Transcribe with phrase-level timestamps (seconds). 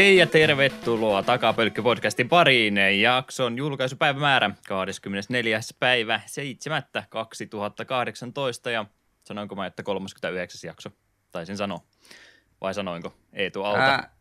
[0.00, 3.00] Hei ja tervetuloa Takapölkky-podcastin pariin.
[3.00, 5.60] Jakson julkaisupäivämäärä 24.
[5.78, 6.82] päivä 7.
[7.08, 8.86] 2018 ja
[9.24, 10.68] sanoinko mä, että 39.
[10.68, 10.90] jakso?
[11.32, 11.80] Taisin sanoa.
[12.60, 13.14] Vai sanoinko?
[13.32, 13.80] Eetu Alta.
[13.80, 14.14] Ää,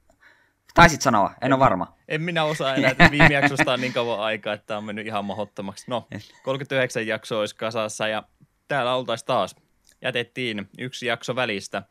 [0.73, 1.98] taisit sanoa, en, en ole varma.
[2.08, 5.26] En minä osaa enää, että viime jaksosta on niin kauan aikaa, että on mennyt ihan
[5.26, 5.86] mahottomaksi.
[5.88, 6.08] No,
[6.44, 8.23] 39 jakso olisi kasassa ja
[8.68, 9.56] täällä oltaisiin taas.
[10.02, 11.84] Jätettiin yksi jakso välistä.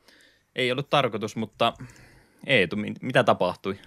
[0.56, 1.72] Ei ollut tarkoitus, mutta
[2.46, 3.78] Eetu, mitä tapahtui?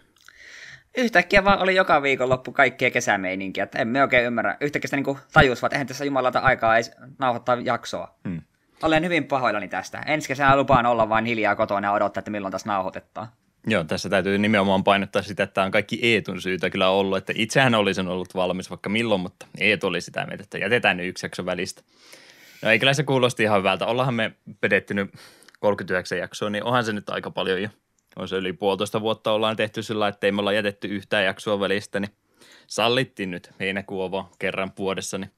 [0.98, 3.64] Yhtäkkiä vaan oli joka loppu kaikkea kesämeininkiä.
[3.64, 4.58] Että emme oikein ymmärrä.
[4.62, 6.84] Yhtäkkiä sitä niin tajus, että eihän tässä jumalata aikaa ei
[7.20, 8.16] nauhoittaa jaksoa.
[8.28, 8.42] Hmm.
[8.84, 10.00] Olen hyvin pahoillani tästä.
[10.06, 13.28] Ensi kesänä lupaan olla vain hiljaa kotona ja odottaa, että milloin tässä nauhoitetaan.
[13.68, 17.18] Joo, tässä täytyy nimenomaan painottaa sitä, että tämä on kaikki Eetun syytä kyllä ollut.
[17.18, 21.08] Että itsehän olisin ollut valmis vaikka milloin, mutta Eetu oli sitä mieltä, että jätetään nyt
[21.08, 21.82] yksi jakso välistä.
[22.62, 23.86] No ei kyllä se kuulosti ihan hyvältä.
[23.86, 24.32] Ollaanhan me
[24.62, 25.12] pedetty nyt
[25.60, 27.70] 39 jaksoa, niin onhan se nyt aika paljon jo
[28.16, 31.60] on se yli puolitoista vuotta ollaan tehty sillä, että ei me olla jätetty yhtään jaksoa
[31.60, 32.12] välistä, niin
[32.68, 35.32] sallittiin nyt heinäkuun kerran vuodessa, niin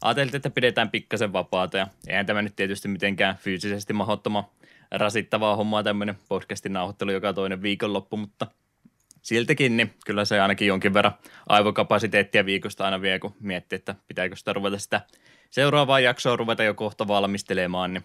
[0.00, 4.44] ajateltiin, että pidetään pikkasen vapaata ja eihän tämä nyt tietysti mitenkään fyysisesti mahdottoman
[4.90, 8.46] rasittavaa hommaa tämmöinen podcastin nauhoittelu joka toinen viikonloppu, mutta
[9.22, 11.14] siltikin niin kyllä se ainakin jonkin verran
[11.48, 15.00] aivokapasiteettia viikosta aina vie, kun miettii, että pitääkö sitä ruveta sitä
[15.50, 18.04] seuraavaa jaksoa ruveta jo kohta valmistelemaan, niin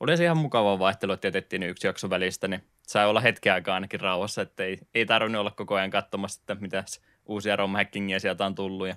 [0.00, 3.74] oli se ihan mukava vaihtelu, että jätettiin yksi jakso välistä, niin sai olla hetken aikaa
[3.74, 6.84] ainakin rauhassa, että ei, ei tarvinnut olla koko ajan katsomassa, että mitä
[7.26, 8.96] uusia romhackingia sieltä on tullut ja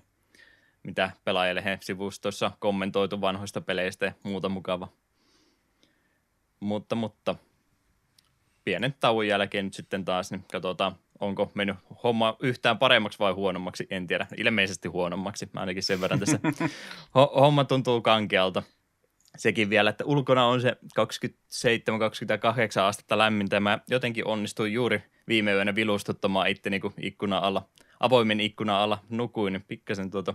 [0.84, 4.88] mitä pelaajille sivustossa kommentoitu vanhoista peleistä ja muuta mukava.
[6.60, 7.36] Mutta, mutta
[8.64, 13.88] pienen tauon jälkeen nyt sitten taas, niin katsotaan, onko mennyt homma yhtään paremmaksi vai huonommaksi,
[13.90, 14.28] en tiedä.
[14.38, 16.40] Ilmeisesti huonommaksi, ainakin sen verran tässä
[17.42, 18.64] homma tuntuu kankealta
[19.38, 20.82] sekin vielä, että ulkona on se 27-28
[22.82, 23.60] astetta lämmintä.
[23.60, 27.70] Mä jotenkin onnistuin juuri viime yönä vilustuttamaan itteni, kun ikkuna alla,
[28.00, 29.54] avoimen ikkuna alla nukuin.
[29.54, 30.34] Niin pikkasen tuota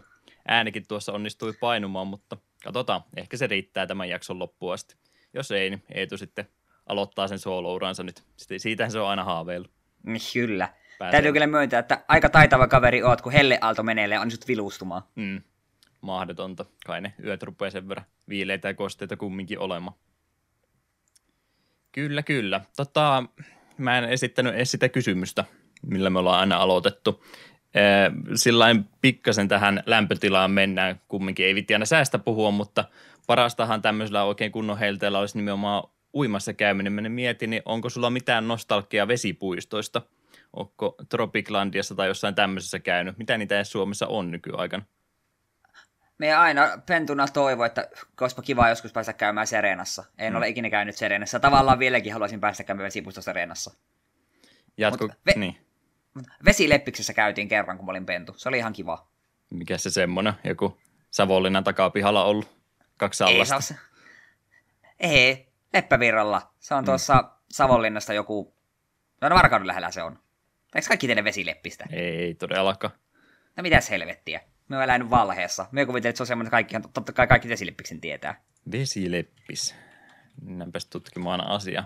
[0.49, 3.00] äänikin tuossa onnistui painumaan, mutta katsotaan.
[3.16, 4.97] Ehkä se riittää tämän jakson loppuun asti.
[5.34, 6.49] Jos ei, niin Eetu sitten
[6.87, 8.22] aloittaa sen soolouransa nyt.
[8.56, 9.71] Siitähän se on aina haaveillut.
[10.03, 10.69] Niin, kyllä.
[10.99, 11.12] Pääsee.
[11.12, 15.03] Täytyy kyllä myöntää, että aika taitava kaveri oot, kun Helle Aalto menelee, on sut vilustumaan.
[15.15, 15.43] Mm
[16.05, 16.65] mahdotonta.
[16.87, 19.97] Kai ne yöt rupeaa sen verran viileitä ja kosteita kumminkin olemaan.
[21.93, 22.61] Kyllä, kyllä.
[22.77, 23.25] Tota,
[23.79, 25.45] mä en esittänyt edes sitä kysymystä,
[25.87, 27.25] millä me ollaan aina aloitettu.
[28.35, 32.85] Sillain pikkasen tähän lämpötilaan mennään, kumminkin ei aina säästä puhua, mutta
[33.27, 35.85] parastahan tämmöisellä oikein kunnon heilteellä olisi nimenomaan
[36.15, 36.93] uimassa käyminen.
[36.93, 40.03] Mä mietin, niin onko sulla mitään nostalgiaa vesipuistoista?
[40.53, 43.19] Onko Tropiclandiassa tai jossain tämmöisessä käynyt?
[43.19, 44.85] Mitä niitä Suomessa on nykyaikana?
[46.19, 50.05] Me aina pentuna toivo, että koska kiva joskus päästä käymään Serenassa.
[50.19, 50.37] En mm.
[50.37, 51.41] ole ikinä käynyt Serenassa.
[51.41, 53.71] Tavallaan vieläkin haluaisin päästä käymään vesipuisto Serenassa.
[54.77, 55.57] Jatko, ve- niin.
[56.45, 58.35] Vesileppiksessä käytiin kerran, kun mä olin pentu.
[58.37, 59.09] Se oli ihan kiva.
[59.51, 60.33] Mikä se semmonen?
[60.45, 60.79] Joku
[61.11, 62.57] Savonlinnan takapihalla ollut?
[62.97, 63.55] Kaksi allasta?
[63.55, 63.77] Ei, se
[65.01, 66.55] Ei, Leppävirralla.
[66.59, 66.87] Se on mm.
[66.87, 68.55] tuossa Savonlinnasta joku...
[69.21, 70.19] No, no Varkauden lähellä se on.
[70.75, 71.85] Eikö kaikki teille vesileppistä?
[71.93, 72.95] Ei todellakaan.
[73.57, 74.41] No mitäs helvettiä?
[74.69, 75.67] Me on elänyt valheessa.
[75.73, 78.41] Me kuvittelin, että se on semmoinen, että kaikki, totta kai kaikki vesilippiksen tietää.
[78.73, 79.75] Vesileppis.
[80.43, 81.85] Mennäänpäs tutkimaan asia.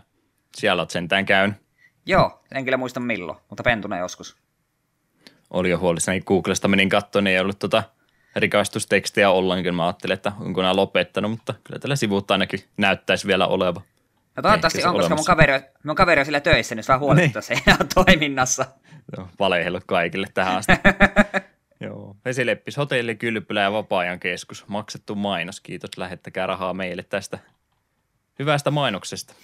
[0.57, 1.57] Siellä olet sentään käynyt.
[2.07, 4.37] Joo, en kyllä muista milloin, mutta pentuna joskus.
[5.51, 7.83] Oli jo huolissani Googlesta, menin katsoin, niin ei ollut tota
[8.37, 9.75] rikastustekstejä ollenkin.
[9.75, 13.81] Mä ajattelin, että onko nämä lopettanut, mutta kyllä tällä sivuutta ainakin näyttäisi vielä oleva.
[14.37, 15.53] No toivottavasti on, koska mun kaveri,
[15.85, 17.63] mun kaveri on sillä töissä, niin saa huolehtia niin.
[17.65, 18.67] se toiminnassa.
[19.17, 20.73] Joo, valehellut kaikille tähän asti.
[22.25, 24.67] Vesileppis, hotelli, kylpylä ja vapaa-ajan keskus.
[24.67, 25.61] Maksettu mainos.
[25.61, 27.39] Kiitos, lähettäkää rahaa meille tästä
[28.39, 29.35] hyvästä mainoksesta.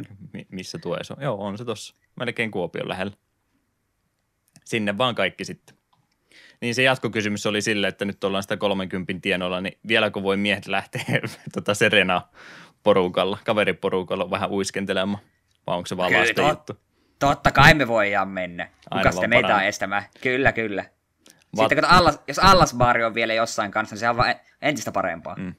[0.48, 1.22] Missä tuo on?
[1.22, 1.94] Joo, on se tossa.
[2.16, 3.12] Melkein Kuopion lähellä.
[4.64, 5.76] Sinne vaan kaikki sitten.
[6.60, 10.66] Niin se jatkokysymys oli sille, että nyt ollaan sitä 30 tienoilla, niin vieläkö voi miehet
[10.66, 11.04] lähteä
[11.52, 12.22] tuota Serena
[12.82, 15.24] porukalla, kaveriporukalla vähän uiskentelemaan?
[15.66, 16.80] Vai onko se vaan lasten juttu?
[17.18, 18.68] Totta kai me voidaan mennä.
[18.92, 20.02] Kuka sitten meitä on estämään?
[20.20, 20.84] Kyllä, kyllä.
[21.56, 25.36] Sitten kun allas, jos allasbaari on vielä jossain kanssa, niin se on vaan entistä parempaa.
[25.36, 25.54] Mm.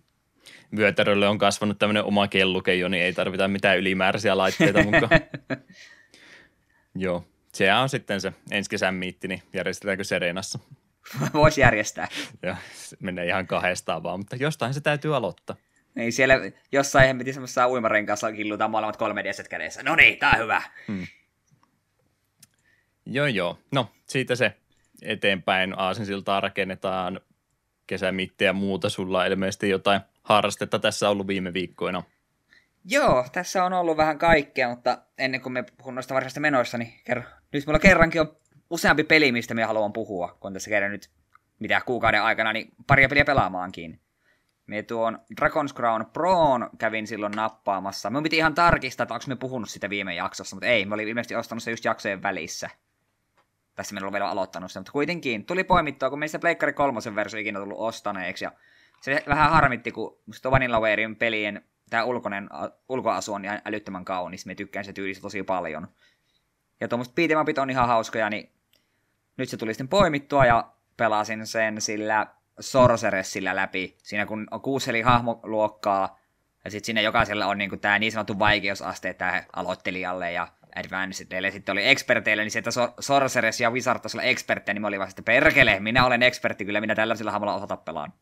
[0.77, 5.09] Vyötärölle on kasvanut tämmöinen oma kelluke jo, niin ei tarvita mitään ylimääräisiä laitteita mukaan.
[6.95, 10.59] Joo, se on sitten se ensi kesän miitti, niin järjestetäänkö Serenassa?
[11.33, 12.07] Voisi järjestää.
[12.43, 12.55] Joo,
[12.99, 15.55] menee ihan kahdestaan vaan, mutta jostain se täytyy aloittaa.
[15.95, 16.35] Niin, siellä
[16.71, 19.83] jossain hemmetin semmoisessa uimarenkaassa killutaan molemmat kolme d kädessä.
[19.83, 20.61] No niin, tää on hyvä.
[20.87, 21.07] Hmm.
[23.05, 23.59] Joo, joo.
[23.71, 24.53] No, siitä se
[25.01, 27.19] eteenpäin aasinsiltaa rakennetaan
[27.87, 28.89] kesämittejä ja muuta.
[28.89, 32.03] Sulla on ilmeisesti jotain harrastetta tässä ollut viime viikkoina.
[32.85, 36.93] Joo, tässä on ollut vähän kaikkea, mutta ennen kuin me puhun noista varsinaisista menoista, niin
[37.03, 38.37] kerro nyt mulla kerrankin on
[38.69, 41.09] useampi peli, mistä me haluan puhua, kun tässä kerran nyt
[41.59, 43.99] mitä kuukauden aikana, niin paria peliä pelaamaankin.
[44.67, 48.09] Me tuon Dragon's Crown Proon kävin silloin nappaamassa.
[48.09, 51.07] Me piti ihan tarkistaa, että onko me puhunut sitä viime jaksossa, mutta ei, me olin
[51.07, 52.69] ilmeisesti ostanut se just jaksojen välissä.
[53.75, 57.39] Tässä me ollaan vielä aloittanut se, mutta kuitenkin tuli poimittua, kun meistä Pleikkari kolmosen versio
[57.39, 58.45] ikinä tullut ostaneeksi.
[58.45, 58.51] Ja
[59.01, 62.49] se vähän harmitti, kun musta Vanillawarein pelien tämä ulkoinen,
[62.89, 64.45] ulkoasu on ihan älyttömän kaunis.
[64.45, 65.87] Me tykkään se tyylistä tosi paljon.
[66.79, 68.51] Ja tuommoista beat'em on ihan hauskoja, niin
[69.37, 72.27] nyt se tuli sitten poimittua ja pelasin sen sillä
[72.59, 73.97] Sorceressillä läpi.
[74.03, 76.19] Siinä kun on kuusi eli hahmoluokkaa,
[76.65, 81.51] ja sitten siinä jokaisella on niinku tämä niin sanottu vaikeusaste tämä aloittelijalle ja advancedille.
[81.51, 82.69] Sitten oli experteille, niin sieltä
[82.99, 86.81] Sorceress ja Wizard taisi olla niin mä olin vasta, että perkele, minä olen expertti, kyllä
[86.81, 88.13] minä tällaisella hahmolla osata pelaan.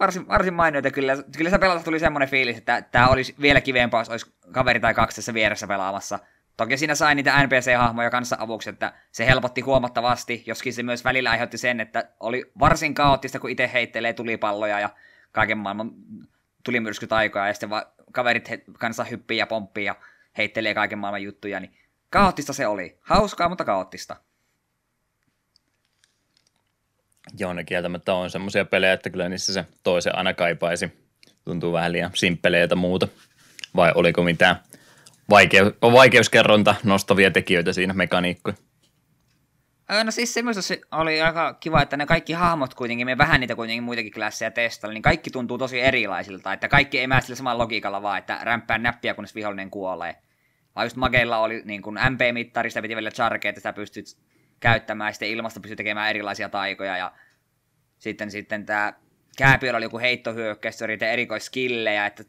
[0.00, 1.16] Varsin, varsin mainioita kyllä.
[1.36, 4.94] Kyllä se pelata tuli semmoinen fiilis, että tämä olisi vielä kivempaa, jos olisi kaveri tai
[4.94, 6.18] kaksi tässä vieressä pelaamassa.
[6.56, 11.30] Toki siinä sai niitä NPC-hahmoja kanssa avuksi, että se helpotti huomattavasti, joskin se myös välillä
[11.30, 14.90] aiheutti sen, että oli varsin kaoottista, kun itse heittelee tulipalloja ja
[15.32, 15.90] kaiken maailman
[16.64, 17.70] tulimyrskytaikoja, ja sitten
[18.12, 19.96] kaverit he- kanssa hyppii ja pomppii ja
[20.38, 21.76] heittelee kaiken maailman juttuja, niin
[22.10, 22.98] kaoottista se oli.
[23.00, 24.16] Hauskaa, mutta kaoottista.
[27.38, 30.92] Joo, ne kieltämättä on semmoisia pelejä, että kyllä niissä se toisen aina kaipaisi.
[31.44, 33.08] Tuntuu vähän liian simppeleitä muuta.
[33.76, 34.56] Vai oliko mitään
[35.30, 38.56] vaikeu- vaikeuskerronta nostavia tekijöitä siinä mekaniikkoja?
[40.04, 43.82] No siis semmoista oli aika kiva, että ne kaikki hahmot kuitenkin, me vähän niitä kuitenkin
[43.82, 48.02] muitakin klasseja testailla, niin kaikki tuntuu tosi erilaisilta, että kaikki ei mene sillä samalla logiikalla
[48.02, 50.16] vaan, että rämpää näppiä, kunnes vihollinen kuolee.
[50.76, 54.06] Vaan just Mageilla oli niin kuin MP-mittari, sitä piti vielä charkea, että sitä pystyt
[54.60, 57.12] käyttämään, ja sitten ilmasta pystyy tekemään erilaisia taikoja, ja
[57.98, 58.92] sitten, sitten tämä
[59.38, 62.24] kääpiöllä oli joku heittohyökkäys, se oli erikoiskillejä, että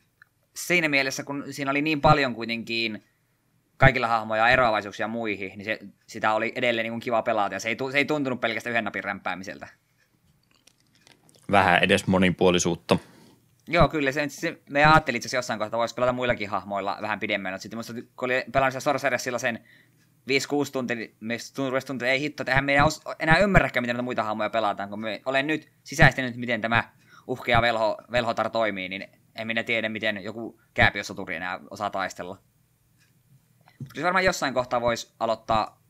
[0.56, 3.04] siinä mielessä, kun siinä oli niin paljon kuitenkin
[3.77, 7.69] kaikilla hahmoja eroavaisuuksia muihin, niin se, sitä oli edelleen niin kuin kiva pelata, ja se
[7.69, 9.68] ei, se ei tuntunut pelkästään yhden napin rämpäämiseltä.
[11.51, 12.98] Vähän edes monipuolisuutta.
[13.68, 14.12] Joo, kyllä.
[14.12, 17.60] Se, se, me ajattelin itse jossain kohtaa, että voisi pelata muillakin hahmoilla vähän pidemmän.
[17.60, 19.60] Sitten musta, kun oli pelannut Sorceressilla sen
[20.30, 22.80] 5-6 tuntia, niin tuntuu, että ei hitto, että eihän me ei
[23.19, 26.83] enää ymmärräkään, miten näitä muita hahmoja pelataan, kun me olen nyt sisäistänyt, miten tämä
[27.28, 32.38] uhkea velho, velhotar toimii, niin en minä tiedä, miten joku kääpiösoturi enää osaa taistella.
[33.94, 35.81] Kyllä varmaan jossain kohtaa voisi aloittaa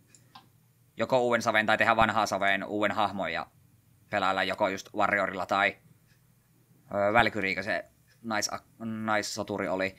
[0.97, 3.47] joko uuden saveen tai tehdä vanhaa saveen uuden hahmon ja
[4.09, 5.77] pelailla joko just Warriorilla tai
[7.13, 7.85] Välkyriikä se
[8.23, 8.49] nais,
[8.79, 9.95] naissoturi oli.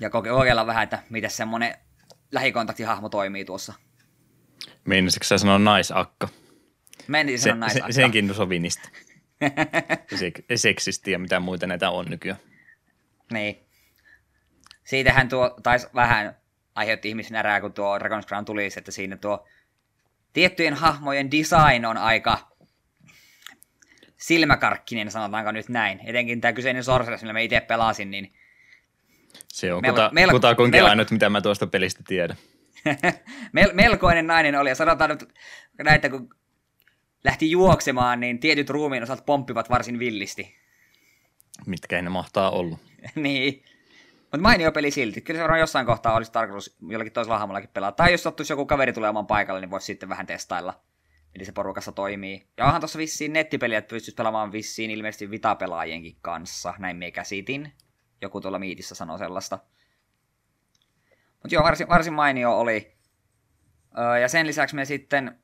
[0.00, 1.74] Ja kokeilla vähän, että miten semmonen
[2.32, 3.72] lähikontaktihahmo toimii tuossa.
[4.84, 6.28] Meinaisitko sä sanoa naisakka?
[7.08, 7.86] Menisin sanoa naisakka.
[7.92, 8.88] Se, senkin sovinista.
[10.14, 12.38] Se, seksisti ja mitä muita näitä on nykyään.
[13.32, 13.58] Niin.
[14.84, 16.36] Siitähän tuo taisi vähän
[16.74, 19.46] aiheutti ihmisen erää, kun tuo Dragon's Crown tuli, että siinä tuo
[20.32, 22.54] tiettyjen hahmojen design on aika
[24.16, 26.00] silmäkarkkinen, sanotaanko nyt näin.
[26.04, 28.32] Etenkin tämä kyseinen Sorceress, millä me itse pelasin, niin
[29.48, 32.36] se on melko, kuta, melko, kutakuinkin melko, ainut, mitä mä tuosta pelistä tiedän.
[33.52, 35.28] Mel, melkoinen nainen oli, ja sanotaan nyt
[35.84, 36.34] näitä, kun
[37.24, 40.56] lähti juoksemaan, niin tietyt ruumiin osat pomppivat varsin villisti.
[41.66, 42.78] Mitkä ne mahtaa olla.
[43.14, 43.64] niin.
[44.34, 45.20] Mutta mainio peli silti.
[45.20, 47.96] Kyllä se varmaan jossain kohtaa olisi tarkoitus jollakin toisella hahmollakin pelata.
[47.96, 50.80] Tai jos sattuisi joku kaveri tulemaan paikalle, niin voisi sitten vähän testailla.
[51.34, 52.48] Eli se porukassa toimii.
[52.56, 56.74] Ja onhan tuossa vissiin nettipeliä, että pystyisi pelaamaan vissiin ilmeisesti Vita-pelaajienkin kanssa.
[56.78, 57.72] Näin me käsitin.
[58.20, 59.58] Joku tuolla miitissä sanoi sellaista.
[61.42, 62.96] Mutta joo, varsin, varsin mainio oli.
[63.98, 65.38] Öö, ja sen lisäksi me sitten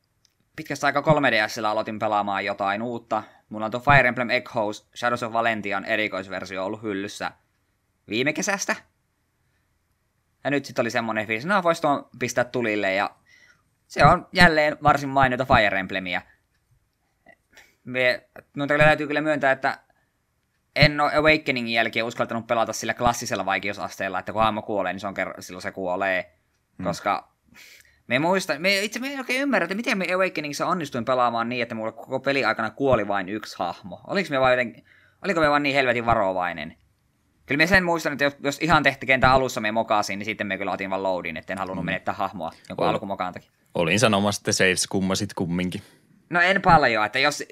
[0.57, 3.23] pitkästä aika 3DSllä aloitin pelaamaan jotain uutta.
[3.49, 7.33] Mulla on tuo Fire Emblem Echoes Shadows of Valentian erikoisversio ollut hyllyssä
[8.11, 8.77] viime kesästä.
[10.45, 13.11] Ja nyt sitten oli semmonen fiilis, no vois tuon pistää tulille ja
[13.87, 16.23] se on jälleen varsin mainiota Fire Emblemia.
[17.85, 18.29] Me,
[18.79, 19.79] täytyy kyllä myöntää, että
[20.77, 25.07] en ole Awakeningin jälkeen uskaltanut pelata sillä klassisella vaikeusasteella, että kun hahmo kuolee, niin se
[25.07, 26.33] on kerran, silloin se kuolee.
[26.79, 26.85] Hmm.
[26.85, 27.33] Koska
[28.07, 31.63] me muista, me itse me ei oikein ymmärrä, että miten me Awakeningissa onnistuin pelaamaan niin,
[31.63, 34.01] että mulla koko peli aikana kuoli vain yksi hahmo.
[34.07, 34.85] Oliko me vain joten,
[35.25, 36.77] oliko me vain niin helvetin varovainen?
[37.51, 40.47] Kyllä me sen muistan, että jos, jos ihan tehti kentän alussa me mokasin, niin sitten
[40.47, 41.87] me kyllä otin vaan loadin, etten halunnut mm.
[41.87, 43.51] menettää hahmoa jonkun Ol, alkumokaan takia.
[43.75, 45.83] Olin sanomassa, että saves kummasit kumminkin.
[46.31, 47.45] No en paljon, että jos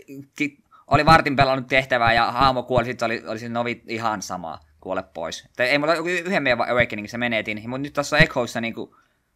[0.87, 5.45] oli vartin pelannut tehtävää ja hahmo kuoli, sitten oli, oli novi ihan sama, kuole pois.
[5.45, 8.91] Että ei mulla yhden meidän Awakeningissa menetin, mutta nyt tuossa Echoissa niin kuin,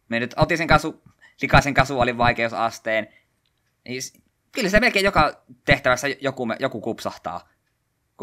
[0.09, 1.03] me nyt otin sen kasu,
[1.41, 3.07] likaisen kasuaalin vaikeusasteen,
[3.87, 4.01] niin
[4.51, 7.49] kyllä se melkein joka tehtävässä joku, joku kupsahtaa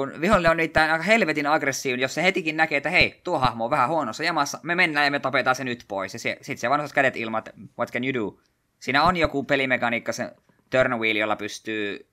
[0.01, 3.65] kun vihollinen on niitä aika helvetin aggressiivinen, jos se hetikin näkee, että hei, tuo hahmo
[3.65, 6.15] on vähän huonossa jamassa, me mennään ja me tapetaan se nyt pois.
[6.15, 8.41] Ja sitten se vaan kädet ilman, että what can you do?
[8.79, 10.31] Siinä on joku pelimekaniikka, se
[10.71, 12.09] turn wheel, jolla pystyy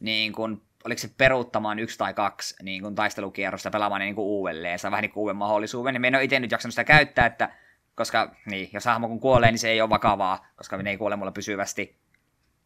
[0.00, 4.78] niin kuin, oliko se peruuttamaan yksi tai kaksi niin kuin taistelukierrosta pelaamaan niin kuin uudelleen,
[4.78, 7.26] saa vähän niin kuin uuden mahdollisuuden, niin me en ole itse nyt jaksanut sitä käyttää,
[7.26, 7.48] että
[7.94, 11.16] koska niin, jos hahmo kun kuolee, niin se ei ole vakavaa, koska ne ei kuole
[11.16, 11.96] mulla pysyvästi.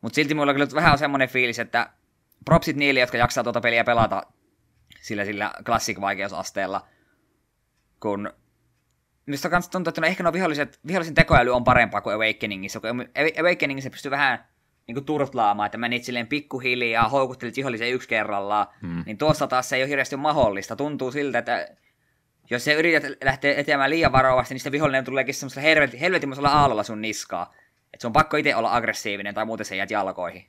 [0.00, 1.90] Mutta silti mulla on kyllä vähän semmoinen fiilis, että
[2.44, 4.22] propsit niille, jotka jaksaa tuota peliä pelata
[5.00, 6.86] sillä, sillä classic-vaikeusasteella,
[8.00, 8.32] kun
[9.26, 13.08] Mistä kans tuntuu, että no ehkä no viholliset, vihollisen tekoäly on parempaa kuin Awakeningissa, kun
[13.40, 14.44] Awakeningissa pystyy vähän
[14.86, 19.02] niin kuin turtlaamaan, että menit silleen pikkuhiljaa, houkuttelit vihollisen yksi kerrallaan, hmm.
[19.06, 20.76] niin tuossa taas se ei ole hirveästi mahdollista.
[20.76, 21.68] Tuntuu siltä, että
[22.50, 26.82] jos se yrität lähteä etenemään liian varovasti, niin sitten vihollinen tuleekin semmoisella helvetin, helvetin aallolla
[26.82, 27.54] sun niskaa.
[27.92, 30.44] Että se on pakko itse olla aggressiivinen tai muuten se jäät jalkoihin.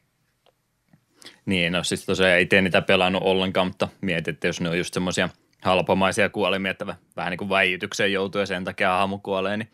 [1.46, 4.94] Niin, no siis tosiaan itse niitä pelannut ollenkaan, mutta mietit, että jos ne on just
[4.94, 5.30] semmoisia
[5.62, 9.70] halpamaisia kuolemia, että vähän niin kuin väijytykseen joutuu ja sen takia hahmo kuolee, niin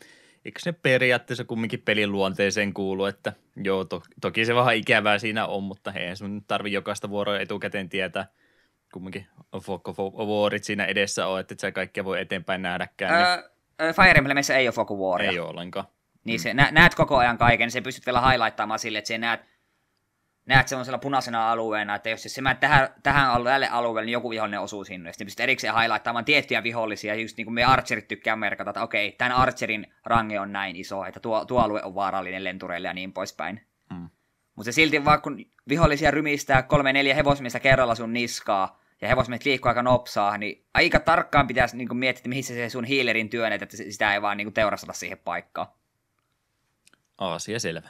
[0.46, 5.46] eikö ne periaatteessa kumminkin pelin luonteeseen kuulu, että joo, to, toki se vähän ikävää siinä
[5.46, 8.27] on, mutta ei sun tarvi jokaista vuoroa etukäteen tietää,
[8.93, 9.27] kumminkin
[10.27, 13.13] Warit siinä edessä on, että se kaikkea voi eteenpäin nähdäkään.
[13.13, 13.51] Niin...
[13.81, 15.31] Öö, Fire Emblemissä ei ole Waria.
[15.31, 15.86] Ei ole ollenkaan.
[16.24, 16.43] Niin mm.
[16.43, 19.50] se, nä, näet koko ajan kaiken, se pystyt vielä highlighttaamaan sille, että se näet
[20.51, 24.60] näet semmoisella punaisena alueena, että jos se mä tähän, tähän tälle alueelle, niin joku vihollinen
[24.60, 25.13] osuu sinne.
[25.13, 29.12] Sitten pystyt erikseen highlighttaamaan tiettyjä vihollisia, just niin kuin me Archerit tykkää merkata, että okei,
[29.12, 33.13] tämän Archerin range on näin iso, että tuo, tuo alue on vaarallinen lentureille ja niin
[33.13, 33.62] poispäin.
[33.93, 34.10] Hmm.
[34.55, 39.46] Mutta se silti vaan, kun vihollisia rymistää kolme neljä hevosmiestä kerralla sun niskaa, ja hevosmiehet
[39.46, 43.62] liikkuu aika nopsaa, niin aika tarkkaan pitäisi niin miettiä, että mihin se sun healerin työnet,
[43.62, 45.67] että sitä ei vaan niin teurasteta siihen paikkaan.
[47.17, 47.89] Aasia selvä.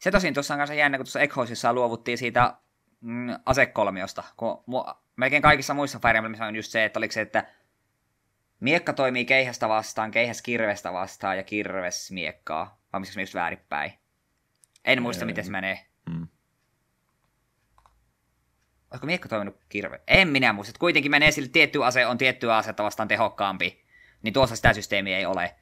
[0.00, 2.54] Se tosin tuossa on kanssa jännä, kun tuossa Echoisissa luovuttiin siitä
[3.00, 7.20] mm, asekolmiosta, kun mu- melkein kaikissa muissa Fire Emblemissa on just se, että oliko se,
[7.20, 7.46] että
[8.60, 13.92] miekka toimii keihästä vastaan, keihäs kirvestä vastaan ja kirves miekkaa, vai missä just väärinpäin.
[14.84, 15.86] En muista, miten se menee.
[16.10, 16.28] Hmm.
[18.90, 20.00] Olisiko miekka toiminut kirve?
[20.06, 20.78] En minä muista.
[20.78, 23.84] Kuitenkin menee sille tietty ase on tiettyä asetta vastaan tehokkaampi.
[24.22, 25.54] Niin tuossa sitä systeemiä ei ole.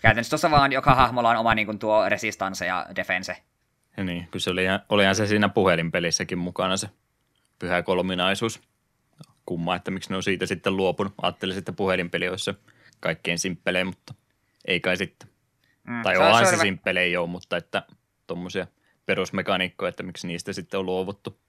[0.00, 3.36] Käytännössä tuossa vaan joka hahmolla on oma niin kuin tuo resistance ja defense.
[3.96, 6.88] Ja niin, kun se oli, olihan se siinä puhelinpelissäkin mukana se
[7.58, 8.60] pyhä kolminaisuus.
[9.46, 11.14] Kumma, että miksi ne on siitä sitten luopunut.
[11.22, 12.54] Ajattelin, että puhelinpeli olisi se
[13.00, 14.14] kaikkein simppelein, mutta
[14.64, 15.28] ei kai sitten.
[15.84, 17.82] Mm, tai onhan se, se simppelein joo, mutta että
[18.26, 18.66] tuommoisia
[19.06, 21.40] perusmekaniikkoja, että miksi niistä sitten on luovuttu.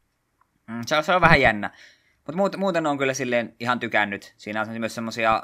[0.68, 1.72] Mm, se, on, se on vähän jännä.
[2.18, 4.34] Mutta muuten, muuten on kyllä silleen ihan tykännyt.
[4.38, 5.44] Siinä on myös semmoisia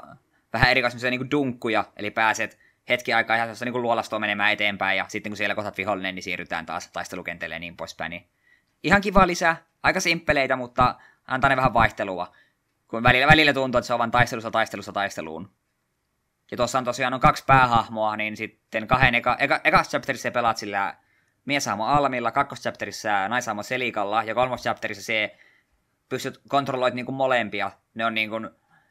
[0.52, 2.58] vähän erikoisia niin dunkkuja, eli pääset
[2.88, 6.22] hetki aikaa ihan niin kuin luolastoa menemään eteenpäin, ja sitten kun siellä kohtat vihollinen, niin
[6.22, 8.10] siirrytään taas taistelukenteelle ja niin poispäin.
[8.10, 8.26] Niin
[8.82, 10.94] ihan kiva lisää, aika simppeleitä, mutta
[11.26, 12.32] antaa ne vähän vaihtelua.
[12.88, 15.50] Kun välillä, välillä tuntuu, että se on vain taistelussa, taistelussa, taisteluun.
[16.50, 20.56] Ja tuossa on tosiaan on kaksi päähahmoa, niin sitten kahden eka, eka, ekassa chapterissa pelaat
[20.56, 20.96] sillä
[21.44, 25.36] mieshahmo Almilla, kakkoschapterissa naishahmo Selikalla, ja kolmoschapterissa se
[26.08, 27.70] pystyt kontrolloit niin kuin molempia.
[27.94, 28.50] Ne on niin kuin,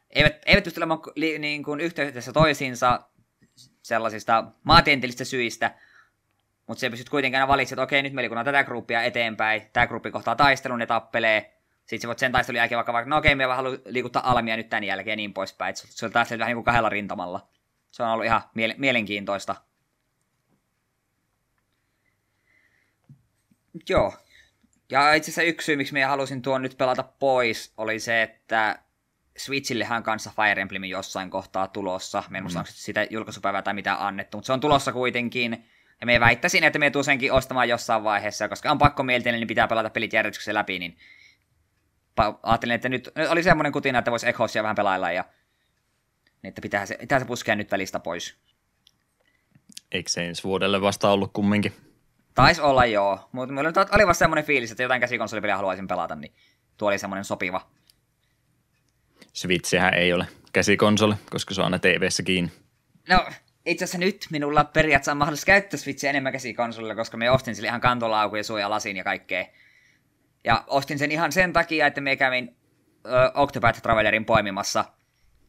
[0.09, 0.99] eivät, eivät pysty olemaan
[1.39, 2.99] niin kuin yhteydessä toisiinsa,
[3.87, 5.71] sellaisista maantieteellisistä syistä,
[6.67, 9.61] mutta se pystyt kuitenkin aina valitsemaan, että okei, nyt meillä kun on tätä gruppia eteenpäin,
[9.73, 13.17] tämä gruppi kohtaa taistelun ja tappelee, sitten sä voit sen taistelun jälkeen vaikka, vaikka no
[13.17, 15.69] okei, me haluan liikuttaa almia nyt tämän jälkeen ja niin poispäin.
[15.69, 17.47] Et se on taas vähän niin kuin kahdella rintamalla.
[17.91, 19.55] Se on ollut ihan miele- mielenkiintoista.
[23.89, 24.13] Joo.
[24.89, 28.79] Ja itse asiassa yksi syy, miksi minä halusin tuon nyt pelata pois, oli se, että
[29.37, 32.23] Switchillehän kanssa Fire Emblemin jossain kohtaa tulossa.
[32.29, 32.65] Me en muista, mm.
[32.69, 35.65] sitä julkaisupäivää tai mitä annettu, mutta se on tulossa kuitenkin.
[36.01, 39.47] Ja me väittäisin, että me tuu senkin ostamaan jossain vaiheessa, koska on pakko mielteinen, niin
[39.47, 40.97] pitää pelata pelit järjestyksessä läpi, niin
[42.43, 45.25] ajattelin, että nyt, nyt oli semmoinen kutina, että voisi Echosia vähän pelailla ja
[46.41, 48.35] niin että pitää se, pitää se puskea nyt välistä pois.
[49.91, 51.73] Eikö se ensi vuodelle vasta ollut kumminkin?
[52.33, 53.53] Taisi olla joo, mutta
[53.91, 56.33] oli vasta semmoinen fiilis, että jotain käsikonsolipeliä haluaisin pelata, niin
[56.77, 57.69] tuo oli semmoinen sopiva
[59.37, 62.51] Switchihän ei ole käsikonsoli, koska se on aina TV-ssä kiinni.
[63.09, 63.25] No,
[63.65, 67.67] itse asiassa nyt minulla periaatteessa on mahdollisuus käyttää Switchiä enemmän käsikonsolilla, koska me ostin sille
[67.67, 69.45] ihan kantolauku ja suojalasin ja kaikkea.
[70.43, 72.55] Ja ostin sen ihan sen takia, että me kävin
[73.05, 74.85] ö, Octopath Travelerin poimimassa.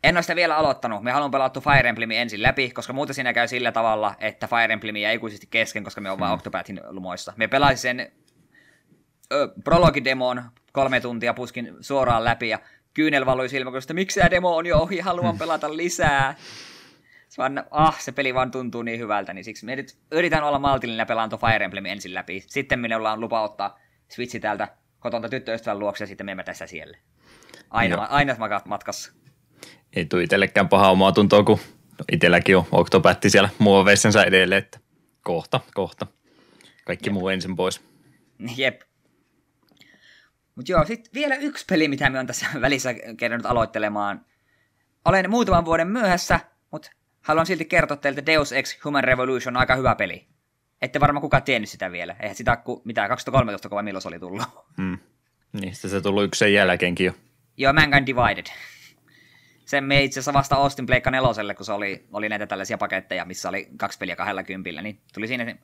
[0.05, 1.03] En ole sitä vielä aloittanut.
[1.03, 4.73] Me haluan pelata Fire Emblemin ensin läpi, koska muuten siinä käy sillä tavalla, että Fire
[4.73, 6.33] Emblem jää ikuisesti kesken, koska me on hmm.
[6.33, 7.33] Octopathin lumoissa.
[7.37, 8.13] Me pelaisin sen
[9.33, 10.43] ö, prologidemon
[10.73, 12.59] kolme tuntia puskin suoraan läpi ja
[12.99, 15.39] kyynel valui silmäkulmasta, miksi tämä demo on jo ohi, haluan hmm.
[15.39, 16.35] pelata lisää.
[17.29, 21.03] Se, vaan, ah, se peli vaan tuntuu niin hyvältä, niin siksi nyt yritän olla maltillinen
[21.03, 22.45] ja pelaan tuon Fire Emblem ensin läpi.
[22.47, 23.79] Sitten minulla on lupa ottaa
[24.09, 26.97] Switchi täältä kotonta tyttöystävän luokse ja sitten menemme tässä siellä.
[27.71, 28.07] Aina, Joo.
[28.11, 29.13] aina matkassa.
[29.97, 31.59] Ei tule itsellekään paha omaa tuntoa, kun
[32.13, 34.79] itselläkin on Octopatti siellä muoveissensa edelleen, että
[35.23, 36.07] kohta, kohta.
[36.85, 37.15] Kaikki Jep.
[37.15, 37.81] muu ensin pois.
[38.57, 38.88] Jep.
[40.59, 44.25] Mutta joo, sitten vielä yksi peli, mitä me on tässä välissä kerännyt aloittelemaan.
[45.05, 46.41] Olen muutaman vuoden myöhässä,
[46.73, 50.27] mutta haluan silti kertoa teille, että Deus Ex Human Revolution on aika hyvä peli.
[50.83, 52.17] Ette varmaan kukaan tiennyt sitä vielä.
[52.21, 54.43] Eihän sitä ku, mitä 2013 kova milloin se oli tullut.
[54.77, 54.99] Hmm.
[55.61, 57.13] Niin, se tullut yksi sen jälkeenkin jo.
[57.57, 58.47] Joo, Mankind Divided.
[59.65, 63.25] Sen me itse asiassa vasta ostin Pleikka neloselle, kun se oli, oli näitä tällaisia paketteja,
[63.25, 65.55] missä oli kaksi peliä kahdella kympillä, niin tuli siinä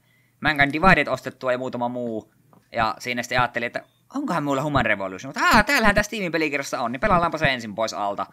[0.41, 2.35] Mankind Divided ostettua ja muutama muu.
[2.73, 3.83] Ja siinä sitten ajattelin, että
[4.14, 7.75] onkohan mulla Human Revolution, mutta aah, täällähän tässä Steamin pelikirjassa on, niin pelaillaanpa se ensin
[7.75, 8.26] pois alta.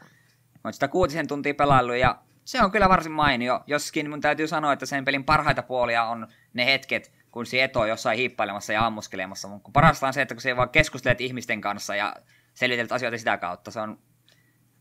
[0.64, 4.74] Mä sitä kuutisen tuntia pelaillut ja se on kyllä varsin mainio, joskin mun täytyy sanoa,
[4.74, 9.48] että sen pelin parhaita puolia on ne hetket, kun Sieto on jossain hiippailemassa ja ammuskelemassa,
[9.48, 12.16] mutta parasta on se, että kun se vaan keskustelet ihmisten kanssa ja
[12.54, 14.00] selittelet asioita sitä kautta, se on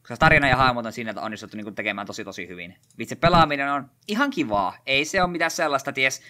[0.03, 2.77] koska tarina ja hahmot on siinä, että onnistuttu niin tekemään tosi tosi hyvin.
[2.99, 4.77] Vitsi, pelaaminen on ihan kivaa.
[4.87, 6.23] Ei se ole mitään sellaista, ties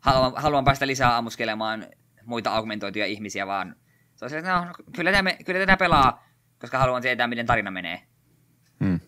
[0.00, 1.86] haluan, haluan päästä lisää ammuskelemaan
[2.24, 3.76] muita augmentoituja ihmisiä, vaan
[4.18, 7.70] se on se, että no, kyllä, tämä, kyllä tätä pelaa, koska haluan tietää, miten tarina
[7.70, 8.02] menee.
[8.84, 9.00] Hmm.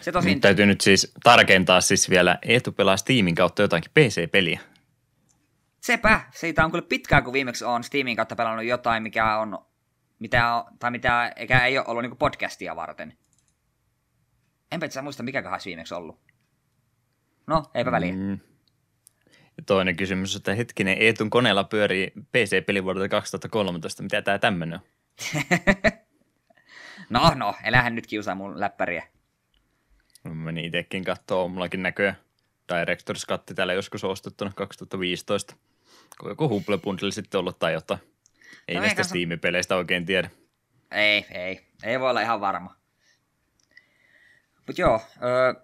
[0.00, 0.32] Se tosin...
[0.32, 4.60] Nyt täytyy nyt siis tarkentaa siis vielä, Eetu pelaa Steamin kautta jotakin PC-peliä.
[5.80, 9.58] Sepä, siitä on kyllä pitkään, kun viimeksi on Steamin kautta pelannut jotain, mikä on,
[10.18, 13.18] mitä, tai mitä eikä ei ole ollut niin podcastia varten.
[14.72, 16.20] Enpä itse muista, mikä olisi viimeksi ollut.
[17.46, 18.12] No, eipä väliä.
[18.12, 18.38] Mm.
[19.56, 24.02] Ja toinen kysymys, että hetkinen, Eetun koneella pyörii PC-peli vuodelta 2013.
[24.02, 24.86] Mitä tämä tämmöinen on?
[27.10, 29.08] no, no, elähän nyt kiusaa mun läppäriä.
[30.24, 32.16] Mä menin itsekin katsoa, mullakin näköjään
[32.68, 35.56] Directors Cut täällä joskus ostettuna 2015.
[36.20, 38.00] Kun joku Humble Bundle sitten ollut tai jotain.
[38.68, 40.30] Ei no näistä Steam-peleistä oikein tiedä.
[40.90, 41.66] Ei, ei.
[41.82, 42.76] Ei voi olla ihan varma.
[44.66, 45.54] Mutta joo, öö,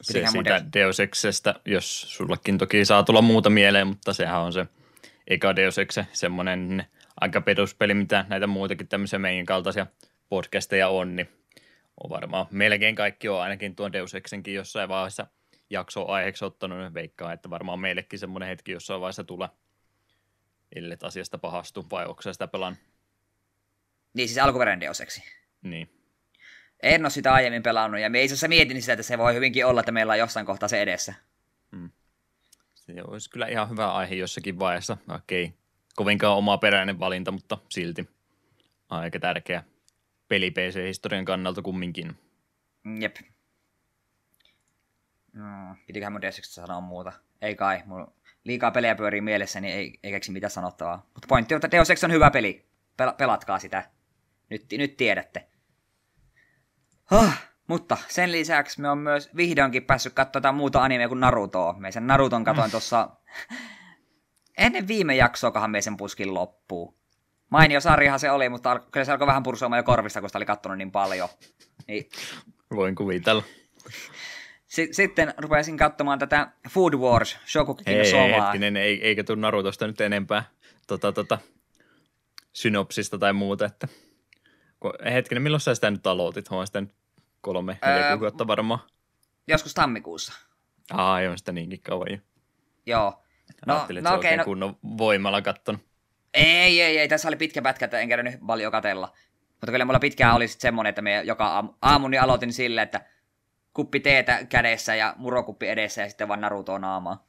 [0.00, 4.66] se siitä Deus Exestä, jos sullakin toki saa tulla muuta mieleen, mutta sehän on se
[5.26, 6.86] eka Deus Exe, semmoinen
[7.20, 9.86] aika peruspeli, mitä näitä muitakin tämmöisiä meidän kaltaisia
[10.28, 11.28] podcasteja on, niin
[12.04, 15.26] on varmaan melkein kaikki on ainakin tuon Deus Exenkin jossain vaiheessa
[15.70, 19.48] jakso aiheeksi ottanut, niin veikkaa, että varmaan meillekin semmoinen hetki jossain vaiheessa tulee,
[20.76, 22.76] illet asiasta pahastu, vai onko sitä pelan?
[24.14, 25.22] Niin, siis alkuperäinen Deus Exi.
[25.62, 25.97] Niin.
[26.82, 29.80] En ole sitä aiemmin pelannut, ja me itse mietin sitä, että se voi hyvinkin olla,
[29.80, 31.14] että meillä on jossain kohtaa se edessä.
[31.76, 31.90] Hmm.
[32.74, 34.96] Se olisi kyllä ihan hyvä aihe jossakin vaiheessa.
[35.14, 35.54] Okei,
[35.96, 38.08] kovinkaan oma peräinen valinta, mutta silti
[38.88, 39.62] aika tärkeä
[40.28, 42.18] peli PC-historian kannalta kumminkin.
[43.00, 43.16] Jep.
[45.32, 47.12] No, pitiköhän mun sanoa muuta.
[47.42, 48.12] Ei kai, mulla
[48.44, 51.06] liikaa pelejä pyörii mielessä, niin ei, ei keksi mitään sanottavaa.
[51.14, 52.66] Mutta pointti on, että Deus Ex on hyvä peli.
[53.02, 53.90] Pel- pelatkaa sitä.
[54.50, 55.48] Nyt, nyt tiedätte.
[57.12, 57.32] Oh,
[57.66, 61.74] mutta sen lisäksi me on myös vihdoinkin päässyt katsomaan muuta animea kuin Narutoa.
[61.78, 63.10] Me sen Naruton katoin tuossa
[64.58, 66.98] ennen viime jaksoakohan me sen puskin loppuu.
[67.50, 70.46] Mainio sarjahan se oli, mutta kyllä se alkoi vähän pursuamaan jo korvista, kun sitä oli
[70.46, 71.28] kattonut niin paljon.
[71.86, 72.08] Niin...
[72.74, 73.42] Voin kuvitella.
[74.66, 78.46] S- sitten rupesin katsomaan tätä Food Wars, Shokukin Somaa.
[78.46, 80.44] hetkinen, ei, eikä tule Narutosta nyt enempää
[80.86, 81.38] tota, tota,
[82.52, 83.88] synopsista tai muuta, että
[85.04, 86.46] hetkinen, milloin sä sitä nyt aloitit?
[86.50, 86.94] Olen sitä nyt
[87.40, 88.80] kolme, neljä öö, kuukautta varmaan.
[89.48, 90.32] Joskus tammikuussa.
[90.92, 92.18] Aa, ei on sitä niinkin kauan jo.
[92.86, 93.22] Joo.
[93.66, 94.44] No, Ajattelin, no, okei, okay, no...
[94.44, 95.80] kunnon voimalla kattonut.
[96.34, 97.08] Ei, ei, ei.
[97.08, 99.12] Tässä oli pitkä pätkä, että en nyt paljon katella.
[99.50, 102.82] Mutta kyllä mulla pitkään oli sitten semmoinen, että me joka aamu, aamu niin aloitin sille,
[102.82, 103.00] että
[103.72, 107.26] kuppi teetä kädessä ja murokuppi edessä ja sitten vaan Naruto naamaa.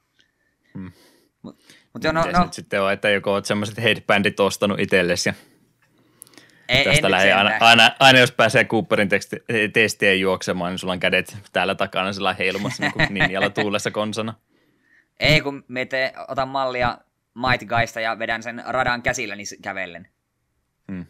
[0.73, 0.91] Hmm.
[1.41, 1.59] Mut,
[1.93, 2.43] mut jo, no, no.
[2.43, 5.33] Nyt sitten on, että joko oot semmoiset headbandit ostanut itsellesi ja
[6.69, 9.37] ei, tästä lähe, aina, aina, aina, jos pääsee Cooperin teksti,
[9.73, 14.33] testien juoksemaan, niin sulla on kädet täällä takana sillä heilumassa niin kuin ninjalla tuulessa konsana.
[15.19, 16.97] Ei, kun me te, otan mallia
[17.33, 20.07] Might Guysta ja vedän sen radan käsillä niin kävellen.
[20.91, 21.05] Hmm.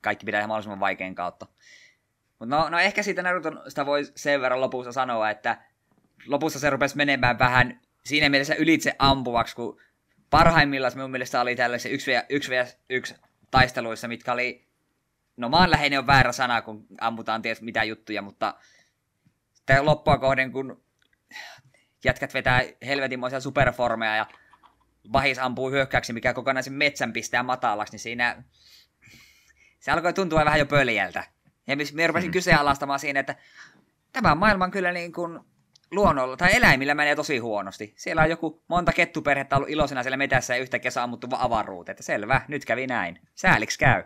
[0.00, 1.46] Kaikki pitää ihan mahdollisimman vaikean kautta.
[2.38, 5.58] Mutta no, no, ehkä siitä Naruton sitä voi sen verran lopussa sanoa, että
[6.26, 9.80] lopussa se rupesi menemään vähän siinä mielessä ylitse ampuvaksi, kun
[10.30, 12.10] parhaimmillaan minun mielestä oli tällaisia 1
[12.50, 13.14] vs 1
[13.50, 14.66] taisteluissa, mitkä oli,
[15.36, 18.54] no maanläheinen on väärä sana, kun ammutaan ties mitä juttuja, mutta
[19.52, 20.84] sitä loppua kohden, kun
[22.04, 24.26] jätkät vetää helvetinmoisia superformeja ja
[25.10, 28.42] Bahis ampuu hyökkäyksi, mikä kokonaisen metsän pistää matalaksi, niin siinä
[29.80, 31.24] se alkoi tuntua vähän jo pöljältä.
[31.66, 32.32] Ja me rupesin mm.
[32.32, 33.36] kyseenalaistamaan siinä, että
[34.12, 35.40] tämä maailma on kyllä niin kuin
[35.90, 37.94] luonnolla tai eläimillä menee tosi huonosti.
[37.96, 41.92] Siellä on joku monta kettuperhettä ollut iloisena siellä metässä ja yhtäkkiä sammuttu vaan avaruuteen.
[41.92, 43.20] Että selvä, nyt kävi näin.
[43.34, 44.04] Sääliksi käy.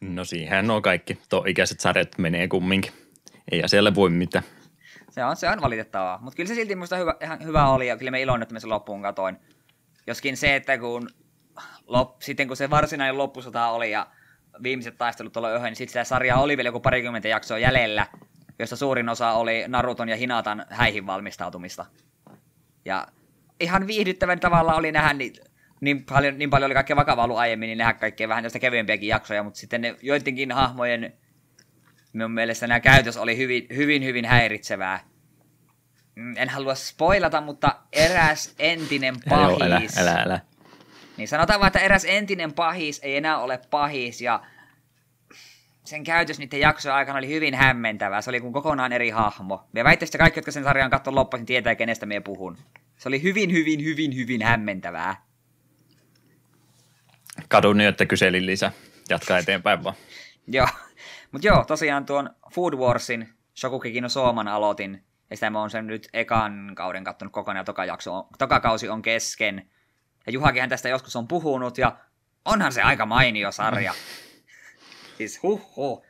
[0.00, 1.18] No siihen on kaikki.
[1.28, 2.92] Tuo ikäiset sarjat menee kumminkin.
[3.52, 4.44] Ei siellä voi mitään.
[5.10, 6.18] Se on, se on valitettavaa.
[6.22, 8.60] Mutta kyllä se silti minusta hyvä, ihan hyvä oli ja kyllä me iloinen, että me
[8.60, 9.36] sen loppuun katoin.
[10.06, 11.08] Joskin se, että kun
[11.86, 14.06] lop, sitten kun se varsinainen loppusota oli ja
[14.62, 18.06] viimeiset taistelut tuolla yhden, niin sitten sitä sarjaa oli vielä joku parikymmentä jaksoa jäljellä,
[18.58, 21.86] josta suurin osa oli Naruton ja Hinatan häihin valmistautumista.
[22.84, 23.06] Ja
[23.60, 25.32] ihan viihdyttävän tavalla oli nähdä niin,
[25.84, 29.08] niin, paljon, niin paljon oli kaikkea vakavaa ollut aiemmin, niin nähdä kaikkea vähän tästä kevyempiäkin
[29.08, 31.12] jaksoja, mutta sitten ne joidenkin hahmojen
[32.14, 35.00] minun mielestä nämä käytös oli hyvin, hyvin, hyvin häiritsevää.
[36.14, 39.58] Mm, en halua spoilata, mutta eräs entinen pahis...
[39.58, 40.40] Joo, älä, älä, älä.
[41.16, 44.42] Niin sanotaan vaan, että eräs entinen pahis ei enää ole pahis ja
[45.84, 48.20] sen käytös niiden jaksojen aikana oli hyvin hämmentävää.
[48.22, 49.68] Se oli kuin kokonaan eri hahmo.
[49.72, 52.58] Me väittäisiin, että kaikki, jotka sen sarjan katsovat loppuisin, tietää, kenestä me puhun.
[52.96, 55.16] Se oli hyvin, hyvin, hyvin, hyvin hämmentävää.
[57.48, 58.72] Kadun nyt, että kyselin lisää.
[59.08, 59.96] Jatkaa eteenpäin vaan.
[60.46, 60.68] joo.
[61.32, 65.04] Mutta joo, tosiaan tuon Food Warsin Shokugeki no Sooman aloitin.
[65.30, 68.60] Ja sitä mä oon sen nyt ekan kauden kattonut kokonaan ja toka, jakso on, toka
[68.60, 69.70] kausi on kesken.
[70.26, 71.96] Ja Juhakinhan tästä joskus on puhunut ja
[72.44, 73.94] onhan se aika mainio sarja.
[75.18, 76.04] siis huh.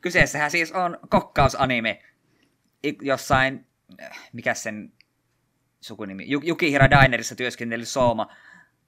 [0.00, 2.02] Kyseessähän siis on kokkausanime.
[3.02, 3.66] Jossain,
[4.32, 4.92] mikä sen
[5.80, 8.28] sukunimi, Yukihira Dinerissa työskentely Sooma,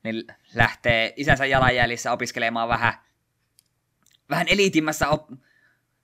[0.03, 2.95] niin lähtee isänsä jalanjäljissä opiskelemaan vähän,
[4.31, 5.31] vähän eliitimmässä op-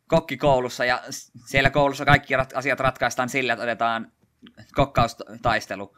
[0.07, 1.03] kokkikoulussa, ja
[1.47, 4.13] siellä koulussa kaikki asiat ratkaistaan sillä, että otetaan
[4.75, 5.97] kokkaustaistelu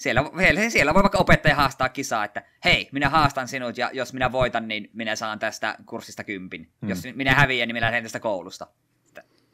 [0.00, 0.22] siellä,
[0.68, 4.68] siellä voi vaikka opettaja haastaa kisaa, että hei, minä haastan sinut ja jos minä voitan,
[4.68, 6.70] niin minä saan tästä kurssista kympin.
[6.80, 6.88] Hmm.
[6.88, 8.66] Jos minä häviän, niin minä lähden tästä koulusta.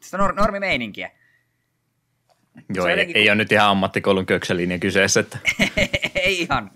[0.01, 1.11] Sitä on normi meininkiä.
[2.75, 5.21] Joo, ei, jotenkin, ei ole nyt ihan ammattikoulun köksälinja kyseessä.
[5.21, 5.39] Että...
[6.15, 6.71] ei ihan.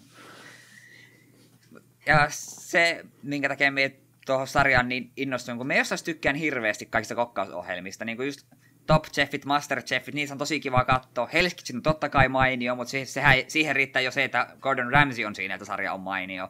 [2.10, 3.92] Ja se, minkä takia me
[4.26, 8.46] tuohon sarjaan niin innostuin, kun me jossain tykkään hirveästi kaikista kokkausohjelmista, niin kuin just
[8.86, 11.26] Top Chefit, Master Chefit, niissä on tosi kiva katsoa.
[11.26, 15.24] Hell's on totta kai mainio, mutta siihen, sehän, siihen riittää jo se, että Gordon Ramsay
[15.24, 16.48] on siinä, että sarja on mainio.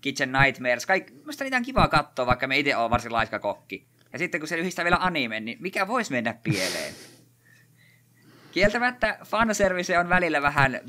[0.00, 3.86] Kitchen Nightmares, kaikki, minusta niitä on kiva katsoa, vaikka me itse olen varsin laiska kokki.
[4.12, 6.94] Ja sitten kun se yhdistää vielä anime, niin mikä voisi mennä pieleen?
[8.52, 10.80] Kieltämättä fanservice on välillä vähän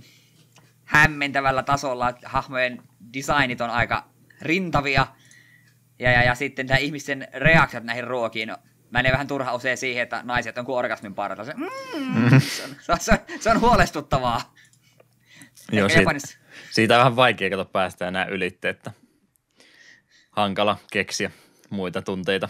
[0.86, 2.82] hämmentävällä tasolla, että hahmojen
[3.14, 4.10] designit on aika
[4.42, 5.08] rintavia.
[6.00, 8.56] Ja, ja, ja sitten tämä ihmisten reaktiot näihin ruokiin
[8.92, 11.46] menee vähän turha usein siihen, että naiset on kuin orgasmin parata.
[11.46, 11.70] Se, mm,
[12.32, 12.40] mm.
[12.40, 14.54] se, on, se, on, se on huolestuttavaa.
[15.72, 16.12] Joo, siitä,
[16.72, 18.92] siitä on vähän vaikea kato päästä enää ylitte, että
[20.32, 21.32] hankala keksiä
[21.70, 22.50] muita tunteita.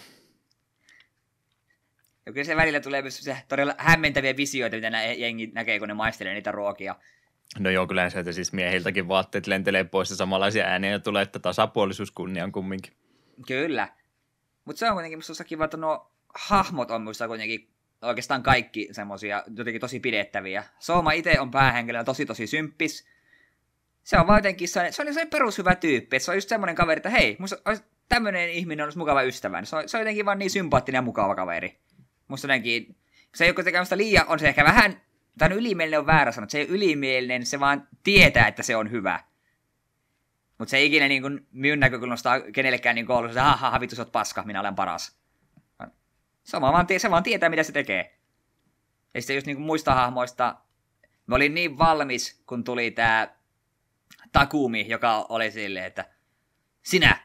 [2.26, 5.88] Ja kyllä se välillä tulee myös se todella hämmentäviä visioita, mitä nämä jengi näkee, kun
[5.88, 6.96] ne maistelee niitä ruokia.
[7.60, 11.40] No joo, kyllä se, että siis miehiltäkin vaatteet lentelee pois ja samanlaisia ääniä tulee, että
[11.40, 12.94] tasapuolisuus kunnian kumminkin.
[13.48, 13.90] Kyllä.
[14.66, 19.44] Mutta se on kuitenkin minusta kiva, että nuo hahmot on muista kuitenkin oikeastaan kaikki semmosia
[19.58, 20.64] jotenkin tosi pidettäviä.
[20.80, 23.08] Sooma itse on päähenkilönä tosi tosi symppis.
[24.04, 26.50] Se on vaan jotenkin se on, se on se perushyvä tyyppi, että se on just
[26.50, 27.58] semmoinen kaveri, että hei, musta
[28.10, 29.66] tämmöinen ihminen olisi mukava ystävä.
[29.66, 31.80] Se on, se on jotenkin vaan niin sympaattinen ja mukava kaveri.
[32.28, 32.98] Musta jotenkin,
[33.36, 35.02] se ei ole kuitenkaan liian, on se ehkä vähän,
[35.38, 38.92] tai ylimielinen on väärä sanoa, se ei ole ylimielinen, se vaan tietää, että se on
[38.92, 39.24] hyvä.
[40.58, 44.00] Mutta se ei ikinä niin kuin, minun näkökulmasta kenellekään niin koulussa, että ha, ha, vitus,
[44.00, 45.18] oot paska, minä olen paras.
[46.44, 48.18] Se vaan, se vaan tietää, mitä se tekee.
[49.14, 50.56] Ja sitten just niin kuin muista hahmoista,
[51.28, 53.28] mä olin niin valmis, kun tuli tämä
[54.32, 56.06] Takumi, joka oli silleen, että
[56.82, 57.20] sinä,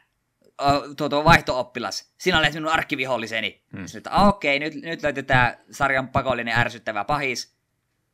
[0.97, 3.65] tuo, tuo vaihto-oppilas, sinä olet minun arkkiviholliseni.
[3.77, 3.87] Hmm.
[3.87, 7.60] Sitten, että okei, nyt, nyt löytyy tämä sarjan pakollinen ärsyttävä pahis.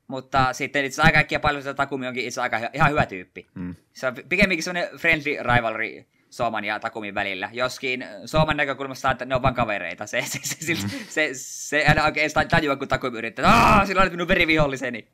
[0.08, 3.46] Mutta sitten itse asiassa kaikkia paljon sitä Takumi onkin itse aika ihan hyvä tyyppi.
[3.54, 3.74] Hmm.
[3.92, 7.50] Se on pikemminkin semmoinen friendly rivalry Sooman ja Takumin välillä.
[7.52, 10.06] Joskin Sooman näkökulmasta että ne on vain kavereita.
[10.06, 14.10] Se, se, se, se, se, se aina oikein tajua, kun Takumi yrittää, että sillä on
[14.10, 15.08] minun veriviholliseni.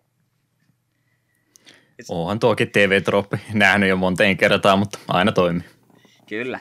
[2.09, 3.37] Onhan tuokin TV-troppi.
[3.52, 5.64] Nähnyt jo monteen kertaa, mutta aina toimii.
[6.28, 6.61] Kyllä.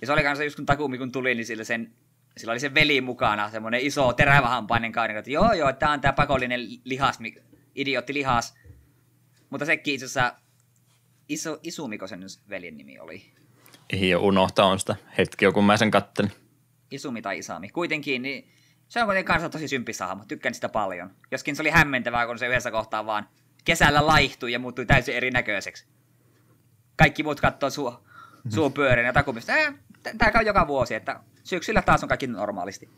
[0.00, 1.92] Ja se oli kanssa just kun Takumi kun tuli, niin sillä, sen,
[2.36, 6.12] sillä oli se veli mukana, semmoinen iso terävähampainen kainen, että joo joo, tämä on tämä
[6.12, 7.20] pakollinen lihas,
[7.76, 8.54] idiootti lihas.
[9.50, 10.34] Mutta sekin itse asiassa
[11.28, 13.32] Iso, Isumiko sen veljen nimi oli?
[13.90, 16.32] Ei ole unohtaa sitä hetki, kun mä sen kattelin.
[16.90, 17.68] Isumi tai Isami.
[17.68, 18.52] Kuitenkin, niin
[18.88, 20.24] se on kuitenkin kanssa tosi symppissä hahmo.
[20.28, 21.10] Tykkään sitä paljon.
[21.30, 23.28] Joskin se oli hämmentävää, kun se yhdessä kohtaa vaan
[23.64, 25.86] kesällä laihtui ja muuttui täysin erinäköiseksi.
[26.96, 27.94] Kaikki muut katsoo suu,
[28.48, 29.52] suu pyörin ja takumista.
[30.18, 32.90] Tämä käy joka vuosi, että syksyllä taas on kaikki normaalisti.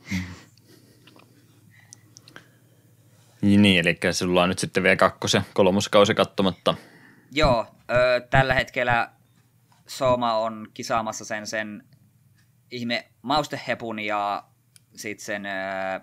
[3.42, 6.74] Niin, eli sulla on nyt sitten vielä kakkos- ja kolmoskausi katsomatta.
[7.32, 9.10] Joo, ö, tällä hetkellä
[9.86, 11.84] Sooma on kisaamassa sen, sen
[12.70, 14.44] ihme maustehepun ja
[14.96, 16.00] sitten sen, ö,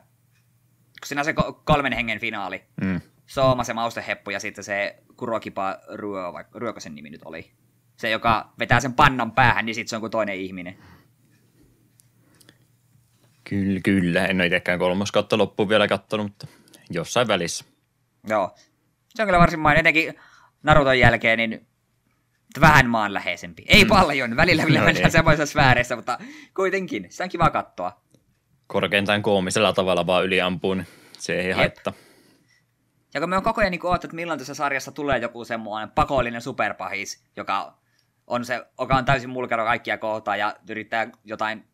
[1.05, 2.63] siinä on se kolmen hengen finaali.
[2.81, 3.01] Mm.
[3.27, 7.51] Sooma, se mausteheppu ja sitten se Kurokipa Ruo, vai Ruoko sen nimi nyt oli.
[7.97, 10.77] Se, joka vetää sen pannan päähän, niin sitten se on kuin toinen ihminen.
[13.43, 14.25] Kyllä, kyllä.
[14.25, 16.47] En ole itsekään kolmas kautta loppuun vielä kattonut, mutta
[16.89, 17.65] jossain välissä.
[18.27, 18.55] Joo.
[19.09, 19.77] Se on kyllä varsin main.
[19.77, 20.13] Etenkin
[20.63, 21.67] Naruton jälkeen, niin
[22.61, 23.65] vähän maanläheisempi.
[23.67, 23.89] Ei mm.
[23.89, 25.11] paljon, välillä no, mennään niin.
[25.11, 26.17] semmoisessa sfääreissä, mutta
[26.55, 27.07] kuitenkin.
[27.09, 28.01] Se on kiva katsoa.
[28.67, 30.87] Korkeintaan koomisella tavalla vaan yliampuu, niin
[31.19, 31.57] se ei Jep.
[31.57, 31.93] haittaa.
[33.13, 36.41] Ja kun me on koko ajan niin että milloin tässä sarjassa tulee joku semmoinen pakollinen
[36.41, 37.77] superpahis, joka
[38.27, 41.65] on, se, joka on täysin mulkero kaikkia kohtaa ja yrittää jotain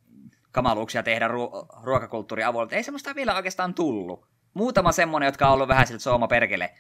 [0.52, 2.68] kamaluuksia tehdä ruo- ruokakulttuurin avulla.
[2.72, 4.31] Ei semmoista vielä oikeastaan tullut.
[4.54, 6.74] Muutama semmoinen, jotka on ollut vähän siltä sooma perkele.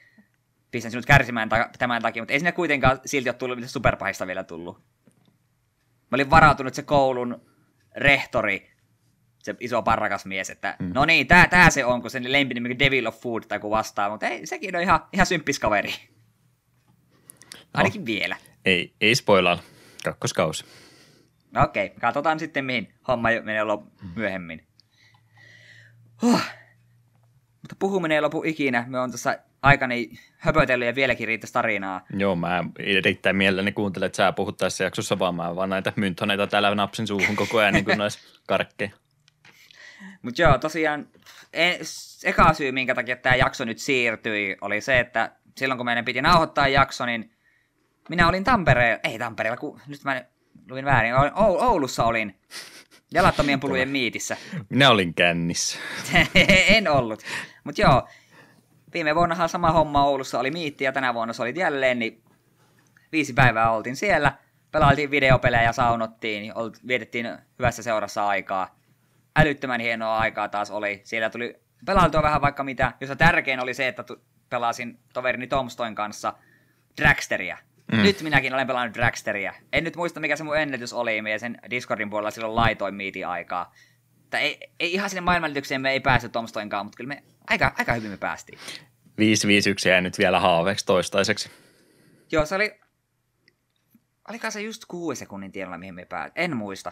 [0.71, 4.27] Pistän sinut kärsimään ta- tämän takia, mutta ei sinne kuitenkaan silti ole tullut mitään superpahista
[4.27, 4.77] vielä tullut.
[6.11, 7.45] Mä olin varautunut se koulun
[7.95, 8.71] rehtori,
[9.39, 10.91] se iso parrakas mies, että mm.
[10.93, 14.09] no niin, tää, tää se on, kun sen lempinimi Devil of Food tai kun vastaa,
[14.09, 15.93] mutta ei, sekin on ihan, ihan symppis kaveri.
[17.73, 18.05] Ainakin no.
[18.05, 18.37] vielä.
[18.65, 19.59] Ei, ei spoilaa.
[20.03, 20.65] Kakkoskausi.
[21.51, 21.99] No okei, okay.
[21.99, 24.67] katsotaan sitten mihin homma menee lop- myöhemmin.
[26.21, 26.41] Huh.
[27.61, 28.85] Mutta puhuminen ei lopu ikinä.
[28.87, 32.05] Me on tässä aikani höpötellyt ja vieläkin riittäisi tarinaa.
[32.17, 35.35] Joo, mä erittäin mielelläni kuuntelen, että sä puhut tässä jaksossa vaan.
[35.35, 38.91] Mä vaan näitä myntoneita täällä napsin suuhun koko ajan niin kuin noissa karkkeja.
[40.21, 41.07] Mutta joo, tosiaan
[41.53, 41.79] e-
[42.23, 46.21] eka syy, minkä takia tämä jakso nyt siirtyi, oli se, että silloin kun meidän piti
[46.21, 47.31] nauhoittaa jakso, niin
[48.09, 50.25] minä olin Tampereella, ei Tampereella, kun nyt mä
[50.69, 52.39] luin väärin, Oulussa olin
[53.13, 54.37] jalattomien pulujen miitissä.
[54.69, 55.79] Minä olin kännissä.
[56.67, 57.23] en ollut.
[57.63, 58.07] Mutta joo,
[58.93, 62.23] viime vuonnahan sama homma Oulussa oli miitti ja tänä vuonna se oli jälleen, niin
[63.11, 64.33] viisi päivää oltiin siellä.
[64.71, 66.53] Pelailtiin videopelejä ja saunottiin, niin
[66.87, 68.79] vietettiin hyvässä seurassa aikaa.
[69.35, 71.01] Älyttömän hienoa aikaa taas oli.
[71.03, 74.03] Siellä tuli pelailtua vähän vaikka mitä, jossa tärkein oli se, että
[74.49, 76.33] pelasin toverini Tomstoin kanssa
[77.01, 77.57] Dragsteria.
[77.91, 78.01] Mm.
[78.01, 79.53] Nyt minäkin olen pelannut Dragsteria.
[79.73, 83.27] En nyt muista, mikä se mun ennätys oli, ja sen Discordin puolella silloin laitoin miitin
[83.27, 83.73] aikaa.
[84.23, 87.93] Että ei, ei ihan sinne maailmanlitykseen me ei päästy Tomstoinkaan, mutta kyllä me aika, aika
[87.93, 88.59] hyvin me päästiin.
[89.21, 91.49] 5-5-1 jäi nyt vielä haaveeksi toistaiseksi.
[92.31, 92.79] Joo, se oli...
[94.29, 96.33] Oliko se just kuusi sekunnin tienoilla, mihin me päät?
[96.35, 96.91] En muista.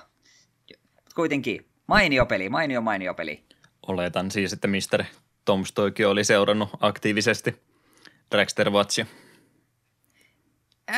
[1.15, 1.65] Kuitenkin.
[1.87, 3.43] Mainio peli, mainio mainio peli.
[3.87, 5.03] Oletan siis, että Mr.
[5.45, 7.61] Tomstoikin oli seurannut aktiivisesti
[8.31, 9.05] Dragster Watchia.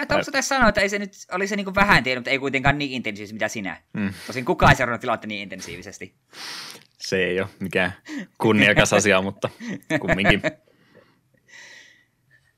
[0.08, 2.78] Tuossa tässä sanoa, että ei se nyt, oli se niin vähän tiennyt, mutta ei kuitenkaan
[2.78, 3.78] niin intensiivisesti mitä sinä.
[3.94, 4.14] Mm.
[4.28, 6.16] Tosin kukaan ei seurannut tilannetta niin intensiivisesti.
[6.98, 7.94] Se ei ole mikään
[8.38, 9.50] kunniakas asia, mutta
[10.00, 10.42] kumminkin.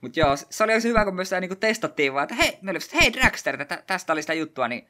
[0.01, 2.77] Mutta joo, se oli hyvä, kun me sitä niinku testattiin vaan, että hei, me oli,
[2.77, 4.87] että hei Dragster, että tästä oli sitä juttua, niin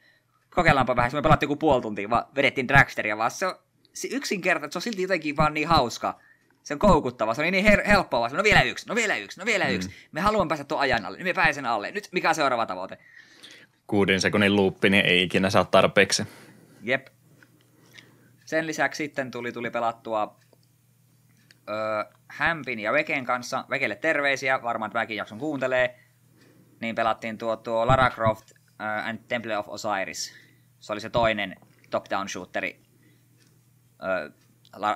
[0.50, 1.10] kokeillaanpa vähän.
[1.14, 3.54] me pelattiin joku puoli tuntia, vaan vedettiin Dragsteria, vaan se on
[3.92, 6.20] se yksinkertainen, se on silti jotenkin vaan niin hauska
[6.64, 9.46] se on koukuttava, se oli niin her- helppoa, no vielä yksi, no vielä yksi, no
[9.46, 9.70] vielä mm.
[9.70, 9.90] yksi.
[10.12, 11.90] Me haluamme päästä tuon ajan alle, niin me pääsen alle.
[11.90, 12.98] Nyt mikä on seuraava tavoite?
[13.86, 16.26] Kuuden sekunnin luuppi, niin ei ikinä saa tarpeeksi.
[16.82, 17.06] Jep.
[18.44, 20.36] Sen lisäksi sitten tuli, tuli pelattua
[21.68, 23.64] öö, Hämpin ja Veken kanssa.
[23.70, 25.98] Vekelle terveisiä, varmaan tämäkin jakson kuuntelee.
[26.80, 30.34] Niin pelattiin tuo, tuo Lara Croft uh, and Temple of Osiris.
[30.80, 31.56] Se oli se toinen
[31.90, 32.80] top-down shooteri.
[34.02, 34.30] Öö,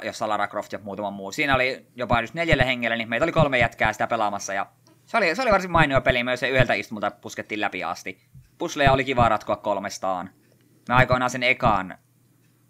[0.02, 1.32] jossa Lara Croft ja muutama muu.
[1.32, 4.66] Siinä oli jopa just neljälle hengelle, niin meitä oli kolme jätkää sitä pelaamassa ja
[5.08, 8.20] se oli, se oli varsin mainio peli, myös se yhdeltä istulta puskettiin läpi asti.
[8.58, 10.30] Pusleja oli kiva ratkoa kolmestaan.
[10.88, 11.98] Me aikoinaan sen ekaan,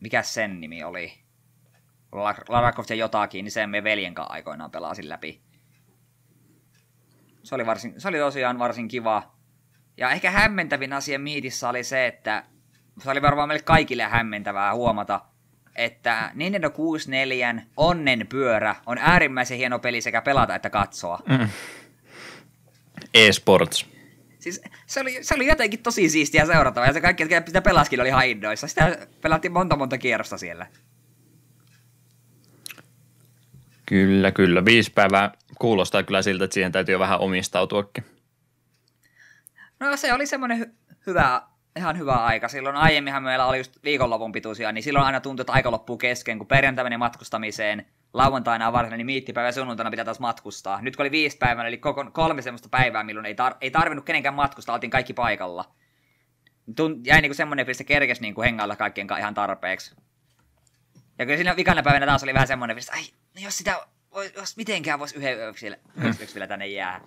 [0.01, 1.13] mikä sen nimi oli?
[2.49, 5.43] Lara Croft ja jotakin, niin sen me veljen kanssa aikoinaan pelasin läpi.
[7.43, 9.35] Se oli, varsin, se oli tosiaan varsin kiva.
[9.97, 12.45] Ja ehkä hämmentävin asia Miitissä oli se, että
[13.03, 15.21] se oli varmaan meille kaikille hämmentävää huomata,
[15.79, 21.19] että Nintendo 64 Onnen pyörä on äärimmäisen hieno peli sekä pelata että katsoa.
[21.29, 21.49] Mm.
[23.15, 23.87] E-sports.
[24.39, 28.01] Siis se oli, se oli jotenkin tosi siistiä seurattava ja se kaikki, jotka sitä pelaskin,
[28.01, 28.69] oli ihan innoissa.
[28.69, 30.67] Sitä pelattiin monta monta kierrosta siellä.
[33.87, 34.65] Kyllä, kyllä.
[34.65, 38.05] Viisi päivää kuulostaa kyllä siltä, että siihen täytyy vähän omistautuakin.
[39.81, 41.43] No se oli semmoinen hy- hyvä
[41.79, 42.49] ihan hyvä aika.
[42.49, 46.39] Silloin aiemminhan meillä oli just viikonlopun pituisia, niin silloin aina tuntui, että aika loppuu kesken,
[46.39, 50.83] kun perjantai meni matkustamiseen, lauantaina on varsinainen miittipäivä ja sunnuntaina pitää taas matkustaa.
[50.83, 54.05] Nyt kun oli viisi päivää, eli koko, kolme semmoista päivää, milloin ei, tar- ei tarvinnut
[54.05, 55.65] kenenkään matkustaa, oltiin kaikki paikalla.
[56.71, 59.97] Tunt- jäi niinku semmoinen fiilis, että kerkesi niinku hengailla kaikkien ihan tarpeeksi.
[61.19, 63.03] Ja kyllä siinä vikana päivänä taas oli vähän semmoinen fiilis, ai,
[63.35, 63.81] no jos sitä
[64.37, 67.01] jos mitenkään voisi yhden yöksi vielä, yöksi vielä tänne jää.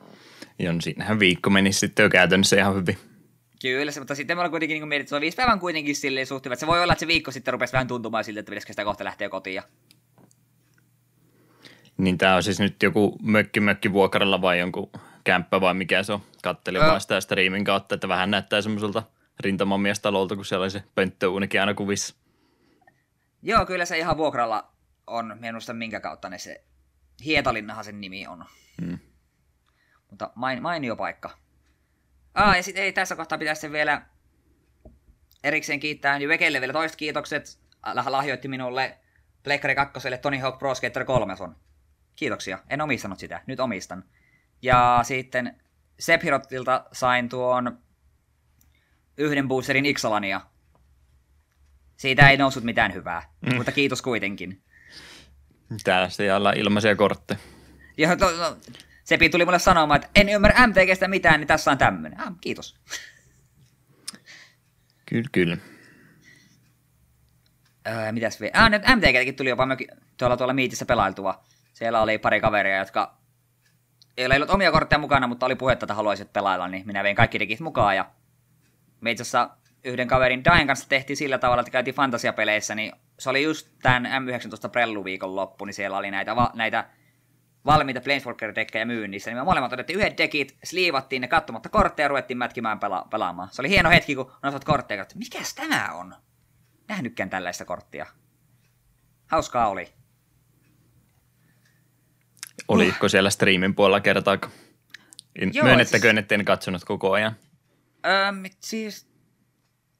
[0.59, 3.10] Joo, no siinähän viikko meni sitten jo käytännössä ihan hyvin.
[3.61, 5.95] Kyllä, se, mutta sitten me ollaan kuitenkin niin mietitty, että se on viisi päivän kuitenkin
[5.95, 6.55] silleen suht hyvä.
[6.55, 9.03] Se voi olla, että se viikko sitten rupesi vähän tuntumaan siltä, että pitäisikö sitä kohta
[9.03, 9.61] lähteä kotiin.
[11.97, 14.91] Niin tämä on siis nyt joku mökki mökki vuokralla vai jonkun
[15.23, 16.21] kämppä vai mikä se on.
[16.43, 19.03] Kattelin vaan sitä striimin kautta, että vähän näyttää semmoiselta
[19.39, 22.15] rintamamiestalolta, kun siellä oli se pönttöuunikin aina kuvissa.
[23.41, 24.71] Joo, kyllä se ihan vuokralla
[25.07, 25.37] on.
[25.39, 26.63] Minusta minkä kautta ne se
[27.25, 28.45] Hietalinnahan sen nimi on.
[28.81, 28.99] Mm.
[30.09, 31.40] Mutta main, mainio paikka.
[32.33, 34.01] Ah, ja sitten ei tässä kohtaa pitäisi vielä
[35.43, 37.59] erikseen kiittää Vekelle vielä toiset kiitokset.
[38.05, 38.97] Lahjoitti minulle
[39.43, 40.09] Pleikkari 2.
[40.21, 41.55] Tony Hawk Pro Skater 3 on.
[42.15, 42.59] Kiitoksia.
[42.69, 43.41] En omistanut sitä.
[43.47, 44.03] Nyt omistan.
[44.61, 45.61] Ja sitten
[45.99, 47.79] Sephirotilta sain tuon
[49.17, 50.41] yhden boosterin Ixalania.
[51.97, 53.55] Siitä ei noussut mitään hyvää, mm.
[53.55, 54.63] mutta kiitos kuitenkin.
[55.83, 57.39] Täällä sitten ilmaisia kortteja.
[57.97, 58.57] Ja to, to,
[59.11, 62.19] Sepi tuli mulle sanomaan, että en ymmärrä MTGstä mitään, niin tässä on tämmöinen.
[62.19, 62.79] Ah, kiitos.
[65.05, 65.57] Kyllä, kyllä.
[67.87, 68.51] Öö, mitäs vielä?
[68.55, 69.67] Ah, nyt MTGtäkin tuli jopa
[70.17, 71.43] tuolla, tuolla Miitissä pelailtua.
[71.73, 73.17] Siellä oli pari kaveria, jotka
[74.17, 77.39] ei ollut omia kortteja mukana, mutta oli puhetta, että haluaisit pelailla, niin minä vein kaikki
[77.39, 77.95] digit mukaan.
[77.95, 78.11] Ja
[79.01, 79.49] me itse asiassa
[79.83, 84.05] yhden kaverin Dain kanssa tehtiin sillä tavalla, että käytiin fantasiapeleissä, niin se oli just tämän
[84.05, 86.85] M19 Prellu-viikon loppu, niin siellä oli näitä, va- näitä
[87.65, 92.37] valmiita Planeswalker-dekkejä myynnissä, niin me molemmat otettiin yhdet dekit, sliivattiin ne katsomatta kortteja ja ruvettiin
[92.37, 93.49] mätkimään pela- pelaamaan.
[93.51, 96.15] Se oli hieno hetki, kun nostat kortteja, että mikäs tämä on?
[96.87, 98.05] Nähnytkään tällaista korttia.
[99.27, 99.93] Hauskaa oli.
[102.67, 104.53] Oliko siellä streamin puolella kertaakaan?
[105.63, 106.23] Myönnettäköön, siis...
[106.23, 107.35] etten katsonut koko ajan.
[108.05, 109.11] Öö, siis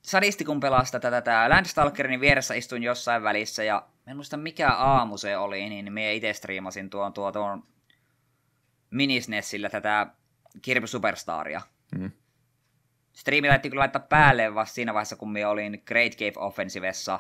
[0.02, 5.18] sadisti kun pelasi tätä, tätä Landstalkerin vieressä istuin jossain välissä ja en muista mikä aamu
[5.18, 7.64] se oli, niin me itse striimasin tuon, tuon, tuon
[8.90, 10.08] Minisnessillä tätä
[10.62, 11.62] Kirby Superstaria.
[11.98, 12.12] Mm.
[13.14, 17.20] Striimi laitti kyllä laittaa päälle vasta siinä vaiheessa, kun me olin Great Cave Offensivessa.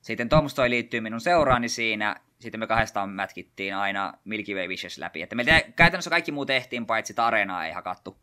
[0.00, 2.16] Sitten Tomstoi liittyy minun seuraani siinä.
[2.40, 5.22] Sitten me kahdestaan mätkittiin aina Milky Way Wishes läpi.
[5.22, 5.44] Että me
[5.76, 8.18] käytännössä kaikki muu tehtiin, paitsi sitä areenaa ei hakattu.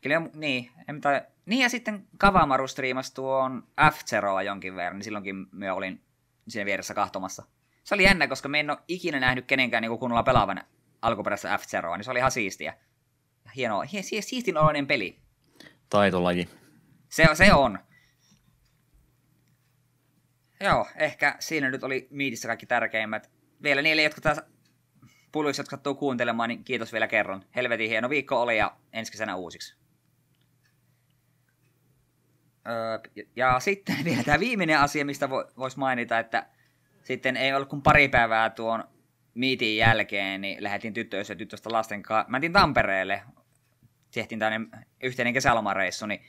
[0.00, 0.70] Kyllä, niin.
[0.88, 1.22] En tai...
[1.46, 4.00] Niin ja sitten Kavamaru striimasi tuon f
[4.44, 6.04] jonkin verran, niin silloinkin me olin
[6.48, 7.42] siinä vieressä kahtomassa.
[7.84, 10.64] Se oli jännä, koska me en ole ikinä nähnyt kenenkään niin kunnolla pelaavan
[11.02, 11.62] alkuperäistä f
[11.96, 12.74] niin se oli ihan siistiä.
[13.56, 15.18] Hienoa, hie, siistin oloinen peli.
[15.88, 16.48] Taitolaji.
[17.08, 17.78] Se, se on.
[20.60, 23.30] Joo, ehkä siinä nyt oli miitissä kaikki tärkeimmät.
[23.62, 24.40] Vielä niille, jotka taas
[25.32, 27.44] puluiksi, jotka sattuu kuuntelemaan, niin kiitos vielä kerran.
[27.56, 29.81] Helvetin hieno viikko oli ja ensi kesänä uusiksi.
[32.68, 36.46] Öö, ja sitten vielä tämä viimeinen asia, mistä voisi mainita, että
[37.02, 38.84] sitten ei ollut kuin pari päivää tuon
[39.34, 42.30] miitin jälkeen, niin lähetin tyttöissä tyttöstä lasten kanssa.
[42.30, 43.22] Mä Tampereelle,
[44.14, 46.22] tehtiin tämmöinen yhteinen kesälomareissu, niin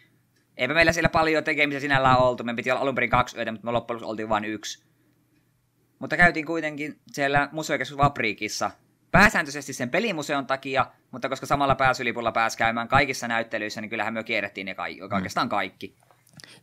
[0.58, 2.44] eipä meillä siellä paljon tekemistä sinällään oltu.
[2.44, 4.84] Me piti olla alun perin kaksi yötä, mutta me loppujen lopuksi oltiin vain yksi.
[6.00, 8.72] Mutta käytiin kuitenkin siellä museokeskus Vapriikissa
[9.12, 14.24] pääsääntöisesti sen pelimuseon takia, mutta koska samalla pääsylipulla pääsi käymään kaikissa näyttelyissä, niin kyllähän me
[14.24, 15.96] kierrettiin ne kaikki, oikeastaan kaikki.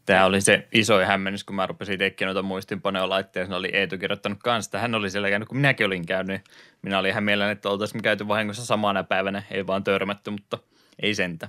[0.06, 3.56] Tämä oli se iso hämmennys, kun mä rupesin tekemään noita muistinpanoja laitteessa.
[3.56, 4.78] oli Eetu kirjoittanut kanssa.
[4.78, 6.42] Hän oli siellä käynyt, kun minäkin olin käynyt.
[6.82, 9.42] Minä olin ihan mielelläni, että oltaisiin käyty vahingossa samana päivänä.
[9.50, 10.58] Ei vaan törmätty, mutta
[11.02, 11.48] ei sentä.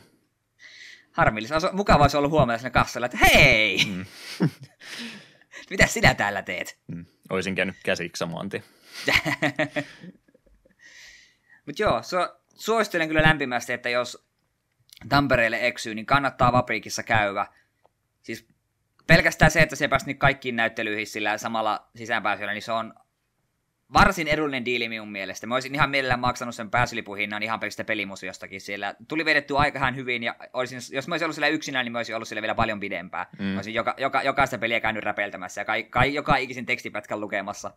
[1.12, 1.56] Harmillista.
[1.56, 3.78] Olisi mukava olisi ollut huomata siinä kassalla, että hei!
[3.86, 4.06] Mm.
[5.70, 6.80] Mitä sinä täällä teet?
[6.88, 7.06] Mm.
[7.30, 8.50] Olisin käynyt käsiksi samaan
[11.66, 14.26] Mutta joo, su- suosittelen kyllä lämpimästi, että jos
[15.10, 17.48] Tampereelle eksyy, niin kannattaa Vapriikissa käydä–
[18.22, 18.48] siis
[19.08, 22.94] pelkästään se, että se pääsi nyt kaikkiin näyttelyihin sillä samalla sisäänpääsyllä, niin se on
[23.94, 25.48] varsin edullinen diili minun mielestä.
[25.48, 28.96] Mä olisin ihan mielellään maksanut sen pääsylipuhinnan ihan pelkästään pelimuseostakin siellä.
[29.08, 32.16] Tuli vedetty aika hyvin ja olisin, jos mä olisin ollut siellä yksinään, niin mä olisin
[32.16, 33.26] ollut siellä vielä paljon pidempään.
[33.39, 33.45] Mm.
[33.45, 37.72] Mä olisin joka, joka, jokaista peliä käynyt räpeltämässä ja kai, kai, joka ikisen tekstipätkän lukemassa.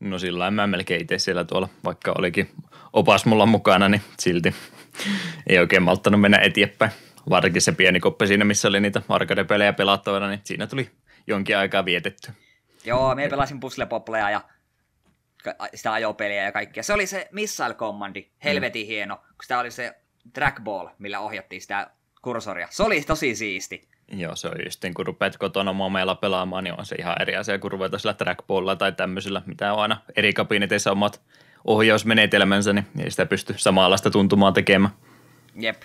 [0.00, 2.50] No sillä mä melkein itse siellä tuolla, vaikka olikin
[2.92, 4.54] opas mulla mukana, niin silti
[5.46, 6.92] ei oikein malttanut mennä eteenpäin
[7.30, 10.90] varsinkin se pieni koppi siinä, missä oli niitä arcade-pelejä pelattavana, niin siinä tuli
[11.26, 12.32] jonkin aikaa vietetty.
[12.84, 14.40] Joo, me pelasin Puzzle Popleja ja
[15.74, 16.82] sitä ajopeliä ja kaikkea.
[16.82, 18.88] Se oli se Missile Commandi, helvetin mm.
[18.88, 19.94] hieno, kun sitä oli se
[20.32, 21.90] trackball, millä ohjattiin sitä
[22.22, 22.68] kursoria.
[22.70, 23.88] Se oli tosi siisti.
[24.12, 27.36] Joo, se on just niin, kun rupeat kotona momeilla pelaamaan, niin on se ihan eri
[27.36, 31.22] asia, kun ruveta sillä trackballilla tai tämmöisillä, mitä on aina eri kabineteissa omat
[31.64, 34.92] ohjausmenetelmänsä, niin ei sitä pysty samanlaista tuntumaan tekemään.
[35.56, 35.82] Jep.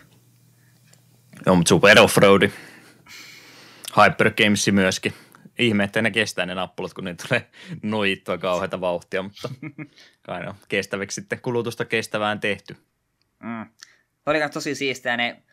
[1.48, 2.52] Joo, mutta Super Offroadi.
[3.98, 5.14] Hyper Games myöskin.
[5.60, 7.50] ihme, että ne kestää ne nappulat, kun ne tulee
[7.84, 9.50] noittua kauheita vauhtia, mutta
[10.28, 12.76] kai on kestäväksi sitten kulutusta kestävään tehty.
[13.44, 13.66] Mm.
[14.26, 15.44] Oli tosi siistejä ne,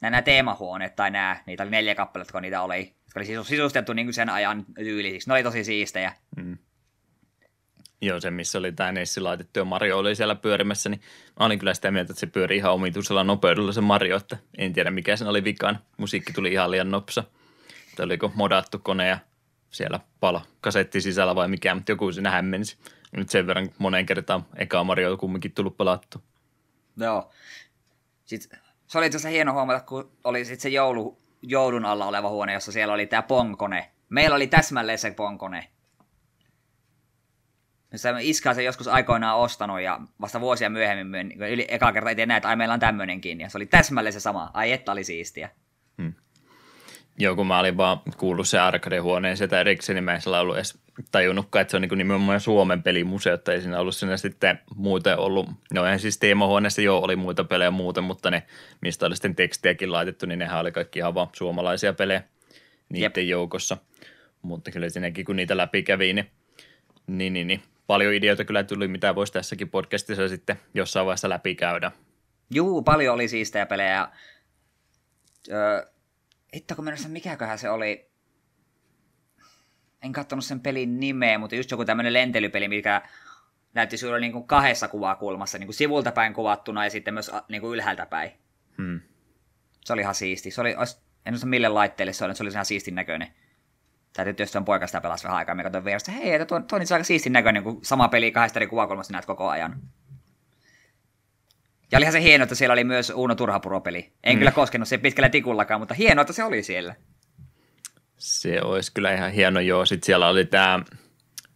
[0.00, 4.06] nämä teemahuoneet tai nämä, niitä oli neljä kappaletta, kun niitä oli, jotka oli sisustettu niin
[4.06, 5.28] kuin sen ajan tyylisiksi.
[5.28, 6.12] Ne oli tosi siistejä.
[6.36, 6.58] Mm.
[8.00, 11.00] Joo, se missä oli tämä Nessi laitettu ja Mario oli siellä pyörimässä, niin
[11.40, 14.72] mä olin kyllä sitä mieltä, että se pyöri ihan omituisella nopeudella se Mario, että en
[14.72, 15.78] tiedä mikä sen oli vikaan.
[15.96, 17.24] Musiikki tuli ihan liian nopsa.
[17.90, 19.18] Että oliko modattu kone ja
[19.70, 22.76] siellä pala kasetti sisällä vai mikä, mutta joku siinä hämmensi.
[23.16, 26.22] Nyt sen verran moneen kertaan eka Mario kumminkin tullut pelattu.
[26.96, 27.30] Joo.
[28.24, 32.52] Sitten se oli tässä hieno huomata, kun oli sitten se joulu, joulun alla oleva huone,
[32.52, 33.90] jossa siellä oli tämä pongkone.
[34.08, 35.68] Meillä oli täsmälleen se pongkone.
[37.94, 42.16] Se iskä se joskus aikoinaan ostanut ja vasta vuosia myöhemmin, niin yli, eka kerta ei
[42.16, 43.40] tiedä, että ai meillä on tämmöinenkin.
[43.40, 44.50] Ja se oli täsmälleen se sama.
[44.54, 45.50] Ai että oli siistiä.
[46.02, 46.12] Hmm.
[47.18, 50.78] Joo, kun mä olin vaan kuullut se arcade-huoneen sieltä erikseen, niin mä en ollut edes
[51.12, 55.18] tajunnutkaan, että se on niin nimenomaan Suomen pelimuseo, että ei siinä ollut siinä sitten muuten
[55.18, 55.48] ollut.
[55.74, 58.42] No eihän siis teemahuoneessa jo oli muita pelejä muuten, mutta ne,
[58.80, 62.22] mistä oli sitten tekstiäkin laitettu, niin nehän oli kaikki ihan vaan suomalaisia pelejä
[62.88, 63.28] niiden Jep.
[63.28, 63.76] joukossa.
[64.42, 66.30] Mutta kyllä siinäkin, kun niitä läpi kävi, niin,
[67.06, 71.92] niin, niin, niin paljon ideoita kyllä tuli, mitä voisi tässäkin podcastissa sitten jossain vaiheessa läpikäydä.
[72.50, 74.08] Juu, paljon oli siistejä pelejä.
[75.50, 75.86] Öö,
[76.54, 78.10] Hitto, kun mennessä mikäköhän se oli,
[80.02, 83.02] en katsonut sen pelin nimeä, mutta just joku tämmöinen lentelypeli, mikä
[83.74, 87.60] näytti sulle niin kuin kahdessa kuvakulmassa, niin kuin sivulta päin kuvattuna ja sitten myös niin
[87.60, 88.30] kuin ylhäältä päin.
[88.76, 89.00] Hmm.
[89.84, 90.50] Se oli ihan siisti.
[90.50, 90.70] Se oli,
[91.26, 93.28] en muista mille laitteelle se oli, se oli ihan siistin näköinen.
[94.16, 96.82] Täytyy työstön poika sitä pelasi vähän aikaa, mikä katsoin vierestä, hei, että tuo, tuo on
[96.92, 99.80] aika siistin näköinen, kun sama peli kahdesta eri kuvakulmasta näet koko ajan.
[101.92, 104.12] Ja olihan se hieno, että siellä oli myös Uno Turhapuro-peli.
[104.24, 104.38] En mm.
[104.38, 106.94] kyllä koskenut se pitkällä tikullakaan, mutta hienoa, että se oli siellä.
[108.16, 109.86] Se olisi kyllä ihan hieno, joo.
[109.86, 110.80] Sitten siellä oli tämä,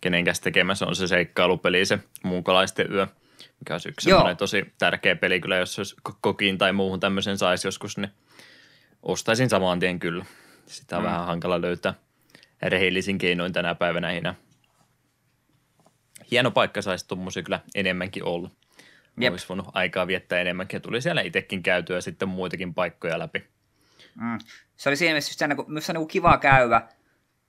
[0.01, 3.07] kenenkäs tekemässä on se seikkailupeli, se muukalaisten yö,
[3.61, 7.99] mikä on yksi tosi tärkeä peli kyllä, jos olisi kokiin tai muuhun tämmöisen saisi joskus,
[7.99, 8.11] niin
[9.03, 10.25] ostaisin saman tien kyllä.
[10.67, 11.07] Sitä on mm.
[11.07, 11.95] vähän hankala löytää
[12.69, 14.35] rehellisin keinoin tänä päivänä enää.
[16.31, 18.51] Hieno paikka saisi tuommoisia kyllä enemmänkin olla.
[19.21, 19.33] Jep.
[19.33, 23.45] Olisi voinut aikaa viettää enemmänkin ja tuli siellä itsekin käytyä sitten muitakin paikkoja läpi.
[24.21, 24.39] Mm.
[24.77, 26.83] Se oli siinä mielessä just myös niin kiva käydä.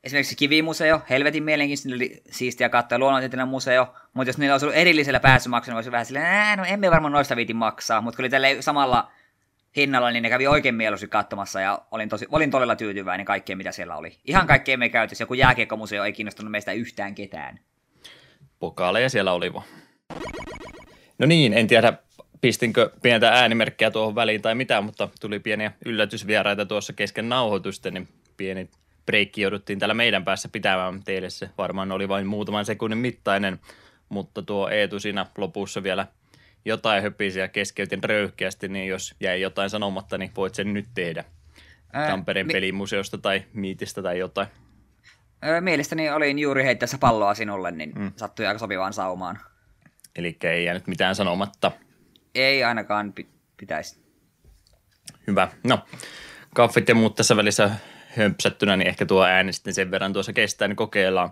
[0.03, 5.20] Esimerkiksi Kivimuseo, helvetin mielenkiintoinen, oli siistiä katsoa, luonnontieteellinen museo, mutta jos niillä olisi ollut erillisellä
[5.20, 8.57] pääsymaksulla, niin olisi vähän silleen, no emme varmaan noista viitin maksaa, mutta kun oli tälle
[8.59, 9.12] samalla
[9.76, 13.72] hinnalla, niin ne kävi oikein mieluusti katsomassa ja olin, tosi, olin todella tyytyväinen kaikkeen, mitä
[13.72, 14.17] siellä oli.
[14.26, 17.59] Ihan kaikkea me käytössä, joku jääkiekkomuseo ei kiinnostunut meistä yhtään ketään.
[18.59, 19.65] Pokaaleja siellä oli vaan.
[21.19, 21.93] No niin, en tiedä
[22.41, 28.07] pistinkö pientä äänimerkkiä tuohon väliin tai mitä, mutta tuli pieniä yllätysvieraita tuossa kesken nauhoitusten, niin
[28.38, 28.69] pieni
[29.05, 31.03] breikki jouduttiin täällä meidän päässä pitämään.
[31.03, 33.59] Teille se varmaan oli vain muutaman sekunnin mittainen,
[34.09, 36.07] mutta tuo Eetu siinä lopussa vielä
[36.66, 41.24] jotain höpisiä keskeytin röyhkeästi, niin jos jäi jotain sanomatta, niin voit sen nyt tehdä.
[41.93, 44.47] Ää, Tampereen mi- pelimuseosta tai Miitistä tai jotain.
[45.59, 48.12] mielestäni olin juuri heittäessä palloa sinulle, niin mm.
[48.16, 49.39] sattui aika sopivaan saumaan.
[50.16, 51.72] Eli ei jäänyt mitään sanomatta.
[52.36, 54.01] Ei ainakaan pi- pitäisi.
[55.28, 55.47] Hyvä.
[55.64, 55.80] No,
[56.55, 57.72] kaffit ja muut tässä välissä
[58.18, 61.30] hömpsättynä, niin ehkä tuo ääni sitten sen verran tuossa kestää, niin kokeillaan.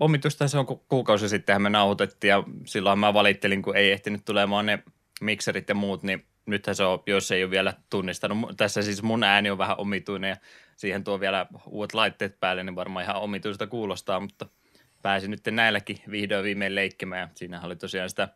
[0.00, 4.66] Omitusta se on kuukausi sitten me nauhoitettiin ja silloin mä valittelin, kun ei ehtinyt tulemaan
[4.66, 4.82] ne
[5.20, 8.56] mikserit ja muut, niin nythän se on, jos ei ole vielä tunnistanut.
[8.56, 10.36] Tässä siis mun ääni on vähän omituinen ja
[10.76, 14.46] siihen tuo vielä uudet laitteet päälle, niin varmaan ihan omituista kuulostaa, mutta
[15.02, 17.20] pääsin nyt näilläkin vihdoin viimein leikkimään.
[17.20, 18.28] Ja siinä oli tosiaan sitä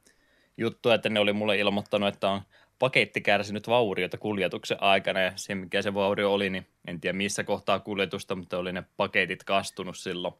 [0.56, 2.40] juttua, että ne oli mulle ilmoittanut, että on
[2.78, 7.44] paketti kärsinyt vauriota kuljetuksen aikana ja se mikä se vaurio oli, niin en tiedä missä
[7.44, 10.34] kohtaa kuljetusta, mutta oli ne paketit kastunut silloin.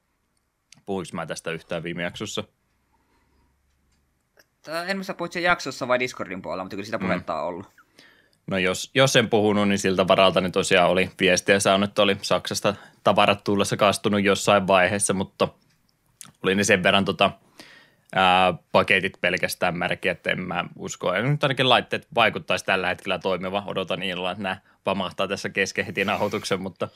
[0.91, 2.45] Puhuinko mä tästä yhtään viime jaksossa?
[4.87, 7.03] En puhuit sen jaksossa vai Discordin puolella, mutta kyllä sitä mm.
[7.03, 7.39] puhetta mm.
[7.39, 7.67] on ollut.
[8.47, 12.17] No jos, jos en puhunut, niin siltä varalta niin tosiaan oli viestiä saanut, että oli
[12.23, 12.75] Saksasta
[13.05, 15.49] tavarat tullessa kastunut jossain vaiheessa, mutta
[16.43, 17.31] oli ne sen verran tota,
[18.15, 21.15] ää, paketit pelkästään märkiä, että en mä usko.
[21.15, 23.63] Ja nyt ainakin laitteet vaikuttaisi tällä hetkellä toimiva.
[23.67, 26.89] Odotan illalla, että nämä pamahtaa tässä kesken heti nauhoituksen, mutta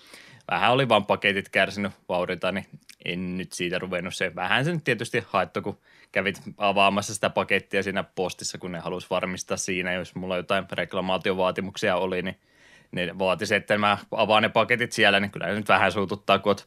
[0.50, 2.66] vähän oli vaan paketit kärsinyt vaurita, niin
[3.04, 4.34] en nyt siitä ruvennut se.
[4.34, 5.78] Vähän se nyt tietysti haettu, kun
[6.12, 11.96] kävit avaamassa sitä pakettia siinä postissa, kun ne halusi varmistaa siinä, jos mulla jotain reklamaatiovaatimuksia
[11.96, 12.36] oli, niin
[12.92, 16.50] ne vaati se, että mä avaan ne paketit siellä, niin kyllä nyt vähän suututtaa, kun
[16.50, 16.66] oot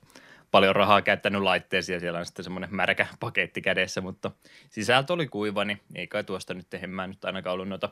[0.52, 4.32] paljon rahaa käyttänyt laitteisiin ja siellä on sitten semmoinen märkä paketti kädessä, mutta
[4.70, 7.90] sisältö oli kuiva, niin ei kai tuosta nyt mä nyt ainakaan ollut noita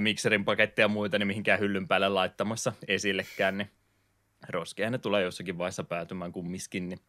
[0.00, 3.70] mikserin paketteja ja muita, niin mihinkään hyllyn päälle laittamassa esillekään, niin
[4.48, 7.00] Roskeja ne tulee jossakin vaiheessa päätymään kummiskin, niin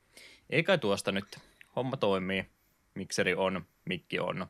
[0.49, 1.39] ei kai tuosta nyt.
[1.75, 2.45] Homma toimii,
[2.95, 4.47] mikseri on, mikki on,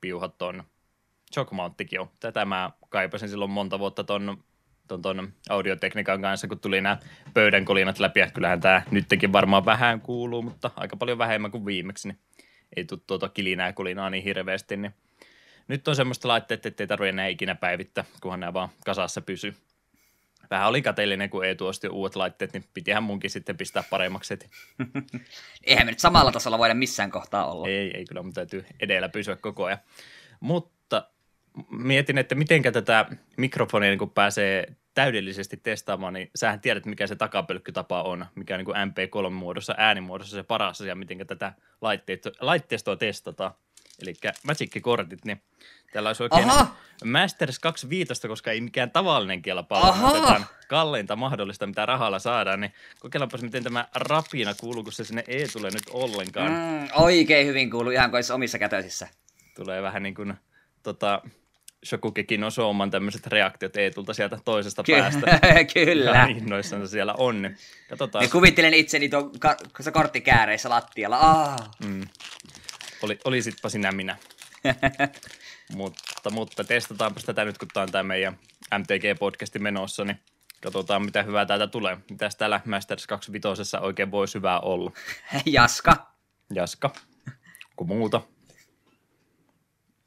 [0.00, 0.64] piuhat on,
[1.34, 2.10] Shockmounttikin on.
[2.20, 4.44] Tätä mä kaipasin silloin monta vuotta ton,
[4.88, 6.98] ton, ton audiotekniikan kanssa, kun tuli nämä
[7.34, 8.20] pöydän kolinat läpi.
[8.20, 12.18] Ja kyllähän tämä nytkin varmaan vähän kuuluu, mutta aika paljon vähemmän kuin viimeksi, niin
[12.76, 14.76] ei tule tuota kilinää ja kulinaa niin hirveästi.
[14.76, 14.94] Niin
[15.68, 19.54] nyt on semmoista laitteet, että ei tarvitse enää ikinä päivittää, kunhan nämä vaan kasassa pysyy.
[20.50, 24.50] Vähän oli kateellinen, kun ei tuosti uudet laitteet, niin pitihän munkin sitten pistää paremmaksi heti.
[25.64, 27.68] Eihän me nyt samalla tasolla voida missään kohtaa olla.
[27.68, 29.78] Ei, ei kyllä, mutta täytyy edellä pysyä koko ajan.
[30.40, 30.72] Mutta
[31.70, 37.16] mietin, että miten tätä mikrofonia niin kun pääsee täydellisesti testaamaan, niin sähän tiedät, mikä se
[37.16, 41.52] takapölkkytapa on, mikä on niin kuin MP3-muodossa, äänimuodossa se paras asia, miten tätä
[42.40, 43.54] laitteistoa testataan.
[44.02, 45.42] Eli Magic-kortit, niin
[45.92, 46.76] täällä olisi oikein Aha!
[47.04, 53.38] Masters 25, koska ei mikään tavallinen kelpaa, otetaan kalleinta mahdollista, mitä rahalla saadaan, niin kokeillaanpa
[53.38, 56.52] miten tämä rapina kuuluu, kun se sinne ei tule nyt ollenkaan.
[56.52, 59.08] Mm, oikein hyvin kuuluu, ihan kuin omissa kätöisissä.
[59.56, 60.34] Tulee vähän niin kuin
[60.82, 61.22] tota,
[61.86, 65.40] Shokukekin Osoman tämmöiset reaktiot Eetulta sieltä toisesta Ky- päästä.
[65.74, 66.26] Kyllä.
[66.30, 67.42] Innoissaan siellä on.
[67.42, 67.56] Niin
[67.88, 68.24] katsotaan.
[68.24, 69.56] Ja kuvittelen itseni tuon ka-
[69.92, 71.18] korttikääreissä lattialla.
[71.18, 71.70] Ah.
[71.86, 72.02] Mm.
[73.02, 74.16] Oli, olisitpa sinä minä.
[75.76, 78.38] mutta, mutta testataanpa tätä nyt, kun tämä on tämä meidän
[78.78, 80.20] MTG-podcasti menossa, niin
[80.62, 81.96] katsotaan, mitä hyvää täältä tulee.
[82.10, 84.92] Mitäs täällä Masters 25 oikein voisi hyvää olla?
[85.46, 86.12] Jaska.
[86.54, 86.90] Jaska.
[87.76, 88.20] Kun muuta.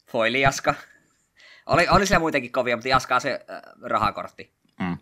[0.08, 0.76] Foili Jaska.
[1.66, 4.52] Oli, oli siellä muitakin kovia, mutta Jaskaa se äh, rahakortti.
[4.80, 4.98] Mm.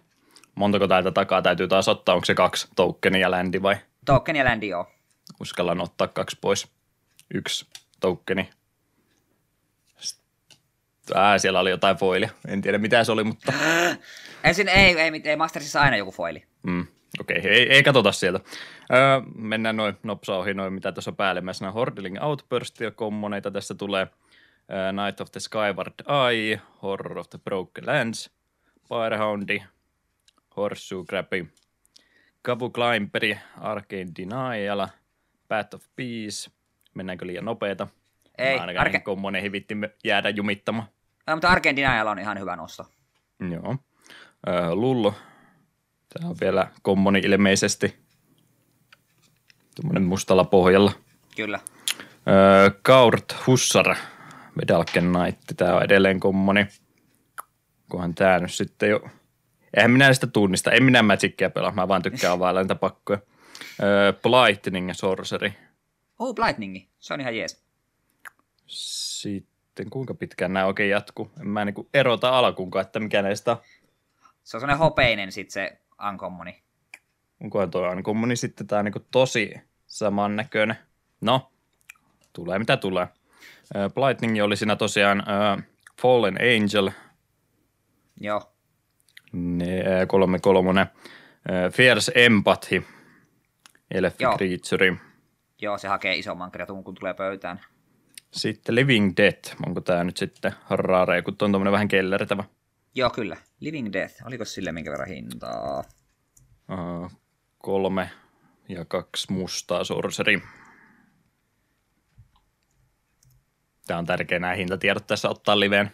[0.56, 2.16] Montako täältä takaa täytyy taas ottaa?
[2.16, 3.76] Onko se kaksi tokeni ja ländi vai?
[4.06, 4.92] Tokeni ja ländi, joo.
[5.42, 6.68] Uskallan ottaa kaksi pois.
[7.34, 7.66] Yksi
[8.00, 8.50] tokeni.
[11.16, 12.30] Ää, siellä oli jotain foilia.
[12.48, 13.54] En tiedä mitä se oli, mutta...
[14.44, 16.44] Ensin ei, ei, ei Mastersissa aina joku foili.
[16.64, 16.88] Mm.
[17.20, 18.40] Okei, okay, ei, ei katsota sieltä.
[18.94, 21.72] Öö, mennään noin nopsa ohi noin, mitä tuossa päällimmäisenä.
[21.72, 24.08] Hordeling Outburst ja kommoneita tässä tulee.
[24.92, 28.30] Night of the Skyward Eye, Horror of the Broken Lands,
[28.90, 29.50] Firehound,
[30.58, 31.46] Horseshoe Crabby,
[32.42, 34.88] Kabu Climberi, Arcane Denial,
[35.48, 36.52] Path of Peace.
[36.94, 37.88] Mennäänkö liian nopeeta?
[38.38, 38.60] Ei.
[38.60, 39.04] Ainakaan Arke...
[39.06, 40.88] niin monen hivitti jäädä jumittamaan.
[41.28, 42.86] Ja, mutta Arcane Denial on ihan hyvä nosto.
[43.52, 43.78] Joo.
[44.48, 45.14] Äh, Lullo.
[46.14, 47.96] Tämä on vielä kommoni ilmeisesti.
[49.76, 50.92] Tuommoinen mustalla pohjalla.
[51.36, 51.56] Kyllä.
[51.56, 53.96] Äh, Kaurt Hussar
[54.56, 56.68] Medalken Knight, tämä on edelleen kommoni.
[57.90, 59.10] Kunhan tää nyt sitten jo...
[59.74, 63.20] Eihän minä sitä tunnista, en minä Magicia pelaa, mä vaan tykkään availla niitä pakkoja.
[63.84, 65.52] Öö, Blightning ja Sorcery.
[66.20, 67.64] Oh, Blightning, se on ihan jees.
[68.68, 71.32] Sitten kuinka pitkään nämä oikein jatkuu?
[71.40, 73.58] En mä niinku erota alkuunkaan, että mikä näistä
[74.44, 75.78] Se on sellainen hopeinen sitten se
[76.10, 76.64] Uncommoni.
[77.44, 79.54] Onkohan tuo Uncommoni sitten tää niinku tosi
[79.88, 80.76] samannäköinen?
[81.22, 81.52] No,
[82.34, 83.08] tulee mitä tulee.
[83.94, 85.64] Blightning oli siinä tosiaan uh,
[86.02, 86.92] Fallen Angel.
[88.22, 88.54] Joo.
[89.32, 90.86] Ne, kolme kolmonen.
[90.86, 92.84] Uh, Fierce Empathy.
[93.92, 94.38] Elfi Joo.
[94.38, 94.98] Creature.
[95.62, 97.60] Joo, se hakee isomman kreatun, kun tulee pöytään.
[98.32, 99.56] Sitten Living Death.
[99.68, 102.44] Onko tämä nyt sitten rare, kun on tuommoinen vähän kellertävä?
[102.96, 103.38] Joo, kyllä.
[103.60, 104.16] Living Death.
[104.28, 105.84] Oliko sille minkä verran hintaa?
[106.72, 107.12] Uh,
[107.58, 108.10] kolme
[108.70, 110.42] ja kaksi mustaa sorcery.
[113.88, 115.92] Tämä on tärkeä nämä hintatiedot tässä ottaa liveen.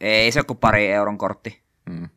[0.00, 1.62] Ei se ole kuin pari euron kortti.
[1.90, 2.08] Hmm.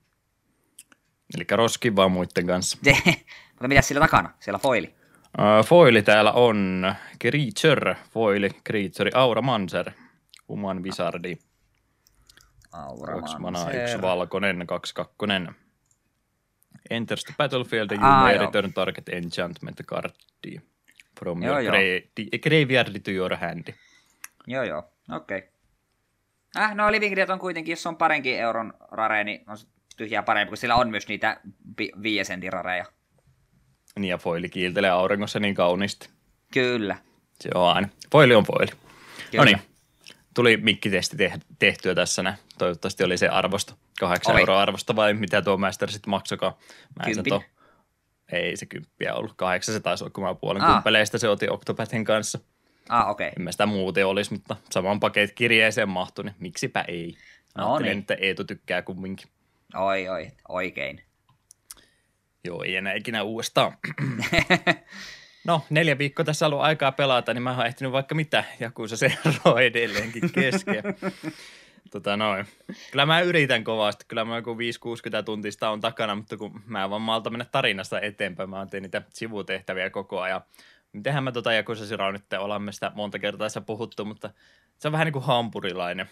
[1.36, 2.78] Eli roski vaan muiden kanssa.
[3.52, 4.34] Mutta mitä sillä takana?
[4.40, 4.96] Siellä foili.
[5.40, 9.92] Uh, foili täällä on Creature, foili, Creature, Aura Manser,
[10.48, 11.38] Human Wizardi.
[12.72, 13.16] Aura.
[13.16, 15.56] Kaksi manaa, yksi valkoinen, kaksi kakkonen.
[16.90, 20.62] Enters the battlefield, you may return target enchantment cardi
[21.20, 22.00] from joo, your joo.
[22.20, 23.74] Gra- graveyard to your hand.
[24.48, 24.84] Joo, joo.
[25.16, 25.38] Okei.
[25.38, 25.50] Okay.
[26.58, 29.58] Äh, no Living Dead on kuitenkin, jos on parenkin euron rare, niin on
[29.98, 31.40] tyhjää parempi, kun sillä on myös niitä
[31.80, 32.86] vi- viiesentin rareja.
[34.00, 36.10] Niin ja foili kiiltelee auringossa niin kauniisti.
[36.54, 36.98] Kyllä.
[37.42, 37.90] Se on aina.
[38.12, 38.72] Foili on foili.
[39.38, 39.62] No niin,
[40.34, 41.18] tuli mikkitesti
[41.60, 42.24] tehtyä tässä.
[42.24, 42.38] Nä.
[42.58, 43.74] Toivottavasti oli se arvosto.
[44.00, 46.58] Kahdeksan euroa arvosta vai mitä tuo Master sitten maksokaa.
[46.96, 47.24] Mä en sen
[48.32, 49.34] ei se kymppiä ollut.
[49.36, 50.74] Kahdeksan se taisi olla, kun mä puolen ah.
[50.74, 52.40] kumpeleista se otin Octopathin kanssa.
[52.90, 53.28] Ah, okei.
[53.28, 53.34] Okay.
[53.38, 57.18] En mä sitä muuten olisi, mutta saman paket kirjeeseen mahtui, niin miksipä ei.
[57.58, 58.00] No niin.
[58.00, 59.28] että Eetu tykkää kumminkin.
[59.76, 61.02] Oi, oi, oikein.
[62.44, 63.78] Joo, ei enää ikinä uudestaan.
[65.48, 68.72] no, neljä viikkoa tässä on ollut aikaa pelata, niin mä oon ehtinyt vaikka mitä, ja
[68.72, 69.18] kun se se
[69.68, 70.84] edelleenkin kesken.
[71.92, 72.46] Tota noin.
[72.92, 74.06] Kyllä mä yritän kovasti.
[74.08, 78.50] Kyllä mä joku 5-60 tuntista on takana, mutta kun mä vaan malta mennä tarinasta eteenpäin.
[78.50, 80.42] Mä teen niitä sivutehtäviä koko ajan.
[80.94, 84.30] Mitenhän mä tota Jakusa Zero nyt olemme sitä monta kertaa tässä puhuttu, mutta
[84.80, 86.10] se on vähän niin kuin hampurilainen.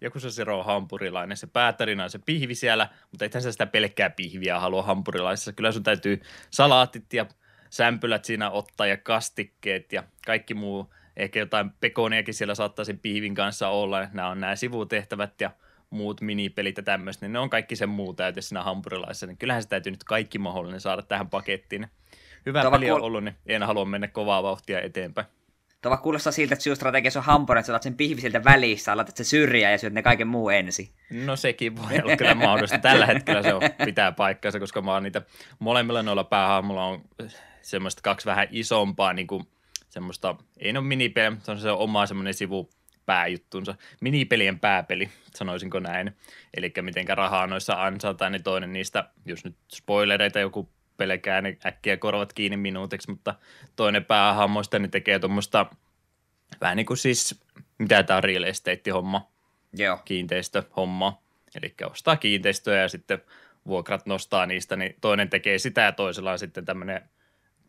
[0.00, 1.36] Jakusa Zero on hampurilainen.
[1.36, 5.52] Se päätarina on se pihvi siellä, mutta ethän sä sitä pelkkää pihviä halua hampurilaisessa.
[5.52, 7.26] Kyllä sun täytyy salaatit ja
[7.70, 13.34] sämpylät siinä ottaa ja kastikkeet ja kaikki muu ehkä jotain pekoniakin siellä saattaa sen pihvin
[13.34, 14.08] kanssa olla.
[14.12, 15.50] Nämä on nämä sivutehtävät ja
[15.90, 19.26] muut minipelit ja tämmöistä, niin ne on kaikki sen muu täyte siinä hampurilaisessa.
[19.26, 21.86] Niin kyllähän se täytyy nyt kaikki mahdollinen saada tähän pakettiin.
[22.46, 23.06] Hyvä Tava peli on kuul...
[23.06, 25.26] ollut, niin en halua mennä kovaa vauhtia eteenpäin.
[25.82, 29.16] Tuo kuulostaa siltä, että sinun strategiassa on hampuri, että sä sen pihvi sieltä välissä, laitat
[29.16, 30.88] se syrjään ja syöt ne kaiken muu ensin.
[31.10, 32.78] No sekin voi olla kyllä mahdollista.
[32.78, 35.22] Tällä hetkellä se on, pitää paikkansa, koska mä oon niitä
[35.58, 37.02] molemmilla noilla päähahmolla on
[37.62, 39.46] semmoista kaksi vähän isompaa niin kuin
[39.94, 42.70] semmoista, ei ole minipeli, se on se oma semmoinen sivu
[43.06, 43.74] pääjuttunsa.
[44.00, 46.16] Minipelien pääpeli, sanoisinko näin.
[46.56, 51.96] Eli miten rahaa noissa ansataan, niin toinen niistä, jos nyt spoilereita joku pelkää, niin äkkiä
[51.96, 53.34] korvat kiinni minuutiksi, mutta
[53.76, 55.66] toinen päähahmoista niin tekee tuommoista
[56.60, 57.40] vähän niin kuin siis,
[57.78, 59.30] mitä tämä on real estate-homma,
[59.72, 59.98] Joo.
[60.04, 61.22] kiinteistöhomma,
[61.54, 63.22] eli ostaa kiinteistöjä ja sitten
[63.66, 67.08] vuokrat nostaa niistä, niin toinen tekee sitä ja toisella on sitten tämmöinen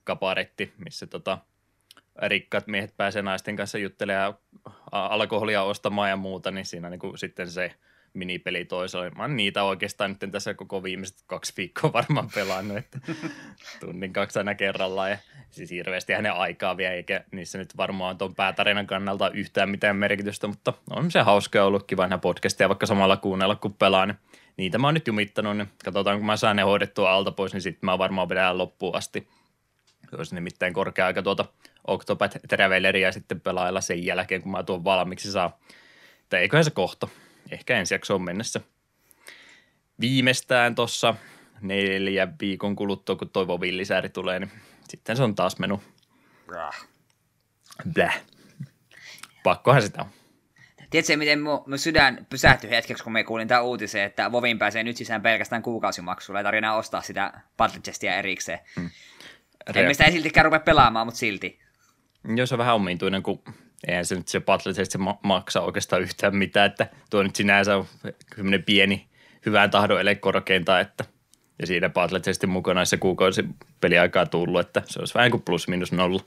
[0.04, 1.38] kaparetti, missä tota,
[2.22, 4.38] rikkaat miehet pääsee naisten kanssa juttelemaan
[4.92, 7.72] alkoholia ostamaan ja muuta, niin siinä niin kuin sitten se
[8.16, 9.10] minipeli toisella.
[9.10, 13.00] Mä oon niitä oikeastaan nyt tässä koko viimeiset kaksi viikkoa varmaan pelannut, että
[13.80, 15.18] tunnin kaksi aina kerrallaan ja
[15.50, 20.48] siis hirveästi hänen aikaa vielä, eikä niissä nyt varmaan tuon päätarinan kannalta yhtään mitään merkitystä,
[20.48, 24.08] mutta on se hauska ollut kiva nähdä podcastia vaikka samalla kuunnella kun pelaan.
[24.08, 24.18] Niin
[24.58, 27.62] niitä mä oon nyt jumittanut, niin katsotaan kun mä saan ne hoidettua alta pois, niin
[27.62, 29.28] sitten mä varmaan vedän loppuun asti.
[30.10, 31.46] Se olisi nimittäin korkea aika tuota
[31.88, 35.60] Octopath Traveleria sitten pelailla sen jälkeen, kun mä tuon valmiiksi saa.
[36.30, 37.08] Tai eiköhän se kohta.
[37.52, 38.62] Ehkä ensi jaksoon mennessä.
[40.00, 41.16] Viimeistään tuossa
[41.62, 44.52] neljä viikon kuluttua, kun toivo villisääri tulee, niin
[44.90, 45.84] sitten se on taas menu.
[47.94, 48.22] Bläh.
[49.44, 50.08] Pakkohan sitä on.
[50.90, 54.84] Tiedätkö, miten mun, mun sydän pysähtyi hetkeksi, kun me kuulin tämän uutisen, että Vovin pääsee
[54.84, 56.40] nyt sisään pelkästään kuukausimaksulla.
[56.40, 58.60] Ei tarvitse ostaa sitä Battle erikseen.
[58.76, 58.90] Hmm.
[59.70, 61.65] Re- Emme sitä ei siltikään rupea pelaamaan, mutta silti.
[62.36, 63.42] Joo, se on vähän omituinen, kun
[63.88, 67.86] eihän se nyt se Battle.test ma- maksaa oikeastaan yhtään mitään, että tuo nyt sinänsä on
[68.36, 69.08] semmoinen pieni
[69.46, 71.06] hyvän tahdon ele korkeinta, että
[71.60, 73.46] ja siinä Battle.testin mukana se kuukausi
[73.82, 76.22] peliaikaa tullut, että se olisi vähän kuin plus minus nolla.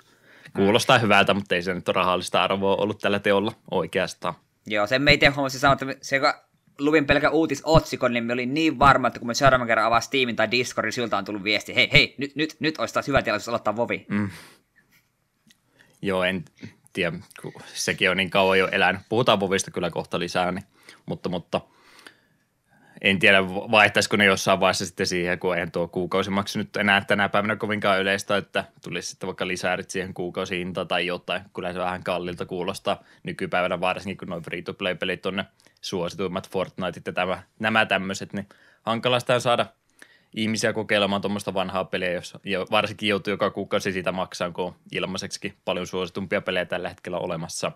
[0.57, 4.35] Kuulostaa hyvältä, mutta ei se nyt ole rahallista arvoa ollut tällä teolla oikeastaan.
[4.67, 8.33] Joo, sen me ei tee huomasi sanoa, että se, joka luvin pelkä uutisotsikon, niin me
[8.33, 11.45] olin niin varma, että kun me seuraavan kerran avaa Steamin tai Discordin, siltä on tullut
[11.45, 14.07] viesti, hei, hei, nyt, nyt, nyt olisi taas hyvä tilaisuus aloittaa Vovi.
[14.09, 14.31] Mm.
[16.03, 16.45] Joo, en
[16.93, 19.03] tiedä, kun sekin on niin kauan jo elänyt.
[19.09, 20.65] Puhutaan Vovista kyllä kohta lisää, niin,
[21.07, 21.61] mutta, mutta
[23.01, 27.29] en tiedä, vaihtaisiko ne jossain vaiheessa sitten siihen, kun eihän tuo kuukausimaksu nyt enää tänä
[27.29, 31.43] päivänä kovinkaan yleistä, että tulisi sitten vaikka lisäärit siihen kuukausihinta tai jotain.
[31.55, 35.45] Kyllä se vähän kallilta kuulostaa nykypäivänä varsinkin, kun noin free-to-play-pelit on ne
[35.81, 38.49] suosituimmat Fortniteit ja tämä, nämä tämmöiset, niin
[38.83, 39.67] hankalasta saada–
[40.37, 44.75] ihmisiä kokeilemaan tuommoista vanhaa peliä, jos ja varsinkin joutuu joka kuukausi siitä maksaa, kun on
[44.93, 47.73] ilmaiseksi paljon suositumpia pelejä tällä hetkellä olemassa.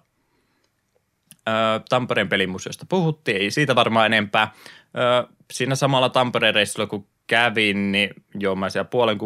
[1.49, 1.55] Öö,
[1.89, 4.53] Tampereen pelimuseosta puhuttiin, ei siitä varmaan enempää.
[4.99, 9.19] Öö, siinä samalla Tampereen reissulla, kun kävin, niin joo, mä siellä puolen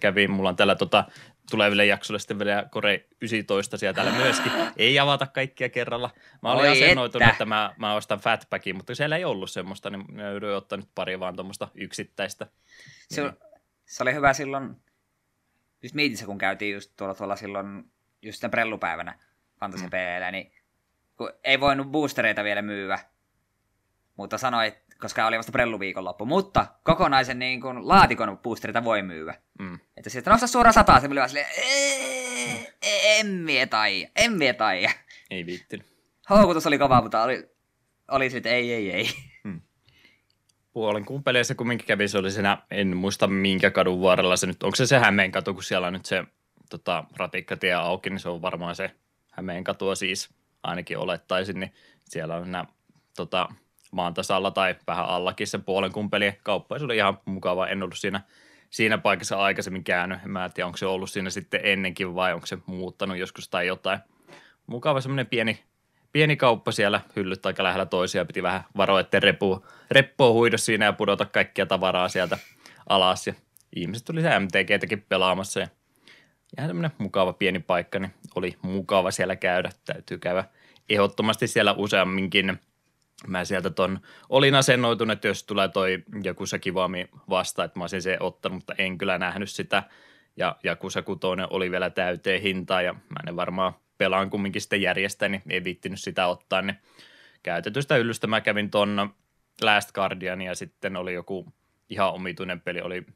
[0.00, 0.30] kävin.
[0.30, 1.04] Mulla on tällä tota,
[1.50, 4.52] tuleville jaksoille sitten vielä Kore 19 siellä täällä myöskin.
[4.76, 6.10] Ei avata kaikkia kerralla.
[6.42, 9.90] Mä olin Oi asennoitunut, että, että mä, mä ostan fatpackin, mutta siellä ei ollut semmoista,
[9.90, 12.46] niin mä joudun ottaa nyt pari vaan tuommoista yksittäistä.
[13.10, 13.32] Se, niin.
[13.84, 14.76] se oli hyvä silloin,
[15.82, 17.84] just miitissä kun käytiin just tuolla, tuolla silloin,
[18.22, 19.18] just sen prellupäivänä
[19.60, 20.32] Fantasy mm.
[20.32, 20.52] niin
[21.16, 22.98] kun ei voinut boostereita vielä myyä,
[24.16, 29.34] mutta sanoi, koska oli vasta prellu viikonloppu, mutta kokonaisen niin kuin, laatikon boosterita voi myyä.
[29.58, 29.78] Mm.
[29.96, 31.46] Että sieltä nostaa suoraan sataa, se oli vaan silleen,
[32.82, 34.86] en mie tai, en mie tai.
[35.30, 35.86] Ei viittinyt.
[36.30, 37.48] Houkutus oli kova, mutta oli,
[38.10, 39.08] oli sitten ei, ei, ei.
[39.44, 39.60] Hmm.
[40.72, 44.76] Puolen kumpeleissä kumminkin kävi, se oli siinä, en muista minkä kadun varrella se nyt, onko
[44.76, 46.24] se se Hämeen katu, kun siellä on nyt se
[46.70, 48.90] tota, ratikkatie auki, niin se on varmaan se
[49.30, 50.30] Hämeen katua siis,
[50.62, 51.72] ainakin olettaisin, niin
[52.04, 52.64] siellä on nämä
[53.16, 53.48] tota,
[53.96, 56.78] maan tasalla tai vähän allakin sen puolen kumpelien kauppa.
[56.78, 57.66] Se oli ihan mukava.
[57.66, 58.20] En ollut siinä,
[58.70, 60.18] siinä paikassa aikaisemmin käynyt.
[60.24, 63.66] En mä tiedä, onko se ollut siinä sitten ennenkin vai onko se muuttanut joskus tai
[63.66, 63.98] jotain.
[64.66, 65.62] Mukava semmoinen pieni,
[66.12, 68.24] pieni kauppa siellä, hyllyt aika lähellä toisia.
[68.24, 72.38] Piti vähän varoa, ettei repu, reppoa huido siinä ja pudota kaikkia tavaraa sieltä
[72.88, 73.26] alas.
[73.26, 73.34] Ja
[73.76, 75.68] ihmiset tuli se MTGtäkin pelaamassa ja
[76.58, 79.70] ihan semmoinen mukava pieni paikka, niin oli mukava siellä käydä.
[79.84, 80.44] Täytyy käydä
[80.88, 82.58] ehdottomasti siellä useamminkin–
[83.26, 87.82] mä sieltä ton olin asennoitunut, että jos tulee toi joku se kivaami vasta, että mä
[87.82, 89.82] olisin se ottanut, mutta en kyllä nähnyt sitä.
[90.36, 95.28] Ja Jakusa kutonen oli vielä täyteen hintaa ja mä en varmaan pelaan kumminkin sitten järjestä,
[95.28, 96.76] niin ei viittinyt sitä ottaa, niin
[97.42, 99.14] käytetystä yllystä mä kävin ton
[99.62, 101.52] Last Guardian ja sitten oli joku
[101.88, 103.06] ihan omituinen peli, oli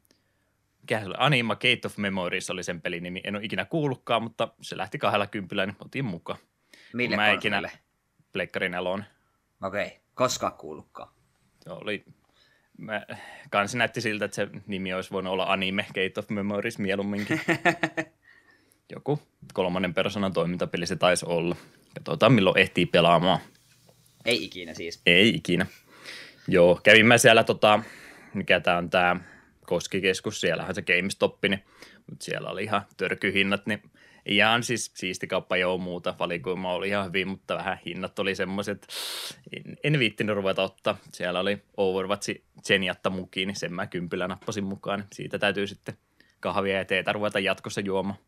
[0.81, 4.23] mikä se oli, Anima Gate of Memories oli sen pelin nimi, en ole ikinä kuullutkaan,
[4.23, 6.39] mutta se lähti kahdella kympillä, niin otin mukaan.
[6.93, 7.69] Mille mä ikinä...
[8.33, 9.03] Pleikkarin eloon.
[9.61, 9.97] Okei, okay.
[10.13, 11.13] koska kuullutkaan.
[11.63, 12.05] Se oli,
[12.77, 13.05] mä,
[13.49, 17.41] kansi näytti siltä, että se nimi olisi voinut olla Anime Gate of Memories mieluumminkin.
[18.93, 19.19] Joku
[19.53, 21.55] kolmannen persoonan toimintapeli se taisi olla.
[21.93, 23.39] Katsotaan milloin ehtii pelaamaan.
[24.25, 25.01] Ei ikinä siis.
[25.05, 25.65] Ei ikinä.
[26.47, 27.83] Joo, kävin mä siellä tota,
[28.33, 29.15] mikä tää on tää
[29.65, 31.63] Koskikeskus, siellähän se GameStop, niin,
[32.09, 33.81] mutta siellä oli ihan törkyhinnat, niin
[34.25, 38.87] ihan siis siisti kauppa joo muuta, valikoima oli ihan hyvin, mutta vähän hinnat oli semmoiset,
[39.55, 40.97] en, en viittinyt ruveta ottaa.
[41.13, 42.35] Siellä oli Overwatch
[42.67, 45.97] Zeniatta mukiin, niin sen mä kympillä nappasin mukaan, siitä täytyy sitten
[46.39, 48.19] kahvia ja teetä ruveta jatkossa juomaan.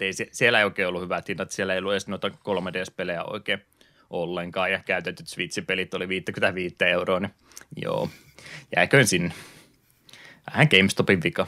[0.00, 3.58] Ei, siellä ei oikein ollut hyvät hinnat, siellä ei ollut edes noita 3DS-pelejä oikein
[4.10, 7.32] ollenkaan, ja käytetyt Switch-pelit oli 55 euroa, niin
[7.82, 8.08] joo,
[8.76, 9.34] jääköön sinne.
[10.50, 11.46] Vähän GameStopin vika,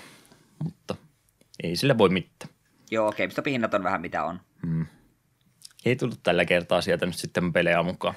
[0.65, 0.97] mutta
[1.63, 2.56] ei sille voi mitään.
[2.91, 4.41] Joo, GameStopin hinnat on vähän mitä on.
[4.67, 4.87] Hmm.
[5.85, 8.15] Ei tullut tällä kertaa sieltä nyt sitten pelejä mukaan.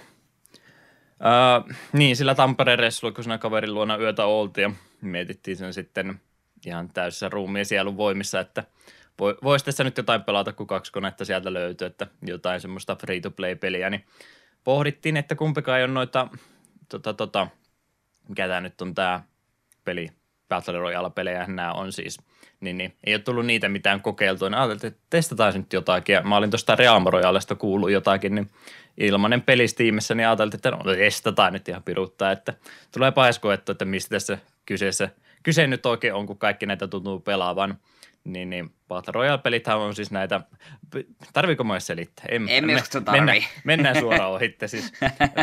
[1.19, 6.21] Uh, niin, sillä Tampereen ressulla, kun siinä kaverin luona yötä oltiin ja mietittiin sen sitten
[6.65, 8.63] ihan täysissä ruumiin sielun voimissa, että
[9.43, 14.05] voisi tässä nyt jotain pelata, kun kaksi konetta sieltä löytyy, että jotain semmoista free-to-play-peliä, niin
[14.63, 16.27] pohdittiin, että kumpikaan ei ole noita,
[16.89, 17.47] tota, tota,
[18.27, 19.23] mikä tämä nyt on tämä
[19.85, 20.09] peli,
[20.49, 22.17] Battle Royale-pelejä nämä on siis,
[22.59, 26.21] niin, niin ei ole tullut niitä mitään kokeiltua, niin ajattelin, että testataan nyt jotakin, ja
[26.21, 28.49] mä olin tuosta Real Royalesta kuullut jotakin, niin
[28.97, 32.53] ilmanen peli niin ajattelin, että no testataan nyt ihan piruttaa, että
[32.93, 35.09] tulee paiskoettu, että mistä tässä kyseessä,
[35.43, 37.77] kyse nyt oikein on, kun kaikki näitä tuntuu pelaavan,
[38.33, 40.41] niin, niin Battle Royale-pelithän on siis näitä,
[41.33, 42.25] tarviiko mä selittää?
[42.29, 44.67] En, Emme me, mennään, mennään suoraan ohitte.
[44.67, 44.91] Siis,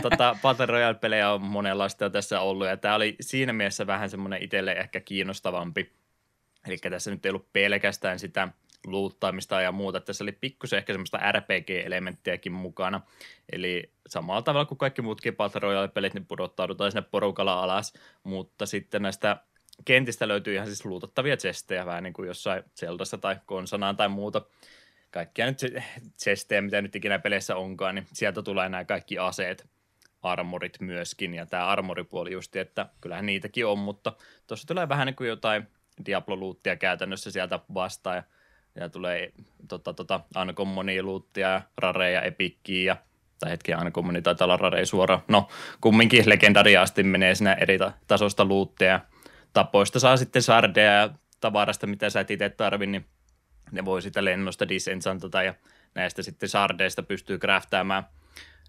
[0.03, 4.43] tota, Battle Royale-pelejä on monenlaista jo tässä ollut, ja tämä oli siinä mielessä vähän semmoinen
[4.43, 5.93] itselle ehkä kiinnostavampi.
[6.66, 8.49] Eli tässä nyt ei ollut pelkästään sitä
[8.87, 10.01] luuttaamista ja muuta.
[10.01, 13.01] Tässä oli pikkusen ehkä semmoista RPG-elementtiäkin mukana.
[13.53, 19.03] Eli samalla tavalla kuin kaikki muutkin Battle Royale-pelit, niin pudottaudutaan sinne porukalla alas, mutta sitten
[19.03, 19.37] näistä
[19.85, 24.43] kentistä löytyy ihan siis luutattavia chestejä, vähän niin kuin jossain Zeldassa tai Konsanaan tai muuta.
[25.11, 25.61] Kaikkia nyt
[26.22, 29.66] chestejä, mitä nyt ikinä peleissä onkaan, niin sieltä tulee nämä kaikki aseet,
[30.22, 34.12] armorit myöskin, ja tämä armoripuoli just, että kyllähän niitäkin on, mutta
[34.47, 35.68] tuossa tulee vähän niin kuin jotain
[36.07, 38.22] Diablo-luuttia käytännössä sieltä vastaan, ja,
[38.74, 39.33] ja tulee
[39.68, 42.97] tota, tota, uncommoni luuttia, ja rareja, epikkiä, ja
[43.41, 45.20] tai hetki uncommoni taitaa olla rarei suora.
[45.29, 45.49] No,
[45.81, 49.01] kumminkin legendariaasti menee siinä eri tasosta luuttia,
[49.57, 53.07] tapoista saa sitten sardeja ja tavarasta, mitä sä et itse tarvi, niin
[53.70, 55.54] ne voi sitä lennosta disenchantata ja
[55.94, 58.07] näistä sitten sardeista pystyy craftamaan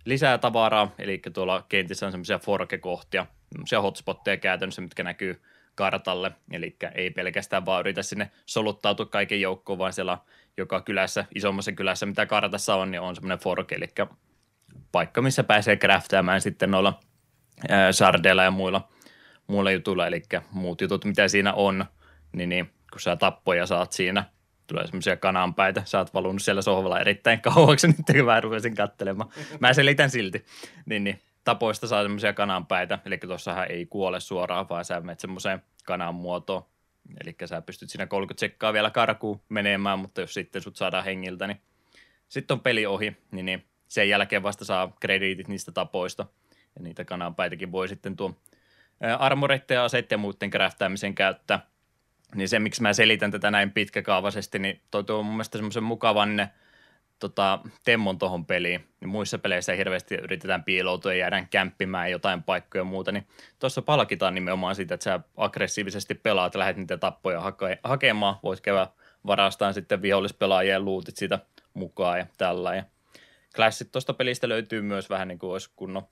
[0.05, 5.41] lisää tavaraa, eli tuolla kentissä on semmoisia forke-kohtia, semmoisia hotspotteja käytännössä, mitkä näkyy
[5.75, 10.17] kartalle, eli ei pelkästään vaan yritä sinne soluttautua kaiken joukkoon, vaan siellä
[10.57, 13.87] joka kylässä, isommassa kylässä, mitä kartassa on, niin on semmoinen forke, eli
[14.91, 16.99] paikka, missä pääsee craftamaan sitten noilla
[17.91, 18.89] sardeilla ja muilla
[19.47, 20.21] muilla jutuilla, eli
[20.51, 21.85] muut jutut, mitä siinä on,
[22.31, 24.23] niin, niin kun sä tappoja saat siinä,
[24.67, 29.29] tulee semmoisia kananpäitä, sä oot valunut siellä sohvalla erittäin kauaksi, nyt kun mä rupesin katselemaan.
[29.59, 30.45] Mä selitän silti,
[30.85, 35.63] niin, niin tapoista saa semmoisia kananpäitä, eli tuossahan ei kuole suoraan, vaan sä menet semmoiseen
[35.85, 36.63] kanan muotoon,
[37.23, 41.47] eli sä pystyt siinä 30 sekkaa vielä karkuun menemään, mutta jos sitten sut saadaan hengiltä,
[41.47, 41.61] niin
[42.29, 46.25] sitten on peli ohi, niin, niin sen jälkeen vasta saa krediitit niistä tapoista,
[46.75, 48.35] ja niitä kananpäitäkin voi sitten tuo
[49.19, 51.59] armoreiden ja aseiden ja muiden kräftäämisen käyttää.
[52.35, 56.47] Niin se, miksi mä selitän tätä näin pitkäkaavaisesti, niin toi tuo mun mielestä semmoisen mukavan
[57.19, 58.87] tota, temmon tuohon peliin.
[59.01, 63.27] Niin muissa peleissä hirveästi yritetään piiloutua ja jäädään kämppimään jotain paikkoja ja muuta, niin
[63.59, 68.35] tuossa palkitaan nimenomaan siitä, että sä aggressiivisesti pelaat ja lähdet niitä tappoja hake- hakemaan.
[68.43, 68.87] Voit käydä
[69.27, 71.39] varastaan sitten vihollispelaajien luutit siitä
[71.73, 72.75] mukaan ja tällä.
[72.75, 72.83] Ja
[73.55, 76.07] Classit tuosta pelistä löytyy myös vähän niin kuin olisi kunnon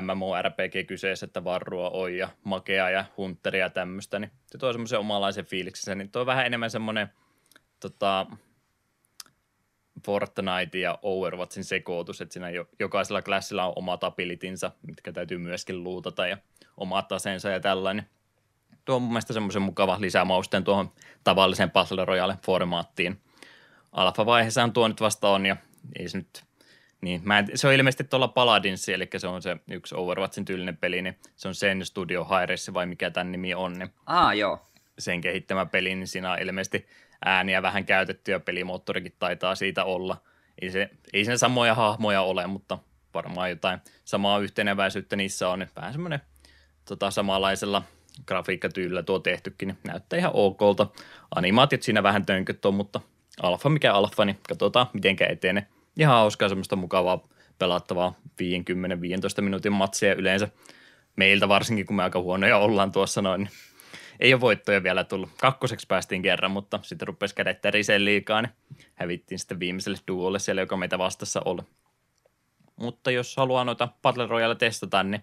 [0.00, 4.98] MMORPG kyseessä, että varrua on ja makea ja hunteria ja tämmöistä, niin se tuo semmoisen
[4.98, 7.08] omanlaisen fiiliksen, niin on vähän enemmän semmoinen
[7.80, 8.26] tota,
[10.06, 16.26] Fortnite ja Overwatchin sekoitus, että siinä jokaisella klassilla on oma abilitinsa, mitkä täytyy myöskin luutata
[16.26, 16.38] ja
[16.76, 18.06] omat aseensa ja tällainen.
[18.84, 20.92] Tuo on mun mielestä semmoisen mukava lisämausteen tuohon
[21.24, 23.16] tavalliseen Battle Royale-formaattiin.
[23.92, 25.56] Alfa-vaiheessaan tuo nyt vasta on ja
[25.98, 26.45] ei se nyt
[27.06, 30.76] Niin, mä en, se on ilmeisesti tuolla Paladins, eli se on se yksi Overwatchin tyylinen
[30.76, 33.78] peli, niin se on sen Studio Hi vai mikä tämän nimi on.
[33.78, 34.60] Niin Aa, joo.
[34.98, 36.86] Sen kehittämä peli, niin siinä on ilmeisesti
[37.24, 40.16] ääniä vähän käytetty ja pelimoottorikin taitaa siitä olla.
[40.62, 42.78] Ei, se, ei sen samoja hahmoja ole, mutta
[43.14, 45.58] varmaan jotain samaa yhteneväisyyttä niissä on.
[45.58, 46.20] Niin vähän semmoinen
[46.84, 47.82] tota, samanlaisella
[48.26, 50.86] grafiikkatyylillä tuo tehtykin, niin näyttää ihan okolta.
[51.34, 53.00] Animaatiot siinä vähän tönköt on, mutta
[53.42, 55.66] alfa mikä alfa, niin katsotaan mitenkä etenee.
[55.96, 57.28] Ihan hauskaa semmoista mukavaa
[57.58, 58.14] pelattavaa
[59.40, 60.48] 50-15 minuutin matsia yleensä.
[61.16, 63.50] Meiltä varsinkin, kun me aika huonoja ollaan tuossa noin, niin
[64.20, 65.30] ei ole voittoja vielä tullut.
[65.40, 68.52] Kakkoseksi päästiin kerran, mutta sitten rupesi kädet täriseen liikaa, niin
[68.94, 71.62] hävittiin sitten viimeiselle duolle siellä, joka meitä vastassa oli.
[72.76, 75.22] Mutta jos haluaa noita Battle Royale testata, niin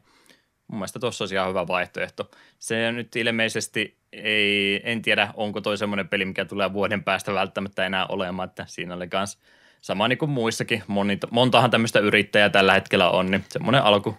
[0.67, 2.31] mun mielestä tuossa olisi ihan hyvä vaihtoehto.
[2.59, 7.85] Se nyt ilmeisesti ei, en tiedä, onko toi semmoinen peli, mikä tulee vuoden päästä välttämättä
[7.85, 9.39] enää olemaan, että siinä oli kans
[9.83, 14.17] sama niin kuin muissakin, moni, montahan tämmöistä yrittäjää tällä hetkellä on, niin semmoinen alku,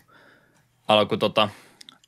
[0.88, 1.48] alku tota,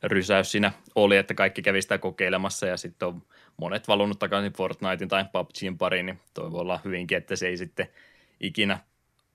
[0.02, 3.22] rysäys siinä oli, että kaikki kävi sitä kokeilemassa ja sitten on
[3.56, 7.56] monet valunut takaisin Fortnitein tai PUBGin pariin, niin toi voi olla hyvinkin, että se ei
[7.56, 7.88] sitten
[8.40, 8.78] ikinä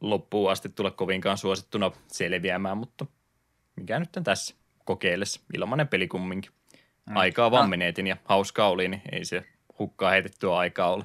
[0.01, 3.05] loppuun asti tule kovinkaan suosittuna selviämään, mutta
[3.75, 4.55] mikä nyt on tässä
[4.85, 5.41] kokeillessa.
[5.53, 6.51] Ilmainen peli kumminkin.
[7.09, 7.17] Mm.
[7.17, 7.69] Aikaa vaan no.
[7.69, 9.43] menetin ja hauskaa oli, niin ei se
[9.79, 11.03] hukkaa heitettyä aikaa ole.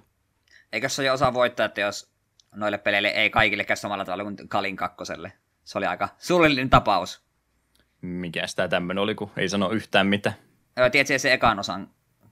[0.72, 2.15] Eikö se ole osa voittaa, että jos
[2.54, 5.32] noille peleille ei kaikille käy samalla tavalla kuin Kalin kakkoselle?
[5.64, 7.26] Se oli aika suullinen tapaus.
[8.00, 10.32] Mikä sitä tämmöinen oli, kun ei sano yhtään mitä.
[10.92, 11.90] Tiedätkö se ekan osan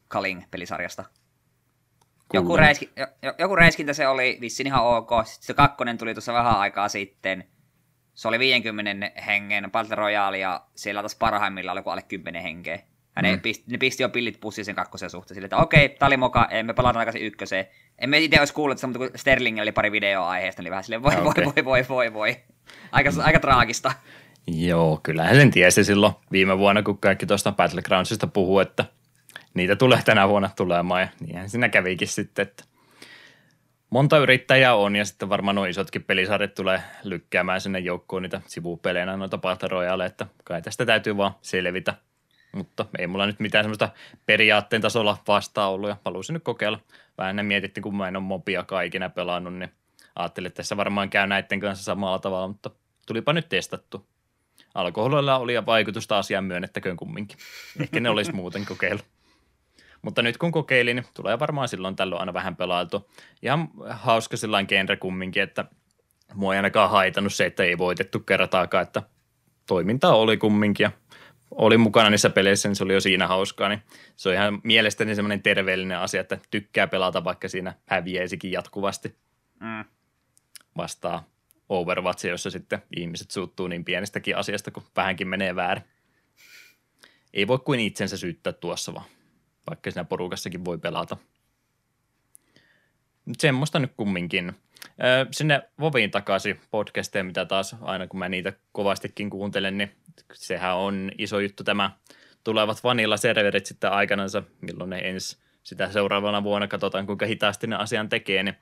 [0.08, 1.04] Kalin pelisarjasta?
[2.32, 2.90] Joku, räiski,
[3.38, 5.10] joku räiskintä se oli vissiin ihan ok.
[5.24, 7.44] Sitten se kakkonen tuli tuossa vähän aikaa sitten.
[8.14, 12.78] Se oli 50 hengen Battle Royale ja siellä taas parhaimmilla oli alle 10 henkeä.
[13.16, 13.40] Ja ne, mm.
[13.40, 15.34] pisti, ne pisti jo pillit pussiin sen kakkosen suhteen.
[15.34, 17.66] Sille, että okei, tää oli moka, emme palata takaisin ykköseen.
[17.98, 21.02] Emme itse olisi kuullut sitä, mutta kun Sterling oli pari videoa aiheesta, niin vähän silleen
[21.02, 21.44] voi, okay.
[21.44, 22.36] voi, voi, voi, voi, voi.
[22.92, 23.92] Aika, aika traagista.
[24.46, 28.84] Joo, kyllähän sen tiesi silloin viime vuonna, kun kaikki tuosta Battlegroundsista puhuu, että
[29.54, 32.64] niitä tulee tänä vuonna tulemaan ja niinhän siinä kävikin sitten, että
[33.90, 39.16] monta yrittäjää on ja sitten varmaan nuo isotkin pelisarjat tulee lykkäämään sinne joukkoon niitä sivupeleinä
[39.16, 41.94] noita Battle Royale, että kai tästä täytyy vaan selvitä.
[42.54, 43.88] Mutta ei mulla nyt mitään semmoista
[44.26, 46.80] periaatteen tasolla vastaa ollut ja haluaisin nyt kokeilla.
[47.18, 49.72] Vähän mietittiin, kun mä en ole mobia kaikina pelannut, niin
[50.16, 52.70] ajattelin, että tässä varmaan käy näiden kanssa samalla tavalla, mutta
[53.06, 54.06] tulipa nyt testattu.
[54.74, 57.38] Alkoholilla oli vaikutusta asiaan myönnettäköön kumminkin.
[57.80, 59.06] Ehkä ne olisi muuten kokeillut.
[60.02, 63.10] Mutta nyt kun kokeilin, niin tulee varmaan silloin tällöin aina vähän pelailtu.
[63.42, 65.64] Ihan hauska sellainen genre kumminkin, että
[66.34, 69.02] mua ei ainakaan haitannut se, että ei voitettu kertaakaan, että
[69.66, 70.90] toiminta oli kumminkin ja
[71.54, 73.82] oli mukana niissä peleissä, niin se oli jo siinä hauskaa, niin
[74.16, 79.16] se on ihan mielestäni semmoinen terveellinen asia, että tykkää pelata, vaikka siinä häviäisikin jatkuvasti.
[79.60, 79.84] Mm.
[80.76, 81.24] Vastaa
[81.68, 85.84] Overwatch, jossa sitten ihmiset suuttuu niin pienestäkin asiasta, kun vähänkin menee väärin.
[87.34, 89.06] Ei voi kuin itsensä syyttää tuossa vaan
[89.70, 91.16] vaikka siinä porukassakin voi pelata.
[93.24, 94.52] Mutta semmoista nyt kumminkin.
[95.30, 99.90] Sinne Voviin takaisin podcasteja, mitä taas aina kun mä niitä kovastikin kuuntelen, niin
[100.32, 101.90] sehän on iso juttu tämä
[102.44, 108.08] tulevat vanilla-serverit sitten aikanansa, milloin ne ensi sitä seuraavana vuonna katsotaan, kuinka hitaasti ne asian
[108.08, 108.54] tekee, niin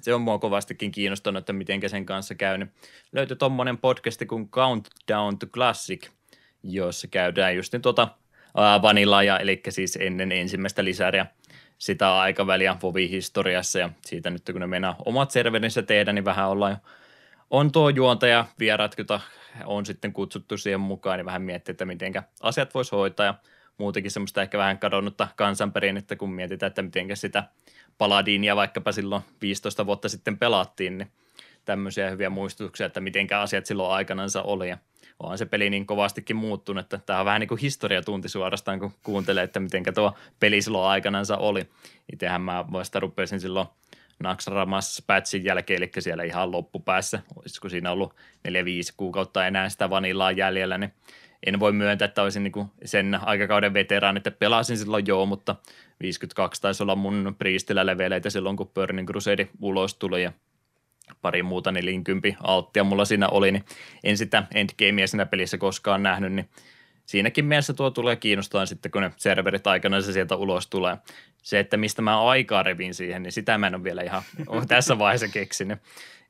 [0.00, 2.58] se on mua kovastikin kiinnostunut, että miten sen kanssa käy.
[2.58, 2.72] Niin
[3.12, 6.08] löytyi tuommoinen podcasti kuin Countdown to Classic,
[6.62, 8.08] jossa käydään just niin tuota
[9.26, 11.26] ja eli siis ennen ensimmäistä lisäriä
[11.84, 16.76] sitä aikaväliä Vovi-historiassa ja siitä nyt kun ne mennään omat serverinsä tehdä, niin vähän ollaan
[17.50, 19.20] on tuo juontaja vieraat, jota
[19.64, 22.12] on sitten kutsuttu siihen mukaan, niin vähän miettiä, että miten
[22.42, 23.34] asiat voisi hoitaa ja
[23.78, 27.44] muutenkin semmoista ehkä vähän kadonnutta kansanperinnettä, kun mietitään, että miten sitä
[27.98, 31.10] Paladinia vaikkapa silloin 15 vuotta sitten pelattiin, niin
[31.64, 34.78] tämmöisiä hyviä muistutuksia, että miten asiat silloin aikanansa oli ja
[35.20, 38.92] onhan se peli niin kovastikin muuttunut, että tämä on vähän niin kuin historiatunti suorastaan, kun
[39.02, 41.68] kuuntelee, että miten tuo peli silloin aikanansa oli.
[42.12, 43.68] Itsehän mä vasta rupesin silloin
[44.18, 48.14] Naxxramas patchin jälkeen, eli siellä ihan loppupäässä, olisiko siinä ollut
[48.48, 48.50] 4-5
[48.96, 50.92] kuukautta enää sitä vanillaa jäljellä, niin
[51.46, 55.56] en voi myöntää, että olisin niin sen aikakauden veteraan, että pelasin silloin joo, mutta
[56.00, 60.32] 52 taisi olla mun priistillä leveleitä silloin, kun Burning Crusade ulos tuli ja
[61.22, 63.64] pari muuta nelinkympi alttia mulla siinä oli, niin
[64.04, 66.48] en sitä endgamea siinä pelissä koskaan nähnyt, niin
[67.06, 70.96] siinäkin mielessä tuo tulee kiinnostaa sitten, kun ne serverit aikana se sieltä ulos tulee.
[71.42, 74.22] Se, että mistä mä aikaa revin siihen, niin sitä mä en ole vielä ihan
[74.68, 75.78] tässä vaiheessa keksinyt.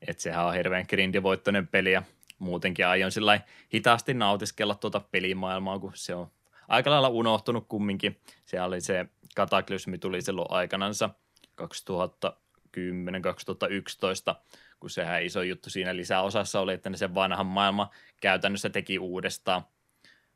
[0.07, 2.03] Että sehän on hirveän grindivoittoinen peli ja
[2.39, 3.41] muutenkin aion sillä
[3.73, 6.27] hitaasti nautiskella tuota pelimaailmaa, kun se on
[6.67, 8.19] aika lailla unohtunut kumminkin.
[8.45, 9.05] Se oli se
[9.35, 11.09] kataklysmi tuli silloin aikanansa
[11.55, 12.33] 2000
[12.75, 14.35] 2010-2011,
[14.79, 17.87] kun sehän iso juttu siinä lisäosassa oli, että ne sen vanhan maailman
[18.21, 19.63] käytännössä teki uudestaan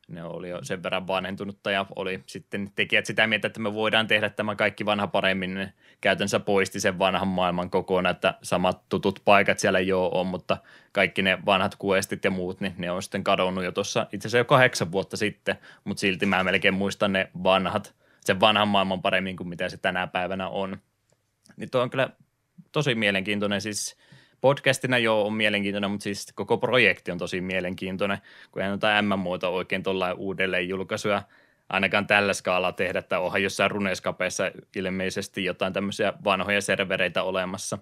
[0.10, 4.08] ne oli jo sen verran vanhentunutta ja oli sitten tekijät sitä mieltä, että me voidaan
[4.08, 5.54] tehdä tämä kaikki vanha paremmin.
[5.54, 10.58] Ne käytännössä poisti sen vanhan maailman kokonaan, että samat tutut paikat siellä jo on, mutta
[10.92, 14.38] kaikki ne vanhat questit ja muut, niin ne on sitten kadonnut jo tuossa itse asiassa
[14.38, 19.38] jo kahdeksan vuotta sitten, mutta silti mä melkein muistan ne vanhat, sen vanhan maailman paremmin
[19.38, 20.78] kuin mitä se tänä päivänä on.
[21.58, 22.10] Niin tuo on kyllä
[22.72, 23.96] tosi mielenkiintoinen siis–
[24.42, 28.18] podcastina jo on mielenkiintoinen, mutta siis koko projekti on tosi mielenkiintoinen,
[28.52, 31.22] kun ei noita M-muuta oikein tuolla uudelleen julkaisuja
[31.70, 37.78] ainakaan tällä skaalalla tehdä, että onhan jossain runeskapeissa ilmeisesti jotain tämmöisiä vanhoja servereitä olemassa.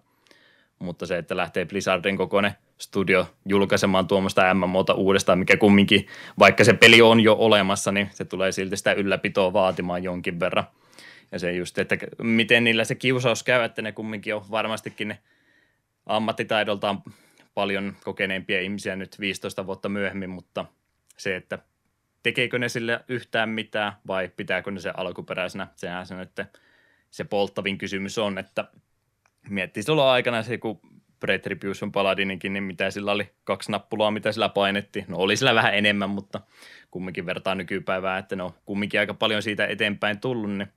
[0.79, 6.07] Mutta se, että lähtee Blizzardin kokoinen studio julkaisemaan tuommoista MMOta uudestaan, mikä kumminkin,
[6.39, 10.67] vaikka se peli on jo olemassa, niin se tulee silti sitä ylläpitoa vaatimaan jonkin verran.
[11.31, 15.17] Ja se just, että miten niillä se kiusaus käy, että ne kumminkin on varmastikin ne–
[16.07, 17.03] ammattitaidoltaan
[17.53, 20.65] paljon kokeneempia ihmisiä nyt 15 vuotta myöhemmin, mutta
[21.17, 21.59] se, että
[22.23, 26.31] tekeekö ne sille yhtään mitään vai pitääkö ne se alkuperäisenä, sehän se nyt
[27.09, 28.65] se polttavin kysymys on, että
[29.49, 30.79] miettii silloin aikana se kun
[31.23, 35.05] Retribution Paladininkin, niin mitä sillä oli, kaksi nappulaa, mitä sillä painettiin.
[35.07, 36.41] No oli sillä vähän enemmän, mutta
[36.91, 40.67] kumminkin vertaa nykypäivää, että no kumminkin aika paljon siitä eteenpäin tullut, niin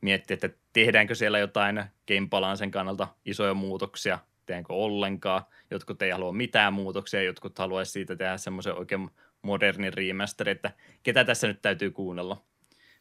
[0.00, 5.42] miettii, että tehdäänkö siellä jotain Game sen kannalta isoja muutoksia tehdäänkö ollenkaan.
[5.70, 9.10] Jotkut ei halua mitään muutoksia, jotkut haluaisi siitä tehdä semmoisen oikein
[9.42, 10.70] modernin remaster, että
[11.02, 12.44] ketä tässä nyt täytyy kuunnella.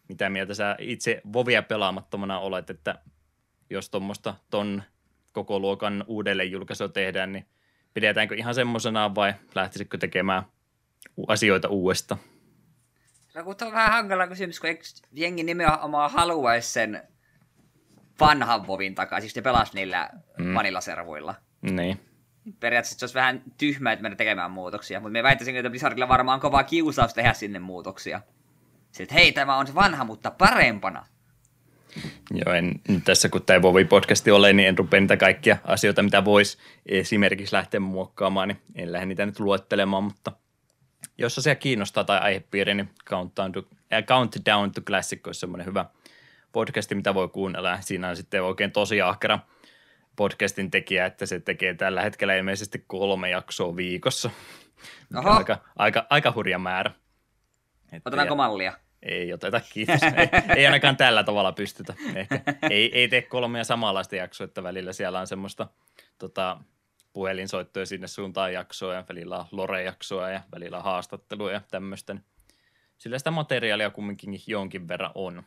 [0.09, 2.95] Mitä mieltä sä itse Vovia pelaamattomana olet, että
[3.69, 4.83] jos tuommoista ton
[5.31, 7.45] koko luokan uudelleen julkaisua tehdään, niin
[7.93, 10.43] pidetäänkö ihan semmoisena vai lähtisikö tekemään
[11.27, 12.17] asioita uudesta?
[13.35, 14.69] No on vähän hankala kysymys, kun
[15.11, 17.07] jengi nimenomaan haluaisi sen
[18.19, 20.53] vanhan Vovin takaisin, siis ne pelas niillä mm.
[20.53, 21.35] vanilaservuilla.
[21.61, 21.99] Niin.
[22.59, 26.35] Periaatteessa se olisi vähän tyhmää, että mennä tekemään muutoksia, mutta me väittäisin, että Blizzardilla varmaan
[26.35, 28.21] on kovaa kiusaus tehdä sinne muutoksia.
[28.91, 31.05] Sitten, hei, tämä on se vanha, mutta parempana.
[32.31, 36.57] Joo, en, tässä kun tämä Vovi-podcasti ole, niin en rupea niitä kaikkia asioita, mitä voisi
[36.85, 40.31] esimerkiksi lähteä muokkaamaan, niin en lähde niitä nyt luettelemaan, mutta
[41.17, 43.63] jos asia kiinnostaa tai aihepiiri, niin Countdown to,
[43.93, 45.85] äh, Countdown to Classic olisi semmoinen hyvä–
[46.55, 47.81] podcasti, mitä voi kuunnella.
[47.81, 49.39] Siinä on sitten oikein tosi ahkera
[50.15, 54.29] podcastin tekijä, että se tekee tällä hetkellä ilmeisesti kolme jaksoa viikossa.
[55.23, 56.91] Aika, aika, aika hurja määrä.
[57.91, 58.73] Että Otetaanko mallia?
[59.03, 60.03] Ei oteta, kiitos.
[60.03, 61.93] ei, ei ainakaan tällä tavalla pystytä.
[62.15, 62.41] Ehkä.
[62.69, 65.67] Ei, ei tee kolmea samanlaista jaksoa, että välillä siellä on semmoista
[66.17, 66.57] tota,
[67.13, 72.15] puhelinsoittoja sinne suuntaan jaksoa ja välillä on lore-jaksoa ja välillä on haastatteluja ja tämmöistä.
[72.97, 75.43] Sillä sitä materiaalia kumminkin jonkin verran on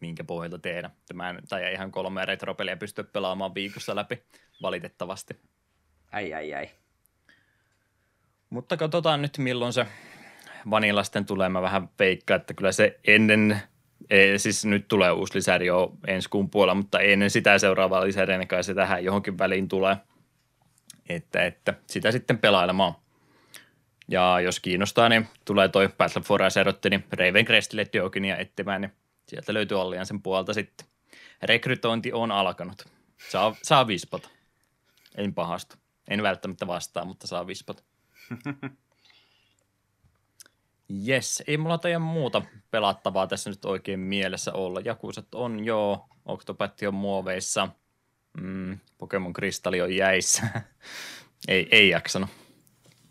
[0.00, 0.90] minkä pohjalta tehdä.
[1.06, 4.22] Tämä tai ihan kolme retropeliä pysty pelaamaan viikossa läpi,
[4.62, 5.36] valitettavasti.
[6.12, 6.70] Ai, ai, ai.
[8.50, 9.86] Mutta katsotaan nyt, milloin se
[10.70, 11.48] vanilasten tulee.
[11.48, 13.60] Mä vähän veikkaan, että kyllä se ennen,
[14.10, 18.38] e, siis nyt tulee uusi lisäri jo ensi kuun puolella, mutta ennen sitä seuraavaa lisäriä,
[18.38, 19.96] niin kai se tähän johonkin väliin tulee.
[21.08, 22.94] Että, että sitä sitten pelailemaan.
[24.08, 28.92] Ja jos kiinnostaa, niin tulee toi Battle for Azeroth, niin Raven Crestille Dioginia etsimään, niin
[29.30, 30.86] Sieltä löytyy sen puolta sitten.
[31.42, 32.88] Rekrytointi on alkanut.
[33.30, 34.28] Saa, saa vispata.
[35.14, 35.76] En pahastu.
[36.08, 37.82] En välttämättä vastaa, mutta saa vispata.
[41.08, 44.80] Yes, ei mulla teidän muuta pelattavaa tässä nyt oikein mielessä olla.
[44.84, 47.68] Jakusat on joo, Octopath on muoveissa,
[48.40, 50.42] mm, Pokemon Kristalli on jäissä.
[51.48, 52.30] ei, ei jaksanut.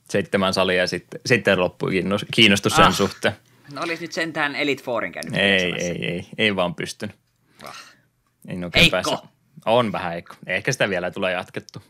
[0.09, 1.91] Seitsemän salia ja sitten, sitten loppui
[2.33, 2.93] kiinnostus sen ah.
[2.93, 3.35] suhteen.
[3.73, 5.35] No olisi nyt sentään Elite Fourin käynyt.
[5.35, 7.15] Ei, ei, ei, ei vaan pystynyt.
[7.63, 7.77] Ah.
[8.47, 8.91] En oikein.
[8.91, 9.17] Päässä.
[9.65, 10.35] On vähän eikko.
[10.45, 11.83] Ehkä sitä vielä tulee jatkettu.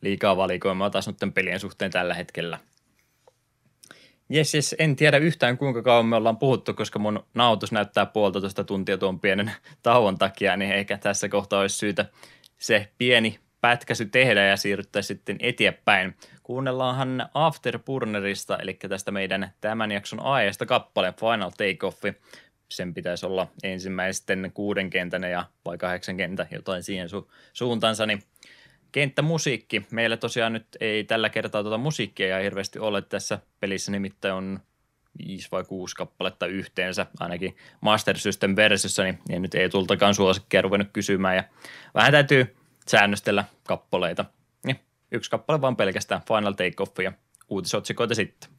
[0.00, 2.58] Liikaa valikoimaa taas nyt pelien suhteen tällä hetkellä.
[4.30, 8.64] Jes, jes, en tiedä yhtään kuinka kauan me ollaan puhuttu, koska mun nautus näyttää puolitoista
[8.64, 9.52] tuntia tuon pienen
[9.82, 12.04] tauon takia, niin ehkä tässä kohtaa olisi syytä
[12.58, 16.14] se pieni pätkäsy tehdä ja siirryttää sitten eteenpäin.
[16.42, 22.14] Kuunnellaanhan Afterburnerista, eli tästä meidän tämän jakson aiheesta kappaleen Final Takeoffi.
[22.68, 28.22] Sen pitäisi olla ensimmäisten kuuden kentän ja vai kahdeksan kentän, jotain siihen su- suuntansa, niin
[28.92, 29.86] kenttämusiikki.
[29.90, 34.60] Meillä tosiaan nyt ei tällä kertaa tuota musiikkia ja hirveästi ole tässä pelissä, nimittäin on
[35.18, 40.88] viisi vai kuusi kappaletta yhteensä, ainakin Master System versiossa, niin nyt ei tultakaan suosikkia ruvennut
[40.92, 41.44] kysymään ja
[41.94, 42.57] vähän täytyy
[42.88, 44.24] säännöstellä kappaleita.
[44.64, 44.80] Niin,
[45.12, 47.12] yksi kappale vaan pelkästään Final Takeoff ja
[47.48, 48.50] uutisotsikoita sitten.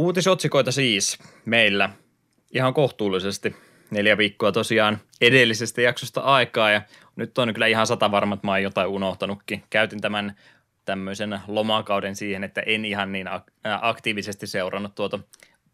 [0.00, 1.90] Uutisotsikoita siis meillä
[2.50, 3.56] ihan kohtuullisesti.
[3.90, 6.82] Neljä viikkoa tosiaan edellisestä jaksosta aikaa ja
[7.16, 9.62] nyt on kyllä ihan sata varma, että mä oon jotain unohtanutkin.
[9.70, 10.36] Käytin tämän
[10.84, 13.26] tämmöisen lomakauden siihen, että en ihan niin
[13.80, 15.18] aktiivisesti seurannut tuota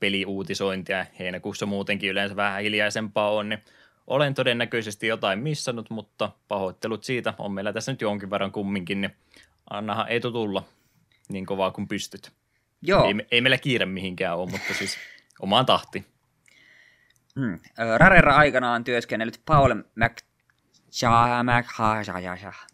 [0.00, 1.06] peliuutisointia.
[1.18, 3.62] Heinäkuussa muutenkin yleensä vähän hiljaisempaa on, niin
[4.06, 7.34] olen todennäköisesti jotain missannut, mutta pahoittelut siitä.
[7.38, 9.16] On meillä tässä nyt jonkin verran kumminkin, niin
[9.70, 10.62] annahan ei tulla
[11.28, 12.32] niin kovaa kuin pystyt.
[12.82, 13.04] Joo.
[13.04, 14.96] Ei, ei meillä kiire mihinkään ole, mutta siis
[15.40, 16.04] omaan tahti.
[17.40, 17.58] Hmm.
[17.96, 19.74] Rarera aikanaan työskennellyt Paul.
[19.94, 20.20] Mac...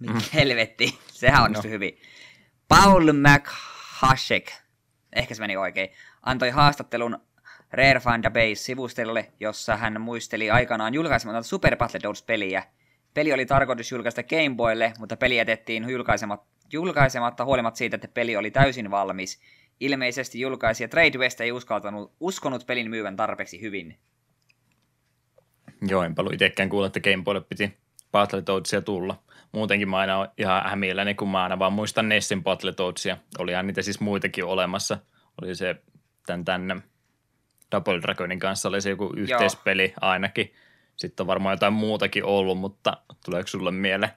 [0.01, 1.75] Mikä helvetti, sehän onnistui no.
[1.75, 1.99] hyvin.
[2.69, 4.53] Paul McHashek,
[5.17, 5.89] ehkä se meni oikein,
[6.23, 7.19] antoi haastattelun
[7.73, 12.63] Rare Fan Base-sivustolle, jossa hän muisteli aikanaan julkaisematta Super Battletoads-peliä.
[13.15, 18.37] Peli oli tarkoitus julkaista Game Boylle, mutta peli jätettiin julkaisematta, julkaisematta huolimatta siitä, että peli
[18.37, 19.41] oli täysin valmis.
[19.81, 23.99] Ilmeisesti julkaisija Trade West ei uskaltanut, uskonut pelin myyvän tarpeeksi hyvin.
[25.89, 27.77] Joo, enpä ollut itsekään kuulla, että Game Boylle piti
[28.13, 29.23] Battletoadsia tulla.
[29.53, 33.17] Muutenkin mä aina ihan hämilläni, kun mä aina vaan muistan Nessin Battletoadsia.
[33.39, 34.99] Olihan niitä siis muitakin olemassa.
[35.43, 35.77] Oli se
[36.27, 36.77] tämän tänne
[37.73, 39.95] Double Dragonin kanssa oli se joku yhteispeli Joo.
[40.01, 40.53] ainakin.
[40.97, 44.13] Sitten on varmaan jotain muutakin ollut, mutta tuleeko sulle mieleen?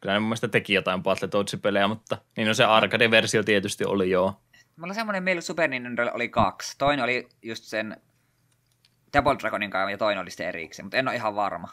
[0.00, 4.40] Kyllä ne mun mielestä teki jotain Battletoads-pelejä, mutta niin no se arcade-versio tietysti oli joo.
[4.76, 6.78] Mulla semmoinen mielessä Super Nintendo oli kaksi.
[6.78, 7.96] Toinen oli just sen
[9.16, 11.68] Double Dragonin kanssa ja toinen oli sitten erikseen, mutta en ole ihan varma.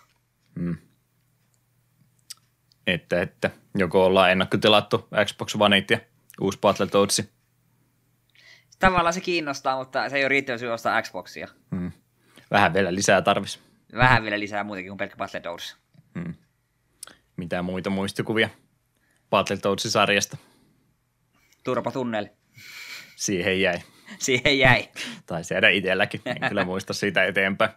[0.60, 0.78] Hmm.
[2.88, 6.00] Että, että joko ollaan ennakkotilattu Xbox One ja
[6.42, 7.40] uusi Battletoadsi
[8.80, 11.48] tavallaan se kiinnostaa, mutta se ei ole riittävä syy ostaa Xboxia.
[11.76, 11.92] Hmm.
[12.52, 13.60] Vähän vielä lisää tarvis.
[13.96, 15.78] Vähän vielä lisää muutenkin kuin pelkkä Battletoads.
[16.20, 16.34] Hmm.
[17.38, 18.50] Mitä muita muistikuvia
[19.30, 20.38] Battletoads-sarjasta?
[21.94, 22.28] Tunnel.
[23.20, 23.80] Siihen jäi.
[24.20, 24.90] Siihen jäi.
[25.26, 26.22] Tai jäädä itselläkin.
[26.26, 27.72] En kyllä muista siitä eteenpäin.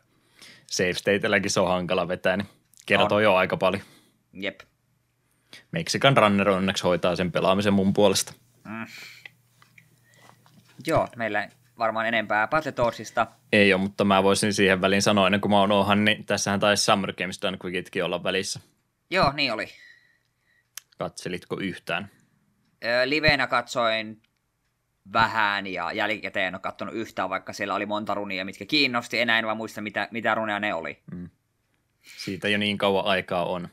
[0.67, 2.47] Save stateläkin se on hankala vetää, niin
[2.87, 3.23] kertoo on.
[3.23, 3.83] jo aika paljon.
[4.33, 4.61] Jep.
[5.73, 8.33] Meksikan Runner onneksi hoitaa sen pelaamisen mun puolesta.
[8.65, 8.87] Mm.
[10.87, 13.27] Joo, meillä varmaan enempää Battletoadsista.
[13.53, 16.61] Ei ole, mutta mä voisin siihen väliin sanoa, ennen kuin mä oon ohan, niin tässähän
[16.61, 18.61] taisi Summer Games Done Quickitkin olla välissä.
[19.11, 19.69] Joo, niin oli.
[20.99, 22.11] Katselitko yhtään?
[22.85, 24.23] Öö, livenä katsoin
[25.13, 29.21] vähän ja jälkikäteen en ole katsonut yhtään, vaikka siellä oli monta runia, mitkä kiinnosti.
[29.21, 30.99] Enää en vaan muista, mitä, mitä runia ne oli.
[31.13, 31.31] Mm.
[32.03, 33.69] Siitä jo niin kauan aikaa on.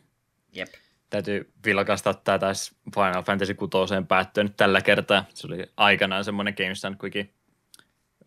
[0.51, 0.69] Jep
[1.09, 3.71] täytyy vilkastaa tämä taisi Final Fantasy 6
[4.07, 5.25] päättyä nyt tällä kertaa.
[5.33, 7.33] Se oli aikanaan semmoinen Games kuitenkin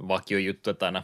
[0.09, 1.02] vakio juttu, että aina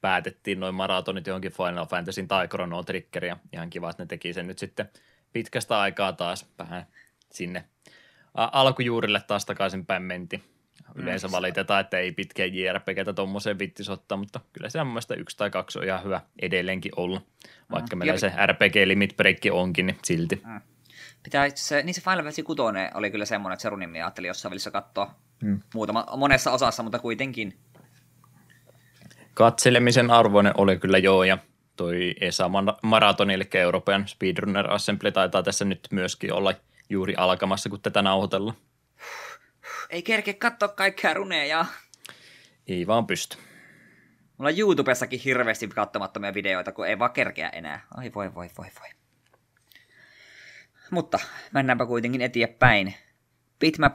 [0.00, 4.32] päätettiin noin maratonit johonkin Final Fantasyn tai Chrono Trigger, ja ihan kiva, että ne teki
[4.32, 4.88] sen nyt sitten
[5.32, 6.86] pitkästä aikaa taas vähän
[7.32, 7.64] sinne
[8.34, 10.53] alkujuurille taas takaisinpäin menti.
[10.94, 11.32] Yleensä mm.
[11.32, 15.50] valitetaan, että ei pitkiä JRPGtä tuommoiseen vittis ottaa, mutta kyllä se mun mielestä yksi tai
[15.50, 17.20] kaksi on ihan hyvä edelleenkin olla.
[17.70, 17.98] Vaikka mm.
[17.98, 18.18] meillä ja...
[18.18, 20.42] se RPG Limit Break onkin, niin silti.
[20.46, 20.60] Mm.
[21.22, 22.62] Pitää se, niin se Final Fantasy 6
[22.94, 25.60] oli kyllä semmoinen, että se runimi ajattelin jossain välissä katsoa hmm.
[25.74, 27.58] muutama, monessa osassa, mutta kuitenkin.
[29.34, 31.38] Katselemisen arvoinen oli kyllä joo, ja
[31.76, 32.50] toi ESA
[32.82, 36.54] Marathon, eli Euroopan Speedrunner Assembly taitaa tässä nyt myöskin olla
[36.90, 38.56] juuri alkamassa, kun tätä nauhoitellaan.
[39.90, 41.66] Ei kerke katsoa kaikkea runeja.
[42.66, 43.36] Ei vaan pysty.
[44.38, 47.86] Mulla on YouTubessakin hirveästi katsomattomia videoita, kun ei vaan kerkeä enää.
[47.96, 48.88] Ai voi voi voi voi.
[50.90, 51.18] Mutta
[51.52, 52.94] mennäänpä kuitenkin eteenpäin.
[53.60, 53.94] Bitmap,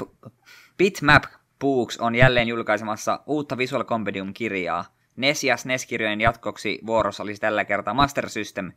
[0.77, 1.23] Bitmap
[1.59, 4.85] Books on jälleen julkaisemassa uutta Visual Compendium-kirjaa.
[5.15, 8.71] NES ja SNES-kirjojen jatkoksi vuorossa olisi tällä kertaa Master System.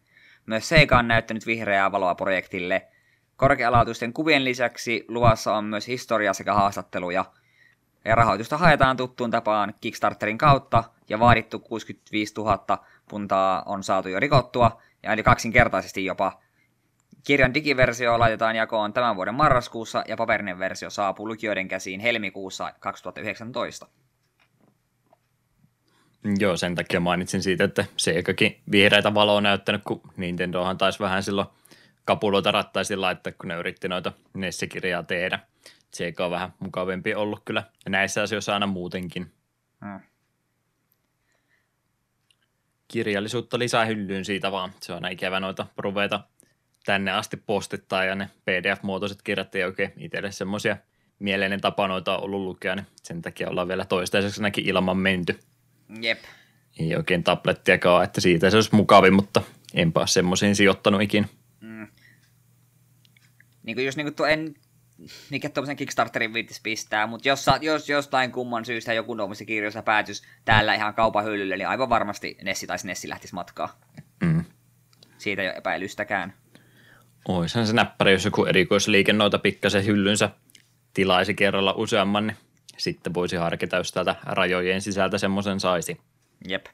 [0.46, 2.88] Myös Sega on näyttänyt vihreää valoa projektille.
[3.36, 7.24] Korkealaatuisten kuvien lisäksi luvassa on myös historia sekä haastatteluja.
[8.04, 14.20] Ja rahoitusta haetaan tuttuun tapaan Kickstarterin kautta, ja vaadittu 65 000 puntaa on saatu jo
[14.20, 16.42] rikottua, ja eli kaksinkertaisesti jopa
[17.24, 23.86] Kirjan digiversio laitetaan jakoon tämän vuoden marraskuussa ja paperinen versio saapuu lukijoiden käsiin helmikuussa 2019.
[26.38, 31.48] Joo, sen takia mainitsin siitä, että Segakin vihreitä valoa näyttänyt, kun Nintendohan taisi vähän silloin
[32.04, 35.38] kapuloita rattaisiin laittaa, kun ne yritti noita Nessikirjaa tehdä.
[35.90, 39.32] Sega on vähän mukavempi ollut kyllä näissä asioissa aina muutenkin.
[39.84, 40.00] Hmm.
[42.88, 44.70] Kirjallisuutta lisää hyllyyn siitä vaan.
[44.80, 46.20] Se on aina ikävä noita proveita
[46.84, 50.76] tänne asti postittaa ja ne PDF-muotoiset kirjat ei oikein itselle semmoisia
[51.18, 55.38] mieleinen tapa noita ollut lukea, niin sen takia ollaan vielä toistaiseksi ainakin ilman menty.
[56.00, 56.18] Jep.
[56.78, 59.42] Ei oikein tablettiakaan, että siitä se olisi mukavin, mutta
[59.74, 61.28] enpä ole semmoisiin sijoittanut ikinä.
[61.62, 61.86] Mm.
[63.62, 64.54] Niin kuin just niin kuin tuo, en
[65.30, 70.22] mikä tuommoisen Kickstarterin viittis pistää, mutta jos, jos jostain kumman syystä joku tuommoisen kirjoissa päätys
[70.44, 73.80] täällä ihan kaupan hyllylle, niin aivan varmasti Nessi tai Nessi lähtisi matkaa.
[74.22, 74.44] Mm.
[75.18, 76.34] Siitä ei ole epäilystäkään.
[77.28, 80.30] Oishan se näppäri, jos joku erikoisliike noita pikkasen hyllynsä
[80.94, 82.36] tilaisi kerralla useamman, niin
[82.76, 86.00] sitten voisi harkita, jos täältä rajojen sisältä semmoisen saisi.
[86.48, 86.66] Jep.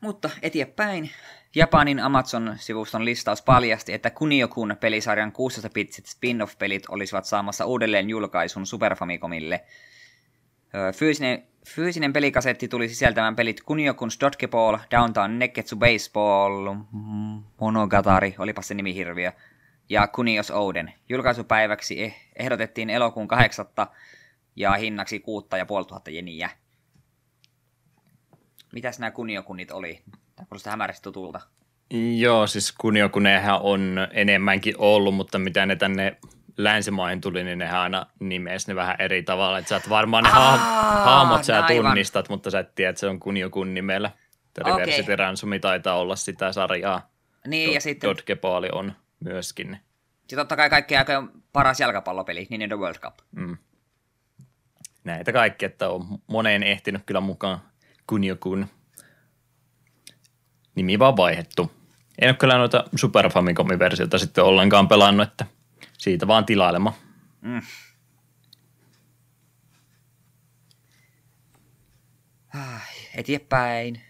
[0.00, 1.10] Mutta eteenpäin.
[1.54, 9.64] Japanin Amazon-sivuston listaus paljasti, että Kunio-kun pelisarjan 16-bitsit spin-off-pelit olisivat saamassa uudelleen julkaisun Super Famicomille.
[10.94, 16.74] Fyysinen, fyysinen pelikasetti tuli sisältämään pelit Kunio-kun Dodgeball, Downtown Neketsu Baseball,
[17.60, 19.32] Monogatari, olipa se nimi hirviö,
[19.88, 20.92] ja Kunios Ouden.
[21.08, 23.66] Julkaisupäiväksi eh, ehdotettiin elokuun 8.
[24.56, 26.50] ja hinnaksi 6500 jeniä.
[28.72, 30.02] Mitäs nämä kuniokunnit oli?
[30.36, 31.40] Tämä kuulostaa hämärästi tutulta.
[32.16, 36.16] Joo, siis kuniokunehan on enemmänkin ollut, mutta mitä ne tänne
[36.56, 39.58] länsimaihin tuli, niin nehän aina nimes ne vähän eri tavalla.
[39.58, 40.56] Että sä et varmaan ne Aa,
[41.04, 41.90] hahmot sä aivan.
[41.90, 44.10] tunnistat, mutta sä et tiedä, että se on kuniokun nimellä.
[44.58, 45.16] Reversity okay.
[45.16, 47.10] Ransumi taitaa olla sitä sarjaa.
[47.46, 48.08] Niin, Dot, ja sitten...
[48.08, 49.78] Dodgeball on myöskin.
[50.30, 53.14] Ja totta kai kaikki aikojen paras jalkapallopeli, niin The World Cup.
[53.36, 53.56] Mm.
[55.04, 57.58] Näitä kaikki, että on moneen ehtinyt kyllä mukaan
[58.06, 58.66] Kunio-kun.
[60.74, 61.72] Nimi vaan vaihettu.
[62.18, 65.46] En ole kyllä noita Super Famicomin versiota sitten ollenkaan pelannut, että
[65.98, 66.92] siitä vaan tilailema.
[67.40, 67.62] Mm.
[73.14, 74.00] Eteenpäin.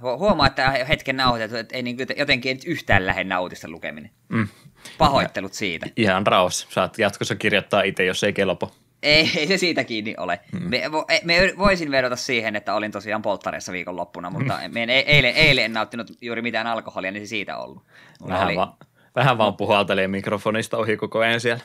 [0.00, 4.10] Huomaa, että hetken nauhoitettu, että ei niin jotenkin yhtään lähde nautista lukeminen.
[4.28, 4.48] Mm.
[4.98, 5.86] Pahoittelut siitä.
[5.96, 6.66] Ihan raos.
[6.70, 8.74] Saat jatkossa kirjoittaa itse, jos ei kelpo.
[9.02, 10.40] Ei, ei se siitä kiinni ole.
[10.52, 10.70] Hmm.
[10.70, 10.82] Me,
[11.24, 14.76] me, voisin vedota siihen, että olin tosiaan polttareissa viikonloppuna, mutta hmm.
[14.76, 17.82] en, eilen, eilen en nauttinut juuri mitään alkoholia, niin se siitä ollut.
[18.28, 18.56] vähän, oli...
[18.56, 18.76] va,
[19.14, 21.62] vähän vaan puhaltelee mikrofonista ohi koko ajan siellä.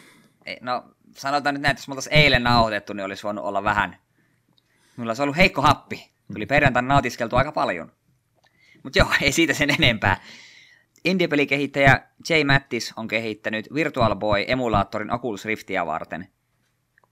[0.61, 0.83] No
[1.17, 3.97] sanotaan nyt näin, että jos me oltaisiin eilen nauhoitettu, niin olisi voinut olla vähän.
[4.95, 6.11] Mulla olisi ollut heikko happi.
[6.33, 7.91] Tuli perjantaina nautiskeltu aika paljon.
[8.83, 10.21] Mutta joo, ei siitä sen enempää.
[11.05, 16.27] Indie-pelikehittäjä Jay Mattis on kehittänyt Virtual Boy-emulaattorin Oculus Riftia varten–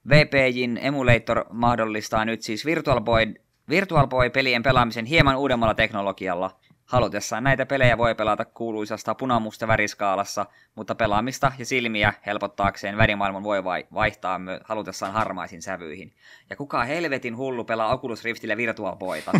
[0.09, 3.33] VPJin Emulator mahdollistaa nyt siis Virtual Boy,
[3.69, 6.59] Virtual Boy-pelien pelaamisen hieman uudemmalla teknologialla.
[6.85, 10.45] Halutessaan näitä pelejä voi pelata kuuluisasta punamusta väriskaalassa,
[10.75, 13.63] mutta pelaamista ja silmiä helpottaakseen värimaailman voi
[13.93, 16.13] vaihtaa myös halutessaan harmaisiin sävyihin.
[16.49, 19.31] Ja kuka helvetin hullu pelaa Oculus Riftille Virtual Boyta?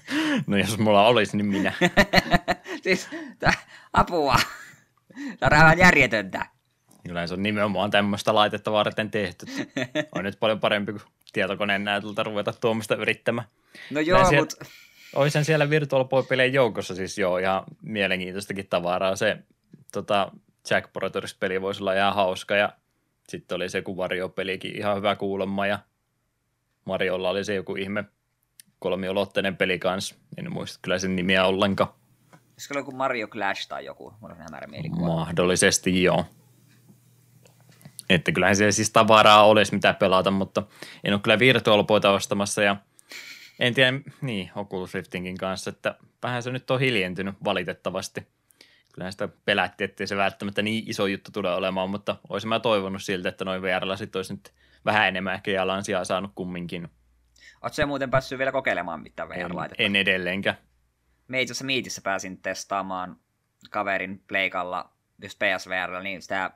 [0.46, 1.72] no jos mulla olisi, niin minä.
[2.84, 3.52] siis, tää,
[3.92, 4.36] apua.
[5.40, 6.53] Tämä on järjetöntä.
[7.08, 9.46] Yleensä on nimenomaan tämmöistä laitetta varten tehty.
[10.14, 11.02] On nyt paljon parempi kuin
[11.32, 13.46] tietokoneen näytöltä ruveta tuomista yrittämään.
[13.90, 14.64] No joo, mutta...
[15.14, 19.16] Oisin siellä Virtual boy joukossa siis joo ihan mielenkiintoistakin tavaraa.
[19.16, 19.38] Se
[19.92, 20.32] tota,
[20.70, 20.90] Jack
[21.40, 22.72] peli voisi olla ihan hauska ja
[23.28, 25.78] sitten oli se kun Mario-pelikin ihan hyvä kuulemma ja
[26.84, 28.04] Mariolla oli se joku ihme
[28.78, 30.14] kolmiolotteinen peli kanssa.
[30.36, 31.90] En muista kyllä sen nimiä ollenkaan.
[32.52, 34.14] Olisiko joku Mario Clash tai joku?
[34.20, 36.24] Mulla on Mahdollisesti joo.
[38.08, 40.62] Että kyllähän siellä siis tavaraa olisi mitä pelata, mutta
[41.04, 42.76] en ole kyllä virtuaalipoita ostamassa ja
[43.58, 48.26] en tiedä, niin, Oculus Riftingin kanssa, että vähän se nyt on hiljentynyt valitettavasti.
[48.92, 53.02] Kyllähän sitä pelätti, ettei se välttämättä niin iso juttu tule olemaan, mutta olisin mä toivonut
[53.02, 54.52] siltä, että noin VR-lasit olisi nyt
[54.84, 56.88] vähän enemmän ehkä jalansijaa saanut kumminkin.
[57.62, 59.82] Oletko se muuten päässyt vielä kokeilemaan mitään VR-laitetta?
[59.82, 60.56] En, en edelleenkään.
[61.28, 63.16] Me itse asiassa Miitissä pääsin testaamaan
[63.70, 66.50] kaverin pleikalla, jos PSVR, niin sitä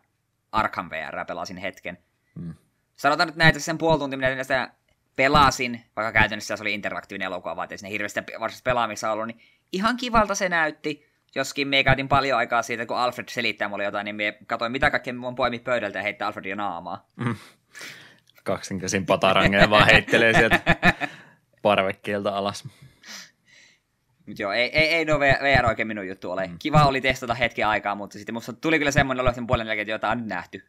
[0.53, 1.99] Arkham VR pelasin hetken.
[2.41, 2.55] Hmm.
[2.97, 4.71] Sanotaan nyt näitä sen puoli tuntia, mitä sitä
[5.17, 9.41] pelasin, vaikka käytännössä se oli interaktiivinen elokuva, vaan ei sinne hirveästi varsinaisessa pelaamissa ollut, niin
[9.73, 11.09] ihan kivalta se näytti.
[11.35, 14.91] Joskin me käytin paljon aikaa siitä, kun Alfred selittää mulle jotain, niin me katsoin, mitä
[14.91, 17.07] kaikkea mun poimi pöydältä ja heittää Alfredia naamaa.
[17.17, 17.35] Mm.
[18.45, 20.61] Kaksinkäsin patarangeja vaan heittelee sieltä
[21.63, 22.69] parvekkeelta alas.
[24.29, 26.47] Mutta joo, ei, ei, ei no VR oikein minun juttu ole.
[26.47, 26.57] Mm.
[26.59, 29.83] Kiva oli testata hetki aikaa, mutta sitten musta tuli kyllä semmoinen olo sen puolen jälkeen,
[29.83, 30.65] että jotain on nyt nähty.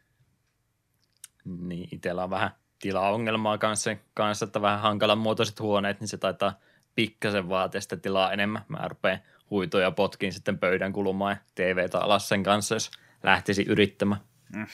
[1.44, 6.58] Niin, itsellä on vähän tilaongelmaa kanssa, kanssa, että vähän hankalan muotoiset huoneet, niin se taitaa
[6.94, 8.64] pikkasen vaatia sitä tilaa enemmän.
[8.68, 9.18] Mä rupean
[9.50, 12.90] huitoja potkin sitten pöydän kulumaan ja TVtä alas sen kanssa, jos
[13.22, 14.20] lähtisi yrittämään.
[14.54, 14.66] Mm.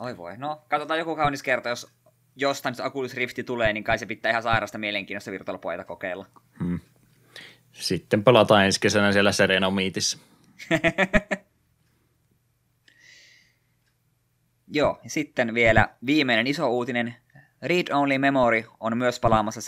[0.00, 0.36] Oi voi.
[0.36, 1.92] No, katsotaan joku kaunis kerta, jos
[2.40, 6.26] jostain se Oculus Rifti tulee, niin kai se pitää ihan sairasta mielenkiinnosta Virtual kokeilla.
[6.58, 6.80] Hmm.
[7.72, 10.18] Sitten palataan ensi kesänä siellä Serenomiitissa.
[14.72, 17.14] Joo, ja sitten vielä viimeinen iso uutinen.
[17.62, 19.60] Read Only Memory on myös palaamassa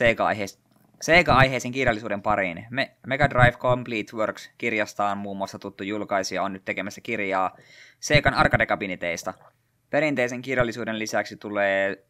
[1.01, 2.67] Sega-aiheisen kirjallisuuden pariin.
[2.71, 7.57] Me- Mega Drive Complete Works kirjastaan muun muassa tuttu julkaisija on nyt tekemässä kirjaa
[8.01, 9.35] Segan arcade-kabiniteista.
[9.91, 12.05] Perinteisen kirjallisuuden lisäksi tulee,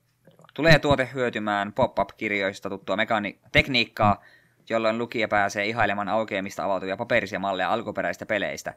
[0.54, 4.22] tulee tuote hyötymään pop-up-kirjoista tuttua mekani- tekniikkaa,
[4.68, 8.74] jolloin lukija pääsee ihailemaan aukeamista avautuvia paperisia malleja alkuperäistä peleistä.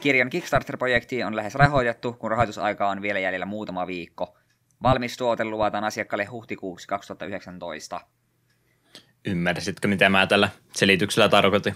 [0.00, 4.36] Kirjan Kickstarter-projekti on lähes rahoitettu, kun rahoitusaika on vielä jäljellä muutama viikko.
[4.82, 8.00] Valmis tuote luvataan asiakkaalle huhtikuuksi 2019.
[9.24, 11.74] Ymmärsitkö, mitä mä tällä selityksellä tarkoitin?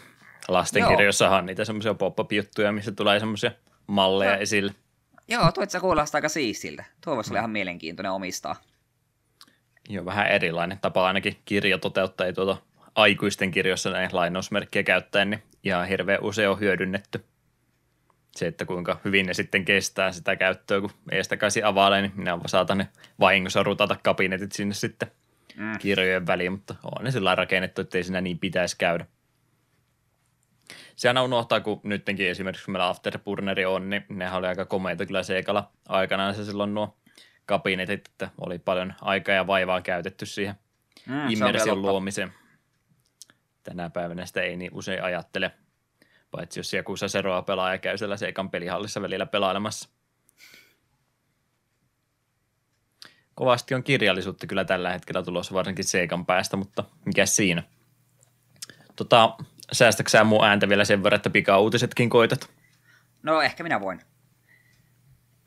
[0.49, 3.51] Lastenkirjoissahan on niitä semmoisia pop-up-juttuja, missä tulee semmoisia
[3.86, 4.40] malleja No.
[4.40, 4.74] esille.
[5.28, 6.85] Joo, tuo se kuulostaa aika siistiltä.
[7.05, 8.57] Tuo voisi olla ihan mielenkiintoinen omistaa.
[9.89, 12.56] Joo, vähän erilainen tapa ainakin kirja toteuttaa, ei tuota
[12.94, 17.24] aikuisten kirjoissa näin lainausmerkkiä käyttäen, niin ihan hirveän usein on hyödynnetty.
[18.36, 22.78] Se, että kuinka hyvin ne sitten kestää sitä käyttöä, kun eestakaisin availee, niin minä saatan
[22.78, 22.89] ne
[23.20, 25.10] vahingossa rutata kabinetit sinne sitten
[25.59, 25.78] Mm.
[25.78, 29.06] kirjojen väliin, mutta on ne sillä rakennettu, että ei siinä niin pitäisi käydä.
[30.97, 35.06] Se aina unohtaa, kun nytkin esimerkiksi kun meillä Afterburneri on, niin nehän oli aika komeita
[35.06, 36.97] kyllä Seikalla aikanaan se silloin nuo
[37.48, 40.54] kabinetit, että oli paljon aikaa ja vaivaa käytetty siihen
[41.06, 42.32] Mm, immersion luomiseen.
[43.62, 45.50] Tänä päivänä sitä ei niin usein ajattele,
[46.30, 49.88] paitsi jos joku Saseroa pelaa ja käy siellä Seikan pelihallissa välillä pelailemassa.
[53.34, 57.62] Kovasti on kirjallisuutta kyllä tällä hetkellä tulossa varsinkin Seikan päästä, mutta mikä siinä?
[58.96, 59.36] Tota,
[59.72, 62.50] säästätkö sä mun ääntä vielä sen verran, että pika-uutisetkin koitat?
[63.22, 64.00] No ehkä minä voin.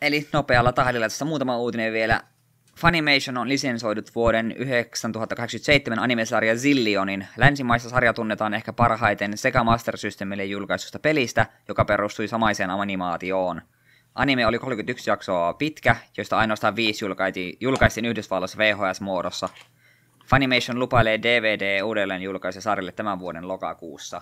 [0.01, 2.21] Eli nopealla tahdilla tässä muutama uutinen vielä.
[2.77, 7.27] Funimation on lisensoidut vuoden 1987 animesarja Zillionin.
[7.37, 13.61] Länsimaissa sarja tunnetaan ehkä parhaiten Sega Master Systemille julkaisusta pelistä, joka perustui samaiseen animaatioon.
[14.15, 17.05] Anime oli 31 jaksoa pitkä, joista ainoastaan viisi
[17.59, 19.49] julkaistiin Yhdysvalloissa VHS-muodossa.
[20.25, 24.21] Funimation lupailee DVD uudelleen julkaisen sarjalle tämän vuoden lokakuussa.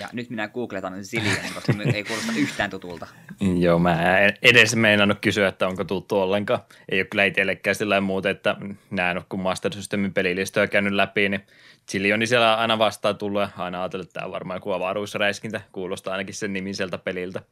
[0.00, 3.06] Ja nyt minä googletan Zillionin, koska ei kuulosta yhtään tutulta.
[3.64, 6.60] Joo, mä en edes meinannut kysyä, että onko tuttu ollenkaan.
[6.88, 8.56] Ei ole kyllä itsellekään sillä muuta, että
[8.90, 11.46] näen kun Master Systemin pelilistoja käynyt läpi, niin
[11.90, 15.60] Chilioni siellä aina vastaan tullut ja aina ajatellut, että tämä on varmaan joku avaruusräiskintä.
[15.72, 17.42] Kuulostaa ainakin sen nimiseltä peliltä.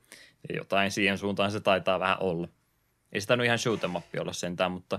[0.48, 2.48] Ja jotain siihen suuntaan se taitaa vähän olla.
[3.12, 4.98] Ei sitä nyt ihan shoot 'em up olla sentään, mutta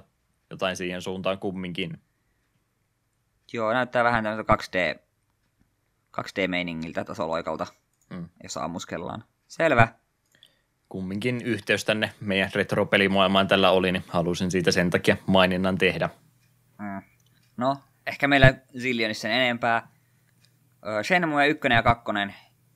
[0.49, 1.99] jotain siihen suuntaan kumminkin.
[3.53, 4.99] Joo, näyttää vähän tämmöistä 2D,
[6.17, 7.67] 2D-meiningiltä tasoloikalta,
[8.09, 8.29] Mm.
[8.43, 9.23] jossa ammuskellaan.
[9.47, 9.87] Selvä.
[10.89, 16.09] Kumminkin yhteys tänne meidän retropelimaailmaan tällä oli, niin halusin siitä sen takia maininnan tehdä.
[16.79, 17.01] Mm.
[17.57, 17.77] No,
[18.07, 19.87] ehkä meillä Zillionissa sen enempää.
[21.03, 22.03] Shenmue 1 ja 2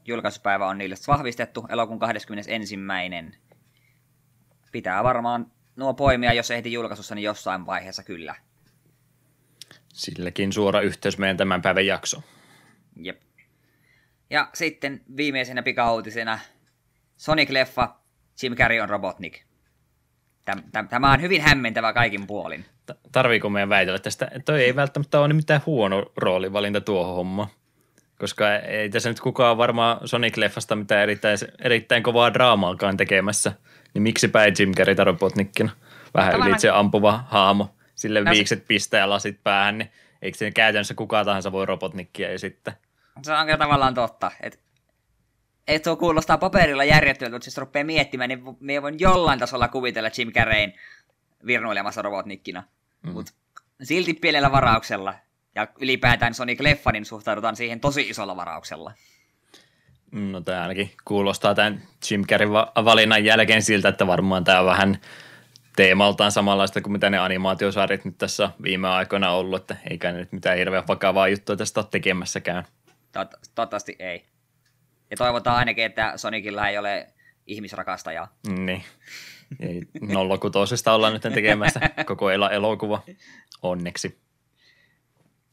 [0.05, 2.75] julkaisupäivä on niille vahvistettu elokuun 21.
[4.71, 8.35] Pitää varmaan nuo poimia, jos ehti julkaisussa, niin jossain vaiheessa kyllä.
[9.93, 12.23] Silläkin suora yhteys meidän tämän päivän jakso.
[13.01, 13.21] Jep.
[14.29, 16.39] Ja sitten viimeisenä pikauutisena
[17.17, 17.87] Sonic-leffa
[18.43, 19.43] Jim Carrey on Robotnik.
[20.45, 22.65] Täm, täm, tämä on hyvin hämmentävä kaikin puolin.
[22.85, 24.31] Ta- Tarviiko meidän väitellä tästä?
[24.45, 27.47] Toi ei välttämättä ole mitään huono roolivalinta tuohon hommaan.
[28.19, 33.51] Koska ei tässä nyt kukaan varmaan Sonic-leffasta mitään erittäin, erittäin kovaa draamaakaan tekemässä.
[33.93, 35.71] Niin miksipä ei Jim Carrey Robotnikkina?
[36.13, 37.75] Vähän Tavallaan- ylitse ampuva haamo.
[37.95, 39.91] Sille No se- viikset pistää ja lasit päähän, niin
[40.23, 42.75] eikö se käytännössä kuka tahansa voi Robotnikkia esittää?
[43.21, 44.31] Se on kyllä tavallaan totta.
[44.41, 44.59] Et,
[45.67, 50.09] et tuo kuulostaa paperilla järjettömältä, mutta jos rupeaa miettimään, niin me voin jollain tasolla kuvitella
[50.17, 50.73] Jim Carreyn
[51.45, 52.63] virnuilemassa robotnikkina.
[53.01, 53.11] Mm.
[53.11, 53.31] Mutta
[53.83, 55.13] silti pienellä varauksella.
[55.55, 58.91] Ja ylipäätään Sonic-leffa, niin suhtaudutaan siihen tosi isolla varauksella.
[60.11, 61.81] No tämä ainakin kuulostaa tämän
[62.11, 64.97] Jim Carreyn va- valinnan jälkeen siltä, että varmaan tämä on vähän
[65.75, 70.17] teemaltaan samanlaista kuin mitä ne animaatiosarjat nyt tässä viime aikoina on ollut, että eikä ne
[70.17, 72.63] nyt mitään hirveän vakavaa juttua tästä ole tekemässäkään.
[73.11, 74.25] Tot, toivottavasti ei.
[75.11, 77.07] Ja toivotaan ainakin, että Sonicilla ei ole
[77.47, 78.35] ihmisrakastajaa.
[78.47, 78.83] Niin.
[79.59, 83.03] Ei nollakutosesta ollaan nyt tekemässä koko elo- elokuva.
[83.61, 84.19] Onneksi.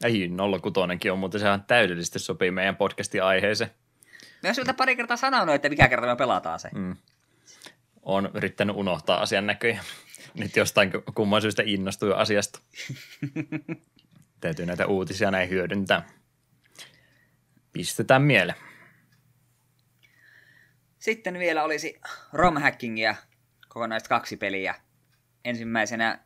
[0.05, 3.71] Ei, nollakutonenkin on, mutta sehän täydellisesti sopii meidän podcastin aiheeseen.
[4.43, 6.69] Mä oon siltä pari kertaa sanonut, että mikä kerta me pelataan se.
[6.75, 6.97] Mm.
[8.03, 9.85] Olen yrittänyt unohtaa asian näköjään.
[10.35, 12.61] Nyt jostain kumman syystä innostui asiasta.
[14.41, 16.09] Täytyy näitä uutisia näin hyödyntää.
[17.73, 18.59] Pistetään mieleen.
[20.99, 22.01] Sitten vielä olisi
[22.33, 23.15] romhackingia,
[23.69, 24.75] kokonaiset kaksi peliä.
[25.45, 26.19] Ensimmäisenä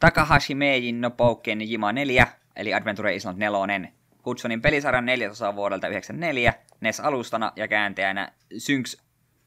[0.00, 2.26] Takahashi Meijin no Pouken Jima 4,
[2.56, 3.92] eli Adventure Island 4.
[4.24, 8.96] Hudsonin pelisarjan neljäsosa vuodelta 1994, NES-alustana ja kääntäjänä Synx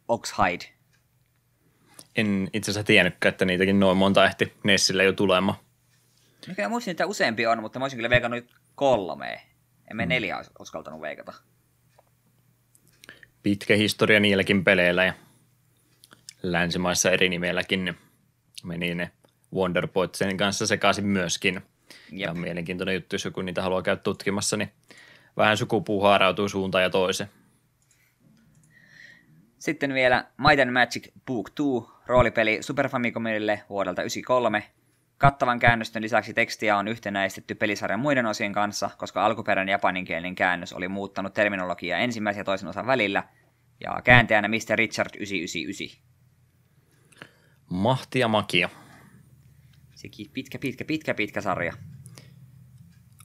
[0.07, 0.80] Oxhide.
[2.15, 5.57] En itse asiassa tiennytkään, että niitäkin noin monta ehti Nessille jo tulemaan.
[6.47, 9.41] Mikä muistin, että useampi on, mutta mä olisin kyllä veikannut kolme.
[9.91, 10.09] Emme mm.
[10.09, 11.33] neljä olisi uskaltanut veikata.
[13.43, 15.13] Pitkä historia niilläkin peleillä ja
[16.43, 17.97] länsimaissa eri nimelläkin
[18.63, 19.11] meni ne
[19.53, 21.55] Wonderboytsen kanssa sekaisin myöskin.
[21.55, 21.63] Jep.
[22.27, 24.71] Ja mielenkiintoinen juttu, jos joku niitä haluaa käydä tutkimassa, niin
[25.37, 27.29] vähän sukupuu haarautuu suuntaan ja toiseen.
[29.61, 34.63] Sitten vielä Might and Magic Book 2, roolipeli Super Famicomille vuodelta 1993.
[35.17, 40.87] Kattavan käännöstön lisäksi tekstiä on yhtenäistetty pelisarjan muiden osien kanssa, koska alkuperäinen japaninkielinen käännös oli
[40.87, 43.23] muuttanut terminologiaa ensimmäisen ja toisen osan välillä,
[43.79, 44.75] ja kääntäjänä Mr.
[44.75, 46.03] Richard 999.
[47.69, 48.69] Mahtia makia.
[49.95, 51.73] Sekin pitkä, pitkä, pitkä, pitkä sarja.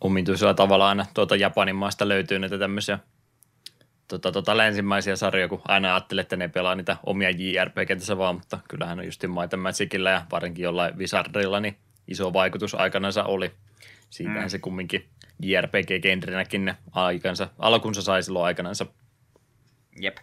[0.00, 2.98] Omituisella tavalla aina tuota Japanin maasta löytyy näitä tämmöisiä
[4.08, 8.34] tota, tota länsimaisia sarjoja, kun aina ajattelee, että ne pelaa niitä omia JRPG tässä vaan,
[8.34, 11.76] mutta kyllähän on just Might Magicillä ja varsinkin jollain Wizardilla niin
[12.08, 13.52] iso vaikutus aikanansa oli.
[14.10, 14.48] Siitähän mm.
[14.48, 15.08] se kumminkin
[15.42, 18.86] JRPG-genrenäkin ne aikansa, alkunsa sai silloin aikanansa.
[20.00, 20.16] Jep.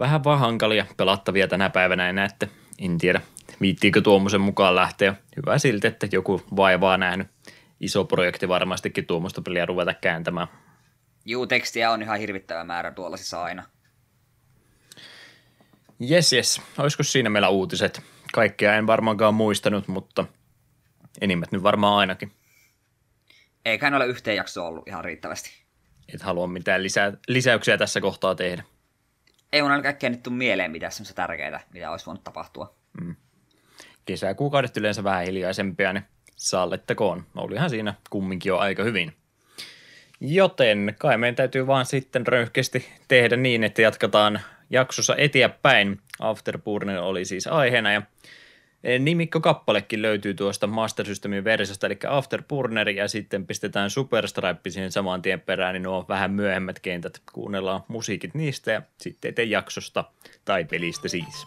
[0.00, 2.48] Vähän vaan hankalia pelattavia tänä päivänä enää, että
[2.78, 3.20] en tiedä,
[3.60, 5.14] viittiinkö tuommoisen mukaan lähteä.
[5.36, 7.26] Hyvä silti, että joku vaivaa nähnyt.
[7.80, 10.48] Iso projekti varmastikin tuommoista peliä ruveta kääntämään.
[11.24, 13.64] Juu, tekstiä on ihan hirvittävä määrä tuollaisissa aina.
[16.00, 16.62] Jes, jes.
[16.78, 18.02] Olisiko siinä meillä uutiset?
[18.32, 20.24] Kaikkea en varmaankaan muistanut, mutta
[21.20, 22.32] enimmät nyt varmaan ainakin.
[23.64, 25.50] Eiköhän ole yhteen jakso ollut ihan riittävästi.
[26.14, 28.64] Et halua mitään lisää, lisäyksiä tässä kohtaa tehdä.
[29.52, 32.74] Ei mun kaikkea nyt tule mieleen mitään semmoista tärkeää, mitä olisi voinut tapahtua.
[33.00, 33.16] Mm.
[34.04, 36.04] Kesäkuukaudet yleensä vähän hiljaisempia, niin
[36.36, 37.26] sallettakoon.
[37.36, 39.23] Olihan siinä kumminkin jo aika hyvin.
[40.26, 44.40] Joten kai meidän täytyy vaan sitten röyhkeästi tehdä niin, että jatketaan
[44.70, 46.00] jaksossa eteenpäin.
[46.20, 48.02] Afterburner oli siis aiheena ja
[48.98, 55.22] nimikko kappalekin löytyy tuosta Master Systemin versiosta, eli Afterburner, ja sitten pistetään Superstripe siihen saman
[55.22, 57.20] tien perään, niin nuo vähän myöhemmät kentät.
[57.32, 60.04] Kuunnellaan musiikit niistä ja sitten eteen jaksosta
[60.44, 61.46] tai pelistä siis.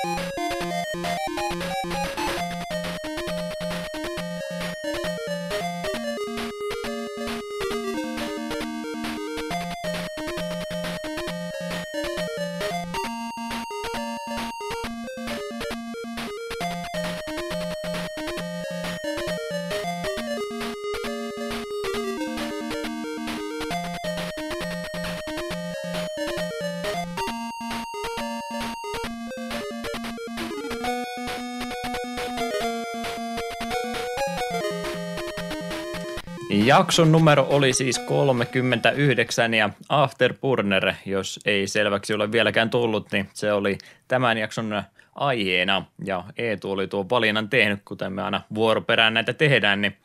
[36.81, 43.53] Jakson numero oli siis 39 ja Afterburner, jos ei selväksi ole vieläkään tullut, niin se
[43.53, 43.77] oli
[44.07, 44.83] tämän jakson
[45.15, 45.85] aiheena.
[46.05, 49.97] Ja Eetu oli tuon valinnan tehnyt, kuten me aina vuoroperään näitä tehdään, niin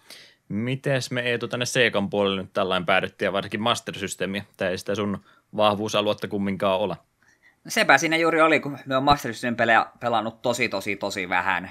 [0.48, 4.78] mites me Eetu tänne Seikan puolelle nyt tällainen päädyttiin ja varsinkin Master Systemia, tämä ei
[4.78, 5.24] sitä sun
[5.56, 6.96] vahvuusaluetta kumminkaan ole.
[7.68, 11.70] Sepä siinä juuri oli, kun me on Master System pelejä pelannut tosi tosi tosi vähän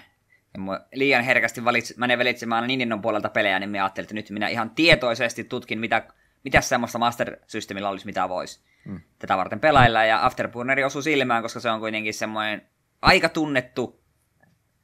[0.94, 4.70] liian herkästi valitsi, menen valitsemaan Nintendo'n puolelta pelejä, niin minä ajattelin, että nyt minä ihan
[4.70, 6.08] tietoisesti tutkin, mitä,
[6.44, 9.02] mitä semmoista Master Systemillä olisi, mitä voisi mm.
[9.20, 10.06] tätä varten pelailla.
[10.06, 12.62] Ja Afterburneri osui silmään, koska se on kuitenkin semmoinen
[13.02, 14.06] aika tunnettu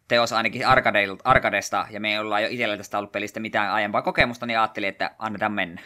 [0.08, 0.68] teos ainakin
[1.24, 4.90] Arkadesta, ja me ei olla jo itsellä tästä ollut pelistä mitään aiempaa kokemusta, niin ajattelin,
[4.90, 5.82] että annetaan mennä.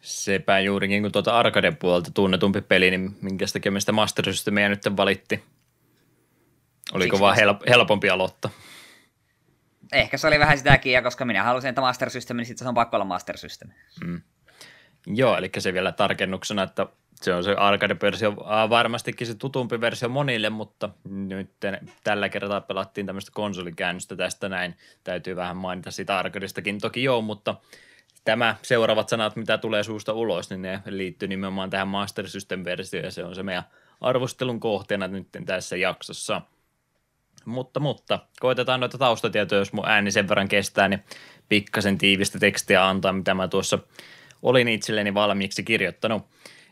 [0.00, 4.68] Sepä juurikin, kun tuota Arkaden puolelta tunnetumpi peli, niin minkä takia me sitä Master Systemia
[4.68, 5.42] nyt valitti?
[6.92, 8.50] Oliko Siksi vaan help- helpompi aloittaa?
[9.92, 12.74] Ehkä se oli vähän sitäkin, koska minä halusin, että Master System, niin sitten se on
[12.74, 13.70] pakko olla Master System.
[14.04, 14.20] Mm.
[15.06, 18.36] Joo, eli se vielä tarkennuksena, että se on se arcade-versio
[18.70, 21.50] varmastikin se tutumpi versio monille, mutta nyt
[22.04, 24.76] tällä kertaa pelattiin tämmöistä konsolikäännöstä tästä näin.
[25.04, 27.54] Täytyy vähän mainita sitä arcadestakin toki joo, mutta
[28.24, 33.10] tämä seuraavat sanat, mitä tulee suusta ulos, niin ne liittyy nimenomaan tähän Master System-versioon ja
[33.10, 33.64] se on se meidän
[34.00, 36.42] arvostelun kohteena nyt tässä jaksossa.
[37.44, 41.04] Mutta, mutta koitetaan noita taustatietoja, jos mun ääni sen verran kestää, niin
[41.48, 43.78] pikkasen tiivistä tekstiä antaa, mitä mä tuossa
[44.42, 46.26] olin itselleni valmiiksi kirjoittanut.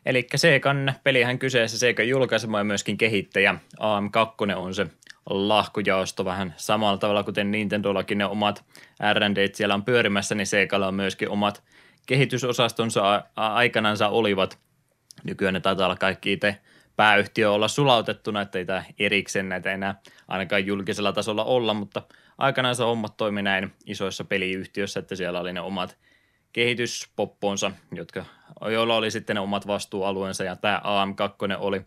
[0.07, 3.55] Eli Segan pelihän kyseessä, Sega julkaisema ja myöskin kehittäjä.
[3.81, 4.87] AM2 on se
[5.31, 8.65] lahkujaosto vähän samalla tavalla, kuten Nintendollakin ne omat
[9.13, 11.63] R&D siellä on pyörimässä, niin Segalla on myöskin omat
[12.07, 14.59] kehitysosastonsa aikanansa olivat.
[15.25, 16.57] Nykyään ne taitaa olla kaikki itse
[17.01, 22.03] pääyhtiö olla sulautettuna, että ei tämä erikseen näitä enää ainakaan julkisella tasolla olla, mutta
[22.39, 25.97] aikanaan se hommat toimi näin isoissa peliyhtiöissä, että siellä oli ne omat
[26.53, 28.25] kehityspopponsa, jotka,
[28.71, 31.81] joilla oli sitten ne omat vastuualueensa, ja tämä AM2 oli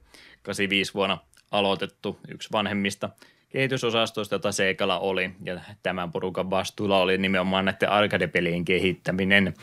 [0.43, 1.17] 85 vuonna
[1.51, 3.09] aloitettu yksi vanhemmista
[3.49, 9.53] kehitysosastoista, jota Seikalla oli, ja tämän porukan vastuulla oli nimenomaan näiden arcade-pelien kehittäminen.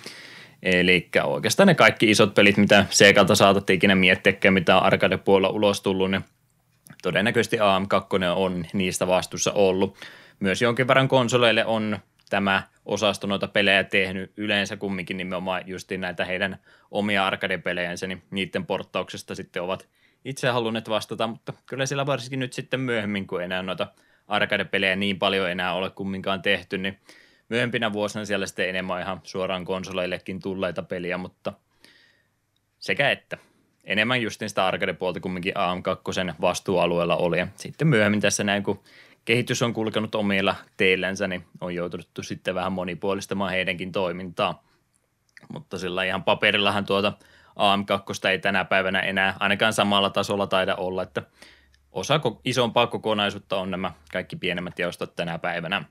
[0.62, 5.80] Eli oikeastaan ne kaikki isot pelit, mitä Seikalta saatettiin ikinä miettiäkään, mitä on arcade-puolella ulos
[5.80, 6.24] tullut, niin
[7.02, 9.96] todennäköisesti AM2 on niistä vastuussa ollut.
[10.40, 11.98] Myös jonkin verran konsoleille on
[12.30, 16.58] tämä osasto noita pelejä tehnyt yleensä kumminkin nimenomaan just näitä heidän
[16.90, 19.88] omia arcade-pelejänsä, niin niiden porttauksesta sitten ovat
[20.24, 23.86] itse halunneet vastata, mutta kyllä siellä varsinkin nyt sitten myöhemmin, kun enää noita
[24.28, 26.98] arcade-pelejä niin paljon enää ole kumminkaan tehty, niin
[27.50, 31.52] myöhempinä vuosina siellä sitten enemmän ihan suoraan konsoleillekin tulleita peliä, mutta
[32.78, 33.38] sekä että
[33.84, 37.38] enemmän just sitä arcade-puolta kumminkin AM2 vastuualueella oli.
[37.38, 38.82] Ja sitten myöhemmin tässä näin, kun
[39.24, 44.64] kehitys on kulkenut omilla teillänsä, niin on joututtu sitten vähän monipuolistamaan heidänkin toimintaa.
[45.52, 47.12] Mutta sillä ihan paperillahan tuota
[47.50, 51.22] AM2 ei tänä päivänä enää ainakaan samalla tasolla taida olla, että
[51.92, 55.84] osa isompaa kokonaisuutta on nämä kaikki pienemmät jaostot tänä päivänä.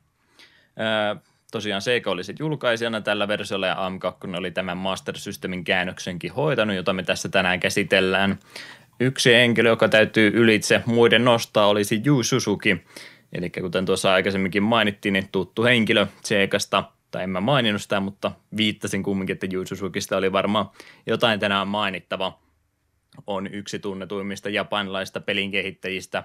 [0.80, 1.16] Öö,
[1.52, 6.76] tosiaan Seika oli sitten julkaisijana tällä versiolla ja AM2 oli tämän Master Systemin käännöksenkin hoitanut,
[6.76, 8.40] jota me tässä tänään käsitellään.
[9.00, 12.82] Yksi henkilö, joka täytyy ylitse muiden nostaa, olisi Yu Suzuki,
[13.32, 18.32] Eli kuten tuossa aikaisemminkin mainittiin, niin tuttu henkilö Seikasta, tai en mä maininnut sitä, mutta
[18.58, 20.70] viittasin kumminkin, että Yu Suzukista oli varmaan
[21.06, 22.40] jotain tänään mainittava.
[23.28, 26.24] On yksi tunnetuimmista japanilaista pelin kehittäjistä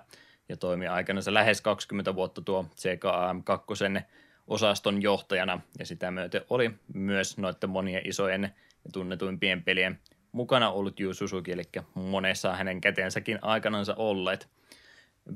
[0.49, 4.03] ja toimi aikanaan lähes 20 vuotta tuo CKAM2
[4.47, 5.61] osaston johtajana.
[5.79, 8.43] Ja sitä myöten oli myös noiden monien isojen
[8.85, 10.01] ja tunnetuimpien pelien
[10.33, 11.63] mukana ollut Yu Suzuki, eli
[11.95, 14.49] monessa hänen käteensäkin aikanansa olleet–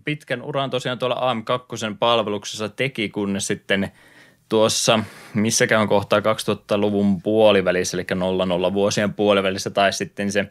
[0.04, 3.92] pitkän uran tosiaan tuolla AM2 palveluksessa teki, kunnes sitten
[4.48, 4.98] tuossa
[5.34, 10.46] missäkään kohtaa 2000-luvun puolivälissä, eli 00 vuosien puolivälissä, tai sitten se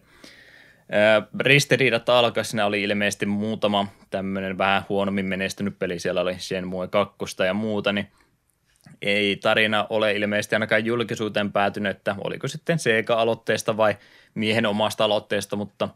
[1.40, 7.18] ristiriidat alkoi, siinä oli ilmeisesti muutama tämmöinen vähän huonommin menestynyt peli, siellä oli Shenmue 2
[7.46, 8.08] ja muuta, niin
[9.02, 13.98] ei tarina ole ilmeisesti ainakaan julkisuuteen päätynyt, että oliko sitten Sega-aloitteesta vai
[14.34, 15.90] miehen omasta aloitteesta, mutta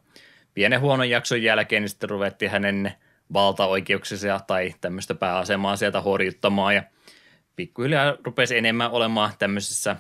[0.53, 2.93] pienen huonon jakson jälkeen niin sitten ruvettiin hänen
[3.33, 6.83] valtaoikeuksia tai tämmöistä pääasemaa sieltä horjuttamaan ja
[7.55, 9.95] pikkuhiljaa rupesi enemmän olemaan tämmöisissä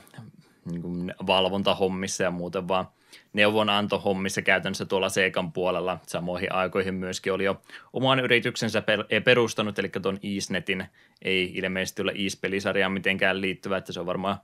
[0.65, 2.87] niin valvontahommissa ja muuten vaan
[3.33, 5.99] neuvonantohommissa käytännössä tuolla Seikan puolella.
[6.07, 7.61] Samoihin aikoihin myöskin oli jo
[7.93, 8.83] oman yrityksensä
[9.23, 10.85] perustanut, eli tuon Eastnetin
[11.21, 14.37] ei ilmeisesti ole East-pelisarjaan mitenkään liittyvä, että se on varmaan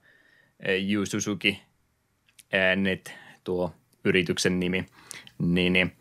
[0.94, 1.62] Yu Suzuki
[2.76, 3.74] Net tuo
[4.04, 4.86] yrityksen nimi.
[5.40, 5.92] Niin, niin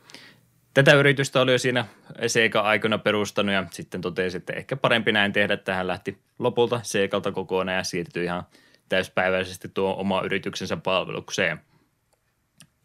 [0.76, 1.84] Tätä yritystä oli jo siinä
[2.26, 7.32] Sega-aikana perustanut ja sitten totesi, että ehkä parempi näin tehdä, että hän lähti lopulta Segalta
[7.32, 8.42] kokonaan ja siirtyi ihan
[8.88, 11.60] täyspäiväisesti tuo oma yrityksensä palvelukseen.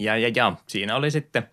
[0.04, 1.44] Ja, ja, ja siinä oli sitten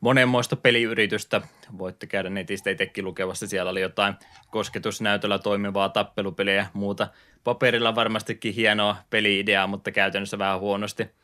[0.00, 1.40] monenmoista peliyritystä.
[1.78, 3.46] Voitte käydä netistä itsekin lukevassa.
[3.46, 4.14] Siellä oli jotain
[4.50, 7.08] kosketusnäytöllä toimivaa tappelupeliä ja muuta.
[7.44, 11.06] Paperilla varmastikin hienoa peliideaa, mutta käytännössä vähän huonosti–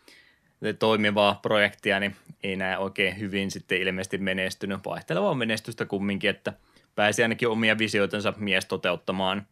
[0.78, 4.80] toimivaa projektia, niin ei näe oikein hyvin sitten ilmeisesti menestynyt.
[4.84, 6.52] Vaihtelevaa menestystä kumminkin, että
[6.94, 9.46] pääsi ainakin omia visioitansa mies toteuttamaan.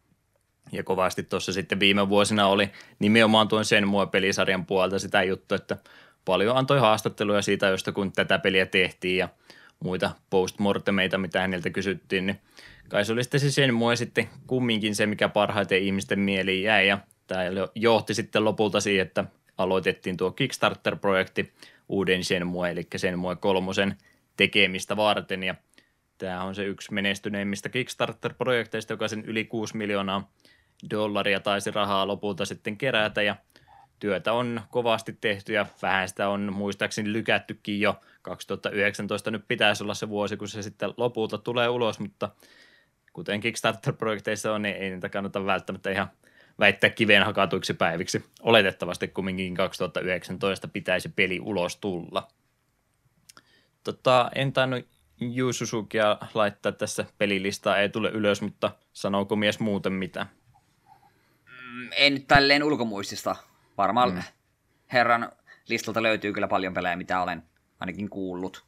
[0.71, 2.69] Ja kovasti tuossa sitten viime vuosina oli
[2.99, 5.77] nimenomaan tuon sen mua pelisarjan puolta sitä juttu, että
[6.27, 9.29] paljon antoi haastatteluja siitä, josta kun tätä peliä tehtiin ja
[9.79, 12.39] muita postmortemeita, mitä häneltä kysyttiin, niin
[12.89, 16.87] kai se oli sitten se sen mua sitten kumminkin se, mikä parhaiten ihmisten mieliin jäi.
[16.87, 16.97] Ja
[17.27, 17.41] tämä
[17.75, 19.25] johti sitten lopulta siihen, että
[19.57, 21.53] aloitettiin tuo Kickstarter-projekti
[21.89, 23.95] uuden Shenmue, eli Shenmue kolmosen
[24.37, 25.55] tekemistä varten, ja
[26.17, 30.31] tämä on se yksi menestyneimmistä Kickstarter-projekteista, joka sen yli 6 miljoonaa
[30.91, 33.35] dollaria taisi rahaa lopulta sitten kerätä, ja
[33.99, 38.01] työtä on kovasti tehty ja vähän sitä on muistaakseni lykättykin jo.
[38.21, 42.29] 2019 nyt pitäisi olla se vuosi, kun se sitten lopulta tulee ulos, mutta
[43.13, 46.07] kuten Kickstarter-projekteissa on, niin ei niitä kannata välttämättä ihan
[46.59, 48.25] väittää kiveen hakatuiksi päiviksi.
[48.41, 52.27] Oletettavasti kumminkin 2019 pitäisi peli ulos tulla.
[53.83, 54.85] Tota, en tainnut
[55.21, 60.27] Yu Suzukia laittaa tässä pelilistaa, ei tule ylös, mutta sanooko mies muuten mitä?
[61.45, 63.35] Mm, en nyt tälleen ulkomuistista.
[63.77, 64.21] Varmaan mm.
[64.93, 65.31] herran
[65.67, 67.43] listalta löytyy kyllä paljon pelejä, mitä olen
[67.79, 68.65] ainakin kuullut.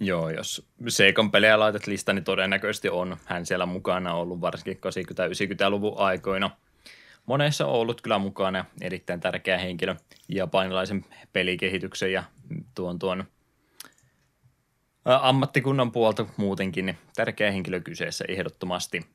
[0.00, 5.98] Joo, jos Seikan pelejä laitat listaan, niin todennäköisesti on hän siellä mukana ollut varsinkin 80-90-luvun
[5.98, 6.50] aikoina.
[7.26, 9.94] Monessa on ollut kyllä mukana erittäin tärkeä henkilö
[10.28, 12.24] japanilaisen pelikehityksen ja
[12.74, 13.24] tuon, tuon
[15.04, 19.06] ammattikunnan puolta muutenkin, niin tärkeä henkilö kyseessä ehdottomasti.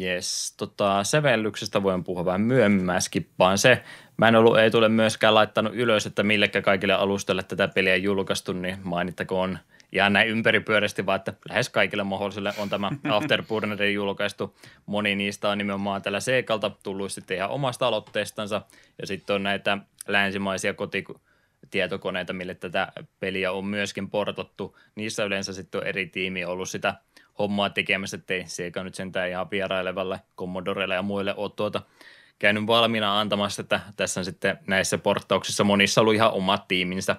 [0.00, 3.82] Yes, tota, sävellyksestä voin puhua vähän myöhemmin, mä skippaan se.
[4.16, 8.52] Mä en ollut, ei tule myöskään laittanut ylös, että millekä kaikille alustoille tätä peliä julkaistu,
[8.52, 9.58] niin mainittakoon
[9.92, 14.56] ihan näin ympäripyörästi, vaan että lähes kaikille mahdollisille on tämä Afterburnerin julkaistu.
[14.86, 18.62] Moni niistä on nimenomaan tällä Seikalta tullut sitten ihan omasta aloitteestansa,
[19.00, 19.78] ja sitten on näitä
[20.08, 24.78] länsimaisia kotitietokoneita, mille tätä peliä on myöskin portattu.
[24.94, 26.94] Niissä yleensä sitten on eri tiimi ollut sitä–
[27.38, 31.82] hommaa tekemässä, ettei Sega nyt sentään ihan vierailevalle Commodorelle ja muille ole tuota
[32.38, 37.16] käynyt valmiina antamassa, että tässä on sitten näissä porttauksissa monissa ollut ihan omat tiiminsä,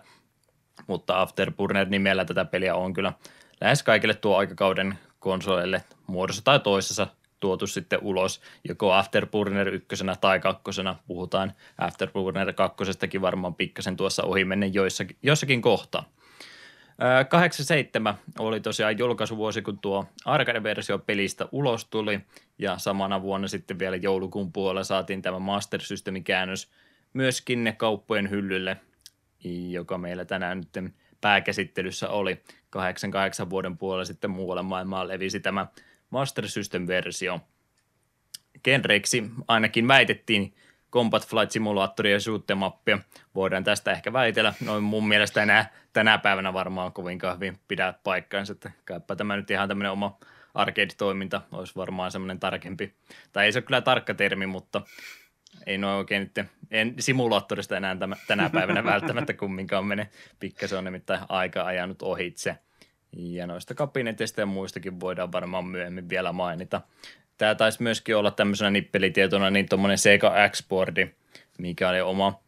[0.88, 3.14] mutta Afterburner nimellä tätä peliä on kyllä
[3.62, 7.08] lähes kaikille tuo aikakauden konsoleille muodossa tai toisessa
[7.40, 14.46] tuotu sitten ulos, joko Afterburner ykkösenä tai kakkosena, puhutaan Afterburner kakkosestakin varmaan pikkasen tuossa ohi
[14.46, 16.04] menne joissakin, jossakin kohtaa.
[17.30, 22.20] 87 oli tosiaan julkaisuvuosi, kun tuo arcade-versio pelistä ulos tuli,
[22.58, 26.72] ja samana vuonna sitten vielä joulukuun puolella saatiin tämä Master Systemin käännös
[27.14, 28.78] myöskin kauppojen hyllylle,
[29.70, 32.42] joka meillä tänään nyt pääkäsittelyssä oli.
[32.70, 35.68] 88 vuoden puolella sitten muualle maailmaan levisi tämä
[36.10, 37.40] Master System-versio.
[38.64, 40.54] Genreiksi ainakin väitettiin
[40.92, 43.00] Combat Flight Simulatoria ja shoot mappia.
[43.36, 44.54] Voidaan tästä ehkä väitellä.
[44.66, 49.52] Noin mun mielestä enää tänä päivänä varmaan kovinkaan hyvin pidä paikkaansa, että kaipa tämä nyt
[49.52, 50.18] ihan tämmöinen oma
[50.54, 52.94] arcade-toiminta olisi varmaan semmoinen tarkempi.
[53.34, 54.82] Tai ei se ole kyllä tarkka termi, mutta
[55.66, 60.10] ei noin oikein nyt, en simulaattorista enää tämä, tänä päivänä välttämättä kumminkaan mene.
[60.40, 62.58] Pikkasen on nimittäin aika ajanut ohitse.
[63.12, 66.82] Ja noista kabineteista ja muistakin voidaan varmaan myöhemmin vielä mainita.
[67.40, 71.08] Tämä taisi myöskin olla tämmöisenä nippelitietona niin tuommoinen Sega X-boardi,
[71.58, 72.40] mikä oli oma,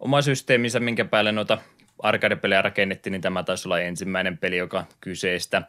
[0.00, 1.58] oma systeeminsä, minkä päälle noita
[1.98, 5.62] arcade-pelejä rakennettiin, niin tämä taisi olla ensimmäinen peli, joka kyseistä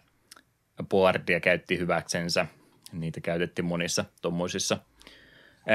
[0.90, 2.45] boardia käytti hyväksensä.
[2.91, 4.77] Niitä käytettiin monissa tuommoisissa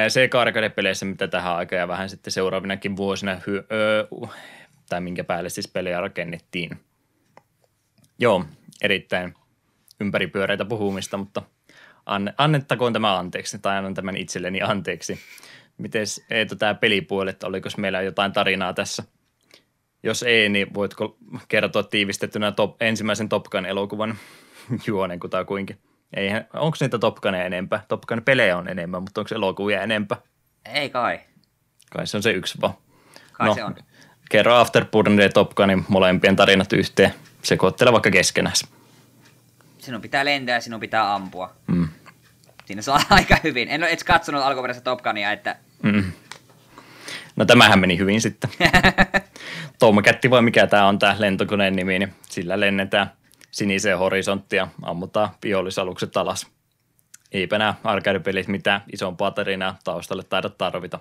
[0.08, 4.28] Sega arcade-peleissä, mitä tähän aikaan ja vähän sitten seuraavinakin vuosina, hy-
[4.88, 6.70] tai minkä päälle siis pelejä rakennettiin.
[8.18, 8.44] Joo,
[8.82, 9.34] erittäin
[10.00, 11.42] ympäripyöreitä puhumista, mutta–
[12.08, 15.18] Anne, annettakoon tämä anteeksi, tai annan tämän itselleni anteeksi.
[15.78, 19.02] Miten Eeto tämä pelipuolet, oliko meillä jotain tarinaa tässä?
[20.02, 21.16] Jos ei, niin voitko
[21.48, 24.18] kertoa tiivistettynä top, ensimmäisen Topkan elokuvan
[24.86, 25.78] juonen kutakuinkin?
[26.16, 27.84] Eihän, onko niitä Topkaneja enempää?
[27.88, 30.18] Topkan pelejä on enemmän, mutta onko elokuvia enempää?
[30.74, 31.20] Ei kai.
[31.90, 32.74] Kai se on se yksi vaan.
[33.32, 33.74] Kai no, se on.
[34.30, 37.14] Kerro Afterburner ja Topkanin molempien tarinat yhteen.
[37.42, 38.56] Sekoittele vaikka keskenään.
[39.78, 41.56] Sinun pitää lentää ja sinun pitää ampua.
[41.66, 41.88] Mm.
[42.68, 43.68] Siinä saa aika hyvin.
[43.68, 45.56] En ole edes katsonut alkuperäistä Top Gunia, että...
[45.82, 46.12] Mm.
[47.36, 48.50] No tämähän meni hyvin sitten.
[49.78, 53.12] Tomcatti vai mikä tämä on tämä lentokoneen nimi, niin sillä lennetään
[53.50, 56.46] siniseen horisonttia, ammutaan vihollisalukset alas.
[57.32, 60.98] Eipä nämä arcade-pelit mitään isompaa tarinaa taustalle taida tarvita.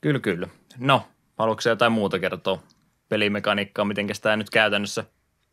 [0.00, 0.48] Kyllä, kyllä.
[0.78, 1.06] No,
[1.38, 2.62] haluatko jotain muuta kertoa
[3.08, 5.04] pelimekaniikkaa, miten tämä nyt käytännössä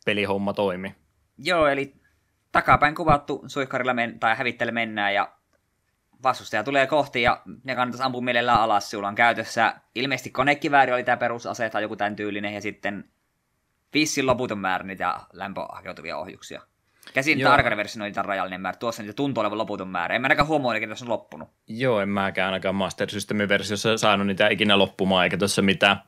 [0.06, 0.96] pelihomma toimii?
[1.38, 2.01] Joo, eli
[2.52, 5.32] takapäin kuvattu suihkarilla men- tai hävittele mennään ja
[6.24, 8.92] vastustaja tulee kohti ja ne kannattaisi ampua mielellään alas.
[8.92, 13.10] Sulla on käytössä ilmeisesti konekivääri oli tämä perusase tai joku tämän tyylinen ja sitten
[13.94, 16.62] vissin loputon määrä niitä lämpöhakeutuvia ohjuksia.
[17.14, 18.78] Käsin tarkana versio oli rajallinen määrä.
[18.78, 20.16] Tuossa niitä tuntuu olevan loputon määrä.
[20.16, 21.50] En mä ainakaan huomaa, että tässä on loppunut.
[21.68, 26.02] Joo, en mäkään ainakaan Master Systemin versiossa saanut niitä ikinä loppumaan, eikä tuossa mitään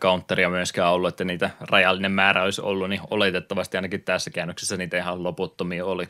[0.00, 4.96] counteria myöskään ollut, että niitä rajallinen määrä olisi ollut, niin oletettavasti ainakin tässä käännöksessä niitä
[4.96, 6.08] ihan loputtomia oli.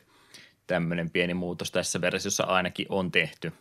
[0.66, 3.52] Tämmöinen pieni muutos tässä versiossa ainakin on tehty.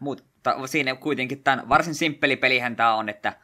[0.00, 3.36] Mutta siinä kuitenkin tämän varsin simppeli pelihän tämä on, että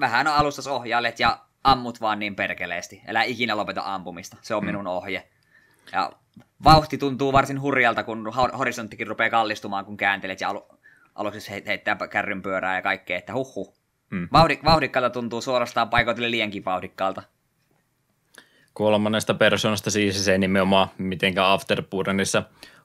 [0.00, 3.02] vähän alustas ohjailet ja ammut vaan niin perkeleesti.
[3.06, 4.36] Elä ikinä lopeta ampumista.
[4.42, 4.66] Se on hmm.
[4.66, 5.28] minun ohje.
[5.92, 6.12] Ja
[6.64, 10.54] vauhti tuntuu varsin hurjalta, kun horisonttikin rupeaa kallistumaan, kun kääntelet ja
[11.14, 13.74] aluksi heittää kärryn pyörää ja kaikkea, että huhu.
[14.10, 14.28] Mm.
[14.32, 17.22] Vauhdik- vauhdikkaalta tuntuu suorastaan paikoitelle liiankin vauhdikkaalta.
[18.72, 22.42] Kolmannesta persoonasta siis se ei nimenomaan mitenkään Afterburnerissa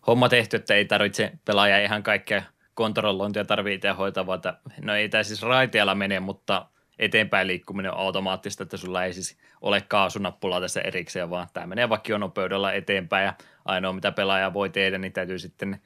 [0.08, 2.44] homma tehty, että ei tarvitse pelaaja ihan kaikkea
[2.74, 6.66] kontrollointia tarvitse itse hoitaa, vaan että, no ei tämä siis raiteella mene, mutta
[7.00, 11.90] eteenpäin liikkuminen on automaattista, että sulla ei siis ole kaasunappulaa tässä erikseen, vaan tämä menee
[11.90, 13.34] vakionopeudella eteenpäin ja
[13.66, 15.82] ainoa mitä pelaaja voi tehdä, niin täytyy sitten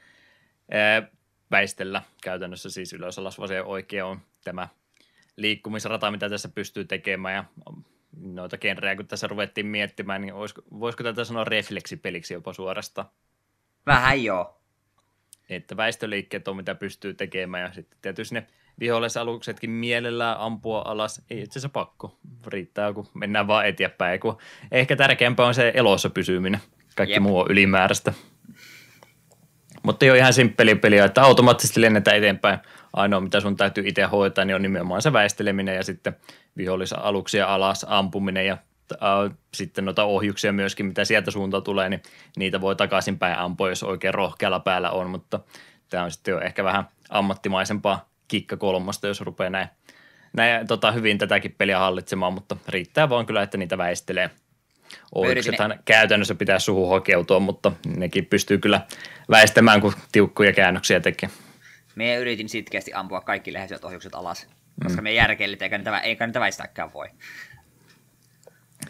[0.72, 1.04] ää,
[1.52, 4.68] väistellä käytännössä siis ylös alas vasen oikea on tämä
[5.38, 7.44] liikkumisrata, mitä tässä pystyy tekemään ja
[8.22, 13.06] noita genrejä, kun tässä ruvettiin miettimään, niin olisiko, voisiko tätä sanoa refleksipeliksi jopa suorasta?
[13.86, 14.62] Vähän joo.
[15.50, 18.48] Että väistöliikkeet on mitä pystyy tekemään ja sitten tietysti ne
[18.80, 21.22] vihollisaluksetkin mielellään ampua alas.
[21.30, 22.20] Ei itse asiassa pakko.
[22.48, 24.20] Riittää, kun mennään vaan eteenpäin.
[24.20, 24.38] Kun
[24.72, 26.60] ehkä tärkeämpää on se elossa pysyminen.
[26.96, 27.24] Kaikki Jep.
[27.24, 28.14] muu on ylimääräistä.
[29.84, 32.60] Mutta ei ole ihan simppeli peliä, että automaattisesti lennetään eteenpäin.
[32.96, 36.16] Ainoa, mitä sun täytyy itse hoitaa, niin on nimenomaan se väisteleminen ja sitten
[36.58, 38.58] vihollisaluksia alas ampuminen ja
[38.94, 42.02] äh, sitten noita ohjuksia myöskin, mitä sieltä suuntaan tulee, niin
[42.38, 45.40] niitä voi takaisinpäin ampua, jos oikein rohkealla päällä on, mutta
[45.90, 49.68] tämä on sitten jo ehkä vähän ammattimaisempaa kikka kolmosta, jos rupeaa näin,
[50.34, 54.30] näin tota, hyvin tätäkin peliä hallitsemaan, mutta riittää vaan kyllä, että niitä väistelee.
[55.16, 58.82] Ohjuksethan käytännössä pitää suhu hokeutua, mutta nekin pystyy kyllä
[59.30, 61.30] väistämään, kun tiukkoja käännöksiä tekee.
[61.96, 64.48] Me yritin sitkeästi ampua kaikki läheiset ohjukset alas,
[64.84, 65.04] koska mm.
[65.04, 67.08] me järkeillit, eikä niitä, eikä niitä väistääkään voi.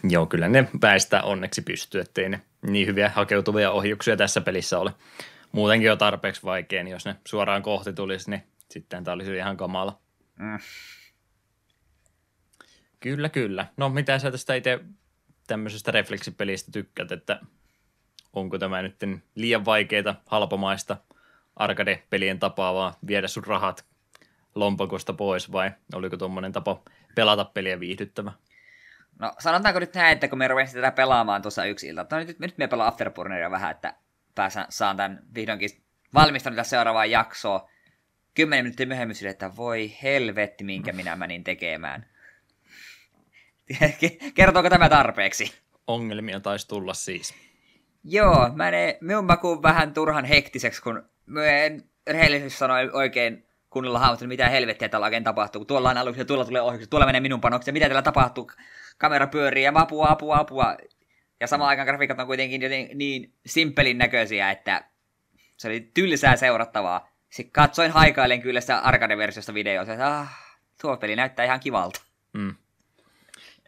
[0.10, 4.94] Joo, kyllä ne väistää onneksi pystyy, ettei ne niin hyviä hakeutuvia ohjuksia tässä pelissä ole.
[5.52, 9.57] Muutenkin on tarpeeksi vaikea, niin jos ne suoraan kohti tulisi, niin sitten tämä olisi ihan
[9.57, 9.99] kamala.
[10.40, 10.60] Mm.
[12.99, 13.65] Kyllä, kyllä.
[13.77, 14.80] No mitä sä tästä itse
[15.48, 17.40] tämmöisestä refleksipelistä tykkäät, että
[18.34, 18.95] onko tämä nyt
[19.36, 20.98] liian vaikeita, halpamaista
[21.56, 23.86] arcade-pelien tapaa vaan viedä sun rahat
[24.56, 26.82] lompakosta pois vai oliko tuommoinen tapa
[27.15, 28.32] pelata peliä viihdyttävä?
[29.19, 32.40] No sanotaanko nyt näin, että kun me ruvesin tätä pelaamaan tuossa yksi ilta, no nyt,
[32.40, 33.94] nyt me pelaan Afterburneria vähän, että
[34.36, 35.69] pääsän, saan tämän vihdoinkin
[36.14, 37.69] valmistanut tässä seuraavaan jaksoa.
[38.34, 42.06] Kymmenen minuuttia myöhemmin sille, että voi helvetti, minkä minä menin tekemään.
[44.36, 45.53] Kertooko tämä tarpeeksi?
[45.88, 47.34] Ongelmia taisi tulla siis.
[48.03, 53.99] Joo, mä ne, minun makuun vähän turhan hektiseksi, kun mä en rehellisesti sanoa oikein kunnolla
[53.99, 55.60] hahmottanut, mitä helvettiä tällä oikein tapahtuu.
[55.60, 58.52] Kun tuolla on aluksi ja tuolla tulee ohjukset, tuolla menee minun panokset, mitä täällä tapahtuu.
[58.97, 60.77] Kamera pyörii ja apua, apua, apua.
[61.39, 64.84] Ja samaan aikaan grafiikat on kuitenkin joten niin simppelin näköisiä, että
[65.57, 67.10] se oli tylsää seurattavaa.
[67.30, 70.30] Sitten katsoin haikailen kyllä sitä arcade-versiosta videoa, että ah,
[70.81, 72.02] tuo peli näyttää ihan kivalta.
[72.34, 72.56] Mm.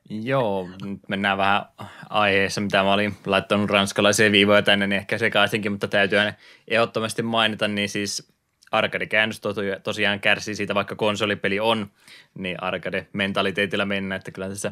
[0.09, 0.69] Joo,
[1.07, 1.65] mennään vähän
[2.09, 6.33] aiheessa, mitä mä olin laittanut ranskalaisia viivoja tänne, niin ehkä sekaisinkin, mutta täytyy aina
[6.67, 8.33] ehdottomasti mainita, niin siis
[8.71, 9.41] arcade-käännös
[9.83, 11.91] tosiaan kärsii siitä, vaikka konsolipeli on,
[12.33, 14.71] niin arcade-mentaliteetillä mennä, että kyllä tässä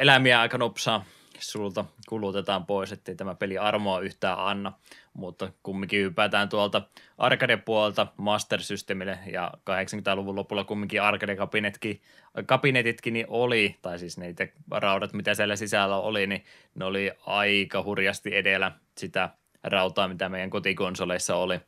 [0.00, 1.04] elämiä aika nopsaa
[1.40, 4.72] sulta kulutetaan pois, ettei tämä peli armoa yhtään anna,
[5.14, 6.82] mutta kumminkin hypätään tuolta
[7.18, 12.00] arcade-puolelta Master Systemille ja 80-luvun lopulla kumminkin arcade-kabinetkin
[12.46, 16.44] kabinetitkin niin oli, tai siis niitä raudat, mitä siellä sisällä oli, niin
[16.74, 19.28] ne oli aika hurjasti edellä sitä
[19.62, 21.60] rautaa, mitä meidän kotikonsoleissa oli.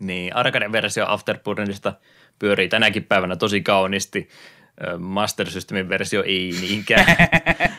[0.00, 1.92] Niin arcade-versio Afterburnista
[2.38, 4.28] pyörii tänäkin päivänä tosi kauniisti,
[4.98, 7.06] Master Systemin versio ei niinkään.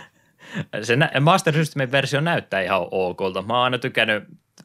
[0.81, 3.41] Se Master Systemin versio näyttää ihan okolta.
[3.41, 4.23] Mä oon aina tykännyt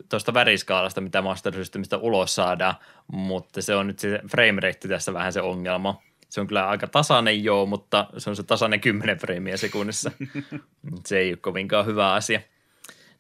[0.09, 2.75] tuosta väriskaalasta, mitä Master Systemistä ulos saadaan,
[3.13, 6.03] mutta se on nyt se frame rate tässä vähän se ongelma.
[6.29, 10.11] Se on kyllä aika tasainen joo, mutta se on se tasainen 10 freimiä sekunnissa.
[11.07, 12.41] se ei ole kovinkaan hyvä asia.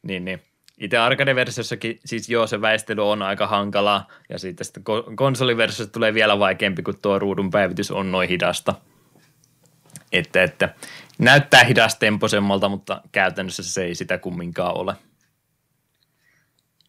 [0.03, 0.43] Niin, niin.
[0.79, 4.83] Itse arcade-versiossakin, siis joo, se väistely on aika hankalaa, ja sitten, sitten
[5.17, 8.75] konsoliversiossa tulee vielä vaikeampi, kun tuo ruudun päivitys on noin hidasta.
[10.13, 10.75] Että, että
[11.21, 14.95] näyttää hidastempoisemmalta, mutta käytännössä se ei sitä kumminkaan ole.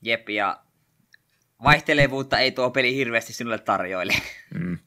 [0.02, 0.60] Jep, ja
[1.64, 4.14] vaihtelevuutta ei tuo peli hirveästi sinulle tarjoile.
[4.54, 4.78] Mm.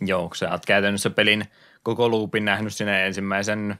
[0.00, 1.44] Joo, sä oot käytännössä pelin
[1.82, 3.78] koko loopin nähnyt sinne ensimmäisen,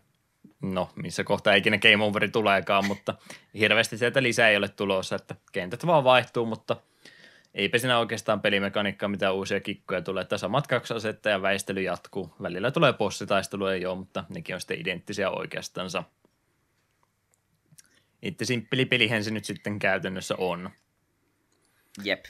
[0.62, 3.14] no missä kohtaa ikinä game overi tuleekaan, mutta
[3.58, 6.76] hirveästi sieltä lisää ei ole tulossa, että kentät vaan vaihtuu, mutta
[7.56, 12.34] eipä siinä oikeastaan pelimekaniikkaa mitä uusia kikkoja tulee, että samat kaksi asetta ja väistely jatkuu.
[12.42, 16.04] Välillä tulee bossitaisteluja jo, mutta nekin on sitten identtisiä oikeastansa.
[18.22, 20.70] Itse simppeli pelihän se nyt sitten käytännössä on.
[22.04, 22.24] Jep.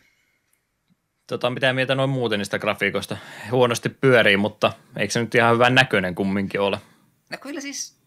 [1.26, 3.16] Tota, mitä mieltä noin muuten niistä grafiikoista?
[3.50, 6.78] Huonosti pyörii, mutta eikö se nyt ihan hyvän näköinen kumminkin ole?
[7.30, 8.00] No kyllä siis,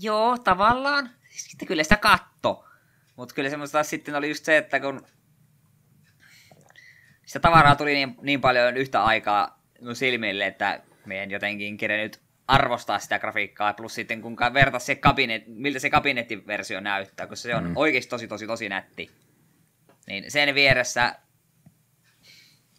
[0.00, 1.10] joo, tavallaan.
[1.28, 2.64] Sitten kyllä sitä katto.
[3.16, 5.06] Mutta kyllä semmoista sitten oli just se, että kun
[7.26, 12.98] sitä tavaraa tuli niin, niin paljon yhtä aikaa mun silmille, että meidän jotenkin kerennyt arvostaa
[12.98, 17.64] sitä grafiikkaa, plus sitten kun vertaa se kabinet, miltä se kabinettiversio näyttää, kun se on
[17.64, 17.72] mm.
[17.76, 19.10] oikeasti tosi tosi tosi nätti.
[20.06, 21.14] Niin sen vieressä,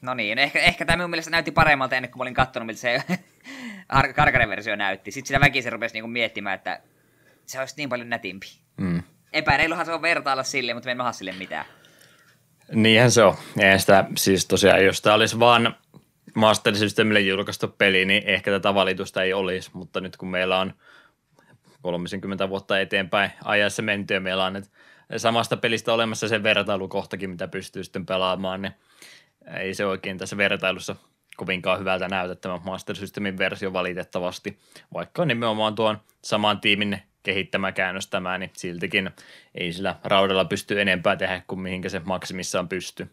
[0.02, 2.82] no niin, ehkä, ehkä tämä minun mielestä näytti paremmalta ennen kuin mä olin katsonut, miltä
[2.82, 3.04] se
[4.16, 5.12] karkaren versio näytti.
[5.12, 6.82] Sitten sitä väkisin rupesi niinku miettimään, että
[7.46, 8.48] se olisi niin paljon nätimpi.
[8.78, 9.04] Mm.
[9.34, 11.66] Epäreiluhan se on vertailla sille, mutta me emme sille mitään.
[12.74, 13.36] Niinhän se on.
[13.60, 15.76] Eihän sitä, siis tosiaan, jos tämä olisi vaan
[16.36, 20.74] Master Systemille julkaistu peli, niin ehkä tätä valitusta ei olisi, mutta nyt kun meillä on
[21.82, 24.66] 30 vuotta eteenpäin ajassa menty ja meillä on nyt
[25.18, 28.74] samasta pelistä olemassa se vertailukohtakin, mitä pystyy sitten pelaamaan, niin
[29.60, 30.96] ei se oikein tässä vertailussa
[31.38, 34.60] kovinkaan hyvältä näytä tämä Master Systemin versio valitettavasti,
[34.94, 39.10] vaikka nimenomaan tuon saman tiimin kehittämä käännöstämään, niin siltikin
[39.56, 43.10] ei sillä raudalla pysty enempää tehdä kuin mihinkä se maksimissaan pystyy.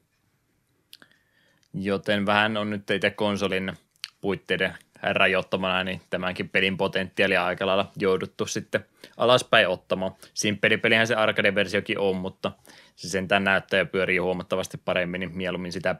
[1.73, 3.73] Joten vähän on nyt itse konsolin
[4.21, 8.85] puitteiden rajoittamana, niin tämänkin pelin potentiaalia aika lailla jouduttu sitten
[9.17, 10.15] alaspäin ottamaan.
[10.35, 12.53] Simppelipelihän se arcade-versiokin on, mutta
[12.97, 15.97] se sentään näyttää ja pyörii huomattavasti paremmin, niin mieluummin sitä,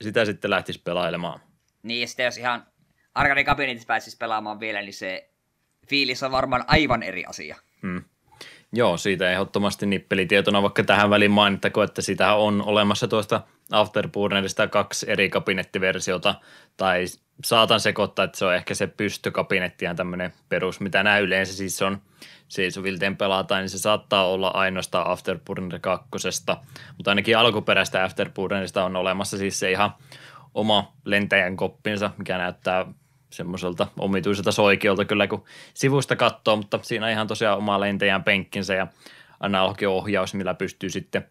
[0.00, 1.40] sitä sitten lähtisi pelailemaan.
[1.82, 2.66] Niin, ja sitten jos ihan
[3.14, 5.31] arcade kabinetissa pääsisi pelaamaan vielä, niin se
[5.92, 7.56] fiilis on varmaan aivan eri asia.
[7.82, 8.04] Hmm.
[8.72, 13.40] Joo, siitä ehdottomasti nippelitietona, vaikka tähän väliin mainittako, että sitä on olemassa tuosta
[13.70, 16.34] Afterburnerista kaksi eri kabinettiversiota,
[16.76, 17.04] tai
[17.44, 21.82] saatan sekoittaa, että se on ehkä se pystykabinetti ja tämmöinen perus, mitä nämä yleensä siis
[21.82, 21.98] on
[22.48, 26.56] seisovilteen pelataan, niin se saattaa olla ainoastaan Afterburner kakkosesta,
[26.96, 29.90] mutta ainakin alkuperäistä Afterburnerista on olemassa siis se ihan
[30.54, 32.86] oma lentäjän koppinsa, mikä näyttää
[33.32, 35.44] semmoiselta omituiselta soikiolta kyllä, kun
[35.74, 38.86] sivusta katsoo, mutta siinä ihan tosiaan oma lentäjän penkkinsä ja
[39.40, 41.24] analogiohjaus, millä pystyy sitten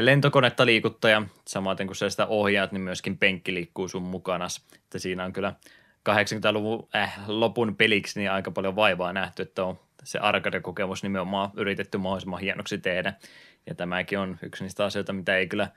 [0.00, 4.46] lentokonetta liikuttaa ja samaten kun sä sitä ohjaat, niin myöskin penkki liikkuu sun mukana.
[4.74, 5.52] Että siinä on kyllä
[6.10, 11.98] 80-luvun äh, lopun peliksi niin aika paljon vaivaa nähty, että on se arcade-kokemus nimenomaan yritetty
[11.98, 13.14] mahdollisimman hienoksi tehdä.
[13.66, 15.68] Ja tämäkin on yksi niistä asioita, mitä ei kyllä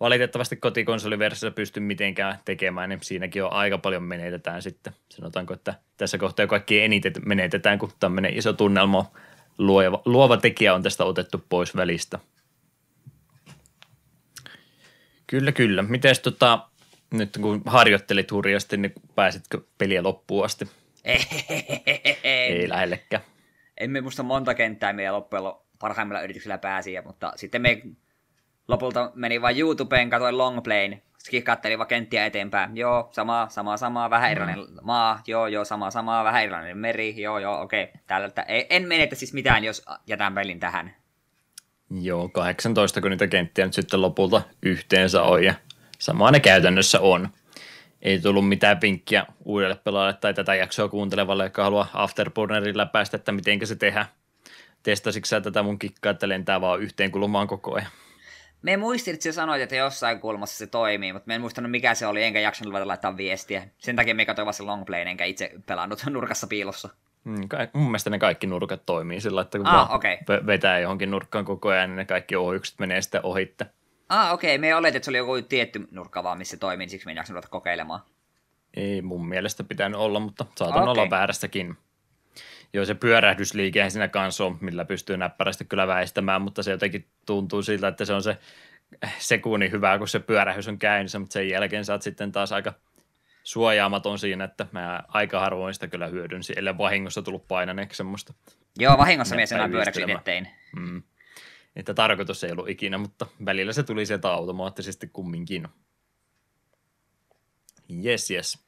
[0.00, 4.92] valitettavasti kotikonsoliversiossa pysty mitenkään tekemään, niin siinäkin on aika paljon menetetään sitten.
[5.08, 9.12] Sanotaanko, että tässä kohtaa kaikki eniten menetetään, kun tämmöinen iso tunnelma
[9.58, 12.18] luova, luova tekijä on tästä otettu pois välistä.
[15.26, 15.82] Kyllä, kyllä.
[15.82, 16.68] Miten tota,
[17.10, 20.68] nyt kun harjoittelit hurjasti, niin pääsitkö peliä loppuun asti?
[22.24, 23.22] Ei lähellekään.
[23.80, 25.44] Emme muista monta kenttää meidän loppujen
[25.78, 27.82] parhaimmilla yrityksillä pääsi, mutta sitten me
[28.68, 31.02] lopulta meni vain YouTubeen, katsoin longplayn,
[31.44, 32.76] katselin vaan kenttiä eteenpäin.
[32.76, 34.76] Joo, sama, sama, sama, vähän erilainen mm.
[34.82, 35.22] maa.
[35.26, 37.22] Joo, joo, sama, sama, vähän erilainen meri.
[37.22, 37.84] Joo, joo, okei.
[37.84, 38.00] Okay.
[38.06, 38.30] Täällä,
[38.70, 40.94] en menetä siis mitään, jos jätän pelin tähän.
[42.00, 45.54] Joo, 18 kun niitä kenttiä nyt sitten lopulta yhteensä on ja
[45.98, 47.28] samaa ne käytännössä on.
[48.02, 53.32] Ei tullut mitään pinkkiä uudelle pelaajalle tai tätä jaksoa kuuntelevalle, joka haluaa Afterburnerilla päästä, että
[53.32, 54.06] miten se tehdään.
[54.82, 57.90] Testasitko sä tätä mun kikkaa, että lentää vaan yhteen kulmaan koko ajan?
[58.62, 61.94] Me muistin, että sä sanoit, että jossain kulmassa se toimii, mutta me en muistanut mikä
[61.94, 63.68] se oli, enkä jaksanut laittaa viestiä.
[63.78, 66.88] Sen takia me katsoin vasta longplayn, enkä itse pelannut nurkassa piilossa.
[67.24, 70.16] Mm, mun mielestä ne kaikki nurkat toimii sillä, että kun ah, okay.
[70.46, 73.66] vetää johonkin nurkkaan koko ajan, niin ne kaikki ohjukset menee sitten ohitte.
[74.08, 74.54] Ah, okei.
[74.54, 74.60] Okay.
[74.60, 77.12] Me oletin, että se oli joku tietty nurkka vaan, missä se toimii, niin siksi me
[77.12, 78.00] en kokeilemaan.
[78.76, 80.92] Ei mun mielestä pitänyt olla, mutta saatan okay.
[80.92, 81.76] olla väärässäkin.
[82.72, 87.62] Joo, se pyörähdysliike siinä kanssa on, millä pystyy näppärästi kyllä väistämään, mutta se jotenkin tuntuu
[87.62, 88.36] siltä, että se on se
[89.18, 92.72] sekunnin hyvä, kun se pyörähdys on käynnissä, mutta sen jälkeen saat sitten taas aika–
[93.48, 98.34] suojaamaton siinä, että mä aika harvoin sitä kyllä hyödynsin, ellei vahingossa tullut painaneeksi semmoista.
[98.78, 100.48] Joo, vahingossa mies enää pyöräksi ettein.
[100.76, 101.02] Mm.
[101.76, 105.68] Että tarkoitus ei ollut ikinä, mutta välillä se tuli sieltä automaattisesti kumminkin.
[108.04, 108.58] Yes, yes.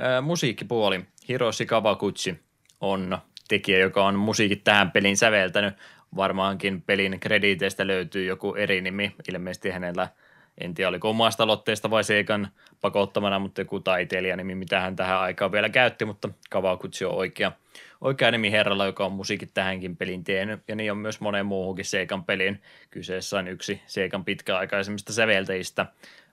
[0.00, 1.06] Äh, musiikkipuoli.
[1.28, 2.40] Hiroshi Kawaguchi
[2.80, 5.74] on tekijä, joka on musiikit tähän pelin säveltänyt.
[6.16, 9.14] Varmaankin pelin krediteistä löytyy joku eri nimi.
[9.28, 10.08] Ilmeisesti hänellä–
[10.58, 12.48] en tiedä oliko omasta aloitteesta vai Seikan
[12.80, 17.52] pakottamana, mutta joku taiteilijanimi, mitä hän tähän aikaan vielä käytti, mutta Kawakutsi on oikea,
[18.00, 21.84] oikea nimi herralla, joka on musiikit tähänkin pelin tehnyt, ja niin on myös moneen muuhunkin
[21.84, 22.62] Seikan peliin.
[22.90, 25.86] Kyseessä on yksi Seikan pitkäaikaisemmista säveltäjistä.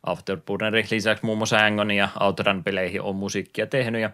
[0.03, 4.09] Afterburnerin lisäksi muun muassa Angon ja Outrun peleihin on musiikkia tehnyt, ja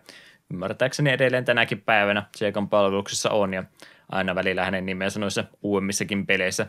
[0.54, 3.64] ymmärtääkseni edelleen tänäkin päivänä Seikan palveluksessa on, ja
[4.12, 6.68] aina välillä hänen nimensä noissa uudemmissakin peleissä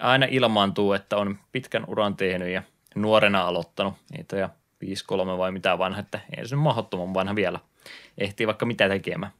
[0.00, 2.62] aina ilmaantuu, että on pitkän uran tehnyt ja
[2.94, 3.94] nuorena aloittanut.
[4.16, 4.48] Niitä ja
[4.84, 4.88] 5-3
[5.38, 7.60] vai mitä vanha, että ei se mahdottoman vanha vielä.
[8.18, 9.32] Ehtii vaikka mitä tekemään.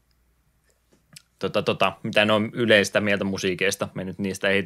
[1.38, 3.88] Tota, tota, mitä ne on yleistä mieltä musiikeista.
[3.94, 4.64] Me nyt niistä ei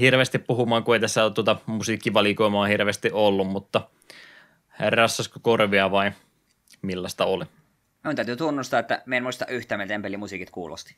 [0.00, 3.88] hirveästi puhumaan, kun ei tässä ole tuota musiikkivalikoimaa hirveästi ollut, mutta
[4.78, 6.12] rassasko korvia vai
[6.82, 7.44] millaista oli?
[8.04, 10.96] Minun täytyy tunnustaa, että me en muista yhtä, miten pelimusiikit kuulosti.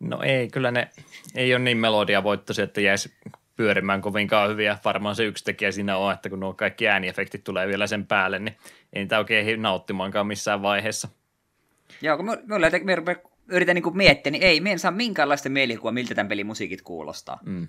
[0.00, 0.88] No ei, kyllä ne
[1.34, 3.12] ei ole niin melodiavoittoisia, että jäisi
[3.56, 4.78] pyörimään kovinkaan hyviä.
[4.84, 8.38] Varmaan se yksi tekijä siinä on, että kun nuo kaikki ääniefektit tulee vielä sen päälle,
[8.38, 8.56] niin
[8.92, 11.08] ei niitä oikein nauttimaankaan missään vaiheessa.
[12.02, 12.66] Joo, kun minulla
[13.48, 17.38] yritän niin miettiä, niin ei, me en saa minkäänlaista mielikuvaa, miltä tämän pelin musiikit kuulostaa.
[17.46, 17.68] Mm.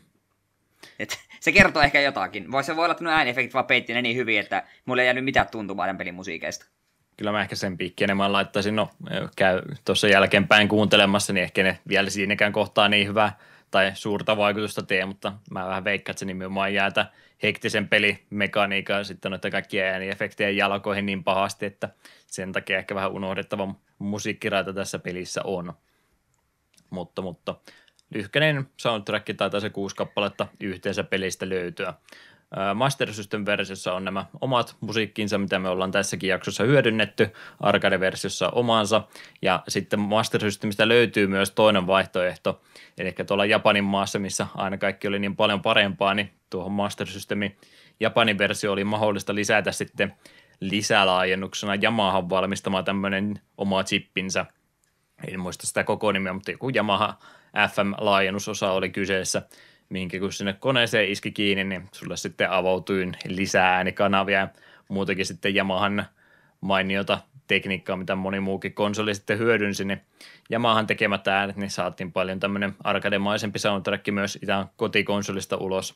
[1.00, 2.52] Et se kertoo ehkä jotakin.
[2.52, 5.26] Voi se voi olla, että ääniefektit vaan peitti ne niin hyvin, että mulle ei jäänyt
[5.26, 6.66] mitään tuntumaa tämän pelin musiikeista.
[7.22, 8.90] Kyllä mä ehkä sen piikki enemmän laittaisin, no
[9.36, 13.38] käy tuossa jälkeenpäin kuuntelemassa, niin ehkä ne vielä siinäkään kohtaa niin hyvää
[13.72, 17.06] tai suurta vaikutusta tee, mutta mä vähän veikkaan, että se nimenomaan jäätä
[17.44, 21.90] hektisen pelimekaniikan sitten noita kaikkia ääniefektejä jalkoihin niin pahasti, että
[22.28, 25.74] sen takia ehkä vähän unohdettava musiikkiraita tässä pelissä on.
[26.90, 27.56] Mutta, mutta
[28.14, 31.94] lyhkäinen soundtrack tai se kuusi kappaletta yhteensä pelistä löytyä.
[32.76, 37.30] Master System-versiossa on nämä omat musiikkinsa, mitä me ollaan tässäkin jaksossa hyödynnetty,
[37.60, 39.04] arcade-versiossa omansa,
[39.42, 42.62] ja sitten Master Systemistä löytyy myös toinen vaihtoehto,
[42.98, 47.58] eli tuolla Japanin maassa, missä aina kaikki oli niin paljon parempaa, niin tuohon Master Systemin
[48.00, 50.14] Japanin versio oli mahdollista lisätä sitten
[50.60, 54.46] lisälaajennuksena Yamahan valmistama tämmöinen oma chippinsä,
[55.28, 57.18] en muista sitä koko nimeä, mutta joku Yamaha
[57.54, 59.42] FM-laajennusosa oli kyseessä,
[59.92, 64.48] minkä kun sinne koneeseen iski kiinni, niin sulle sitten avautui lisää äänikanavia ja
[64.90, 66.06] muutenkin sitten Yamahan
[66.62, 70.02] mainiota tekniikkaa, mitä moni muukin konsoli sitten hyödynsi, niin
[70.52, 75.96] Yamahan tekemät äänet, niin saatiin paljon tämmöinen arkademaisempi soundtrack myös itään kotikonsolista ulos,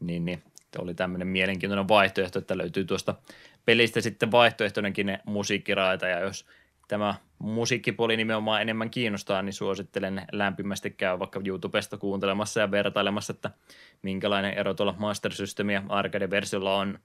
[0.00, 0.42] niin, niin
[0.78, 3.14] oli tämmöinen mielenkiintoinen vaihtoehto, että löytyy tuosta
[3.64, 6.46] pelistä sitten vaihtoehtoinenkin musiikkiraita, ja jos
[6.94, 13.50] tämä musiikkipuoli nimenomaan enemmän kiinnostaa, niin suosittelen lämpimästi käydä vaikka YouTubesta kuuntelemassa ja vertailemassa, että
[14.02, 16.98] minkälainen ero tuolla Master System ja Arcade-versiolla on.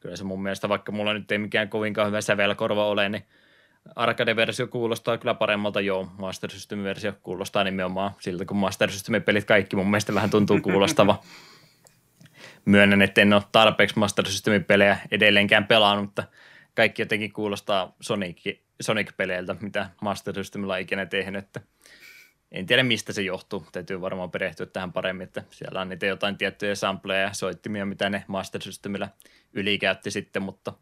[0.00, 3.26] Kyllä se mun mielestä, vaikka mulla nyt ei mikään kovinkaan hyvä sävelkorva ole, niin
[3.96, 6.08] Arcade-versio kuulostaa kyllä paremmalta, joo.
[6.18, 11.20] Master System-versio kuulostaa nimenomaan siltä, kun Master System-pelit kaikki mun mielestä vähän tuntuu kuulostava.
[12.64, 16.24] Myönnän, että en ole tarpeeksi Master Systemin pelejä edelleenkään pelannut, mutta
[16.76, 21.60] kaikki jotenkin kuulostaa Sonic, Sonic-peleiltä, mitä Master Systemilla on ikinä tehnyt, että
[22.52, 26.38] en tiedä mistä se johtuu, täytyy varmaan perehtyä tähän paremmin, että siellä on niitä jotain
[26.38, 29.08] tiettyjä sampleja ja soittimia, mitä ne Master Systemillä
[29.52, 30.72] ylikäytti sitten, mutta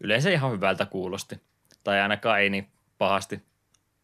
[0.00, 1.40] yleensä ihan hyvältä kuulosti,
[1.84, 3.42] tai ainakaan ei niin pahasti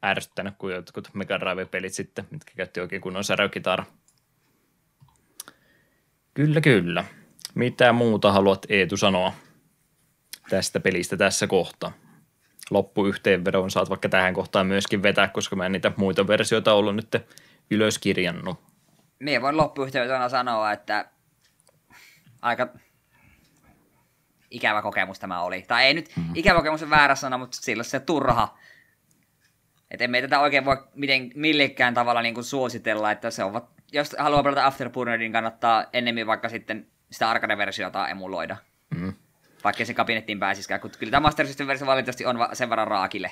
[0.05, 3.85] ärsyttänyt kuin jotkut Mega Drive-pelit sitten, mitkä käytti oikein kunnon särökitara.
[6.35, 7.05] Kyllä, kyllä.
[7.55, 9.33] Mitä muuta haluat Eetu sanoa?
[10.51, 11.93] Tästä pelistä tässä kohtaa.
[12.71, 17.17] Loppuyhteenvedon saat vaikka tähän kohtaan myöskin vetää, koska mä en niitä muita versioita ollut nyt
[17.71, 18.61] ylös kirjannut.
[19.19, 21.05] Mie voin loppuyhteenvedona sanoa, että
[22.43, 22.69] aika
[24.51, 25.63] ikävä kokemus tämä oli.
[25.63, 26.33] Tai ei nyt mm-hmm.
[26.35, 28.59] ikävä kokemus on väärä sana, mutta silloin se turha.
[29.91, 34.17] Että emme tätä oikein voi miten, millekään tavalla niin kuin suositella, että se on, jos
[34.19, 38.57] haluaa pelata Afterburnerin, niin kannattaa ennemmin vaikka sitten sitä arcade-versiota emuloida.
[38.91, 39.15] Mm-hmm
[39.65, 43.31] vaikka se kabinettiin pääsiskään, kun kyllä tämä Master System-versio valitettavasti on sen verran raakille.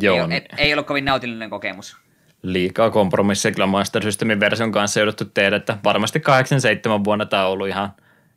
[0.00, 0.16] Joo.
[0.16, 1.96] Ei, ei, ei ollut kovin nautillinen kokemus.
[2.42, 7.52] Liikaa kompromisseja kyllä Master Systemin version kanssa jouduttu tehdä, että varmasti 87 vuonna tämä on
[7.52, 7.92] ollut ihan,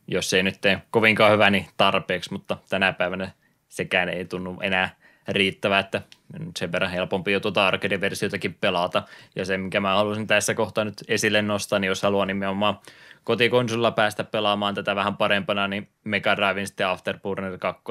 [0.06, 3.30] jos ei nyt tee kovinkaan hyvä, niin tarpeeksi, mutta tänä päivänä
[3.68, 6.02] sekään ei tunnu enää riittävää, että
[6.58, 9.02] sen verran helpompi jo tuota arcade-versiotakin pelata.
[9.36, 12.78] Ja se, mikä mä haluaisin tässä kohtaa nyt esille nostaa, niin jos haluaa nimenomaan
[13.24, 17.82] kotikonsolilla päästä pelaamaan tätä vähän parempana, niin Mega Drivein sitten Afterburner 2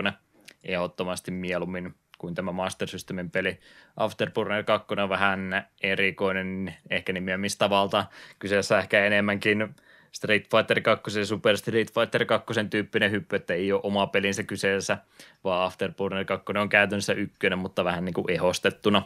[0.63, 3.59] ehdottomasti mieluummin kuin tämä Master Systemin peli.
[3.97, 8.05] Afterburner 2 on vähän erikoinen, ehkä nimiä mistä valta.
[8.39, 9.75] Kyseessä ehkä enemmänkin
[10.11, 14.43] Street Fighter 2 ja Super Street Fighter 2 tyyppinen hyppy, että ei ole oma pelinsä
[14.43, 14.97] kyseessä,
[15.43, 19.03] vaan Afterburner 2 on käytännössä ykkönen, mutta vähän niin kuin ehostettuna.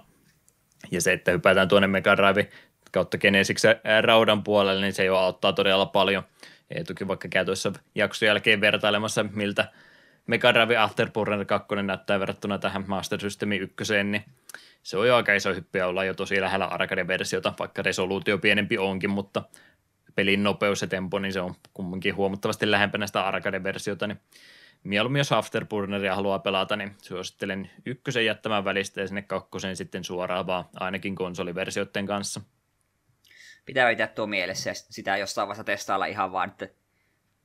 [0.92, 2.50] Ja se, että hypätään tuonne Mega Drive
[2.92, 6.24] kautta Genesiksen raudan puolelle, niin se jo auttaa todella paljon.
[6.88, 9.72] toki vaikka käy tuossa jakson jälkeen vertailemassa, miltä
[10.28, 14.24] Mega Drive Afterburner 2 näyttää verrattuna tähän Master Systemin ykköseen, niin
[14.84, 18.78] se on jo aika iso hyppi ja ollaan jo tosi lähellä arcade-versiota, vaikka resoluutio pienempi
[18.78, 19.44] onkin, mutta
[20.16, 24.20] pelin nopeus ja tempo, niin se on kumminkin huomattavasti lähempänä sitä arcade-versiota, niin
[24.84, 30.48] mieluummin jos Afterburneria haluaa pelata, niin suosittelen ykkösen jättämään välistä ja sinne kakkosen sitten suoraan
[30.48, 32.42] vaan ainakin konsoliversioiden kanssa–
[33.66, 36.70] pitää pitää tuo mielessä ja sitä jossain vaiheessa testailla ihan vaan, että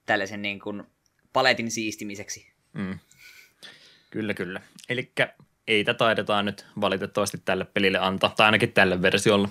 [0.07, 0.83] tällaisen niin kuin
[1.33, 2.53] paletin siistimiseksi.
[2.73, 2.99] Mm.
[4.11, 4.61] Kyllä, kyllä.
[4.89, 5.13] Eli
[5.69, 9.49] ei tätä taidetaan nyt valitettavasti tälle pelille antaa, tai ainakin tälle versiolle.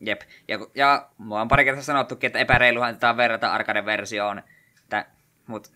[0.00, 4.42] Jep, ja, ja mua on pari kertaa sanottukin, että epäreiluhan tätä verrata arcade-versioon,
[5.46, 5.70] mutta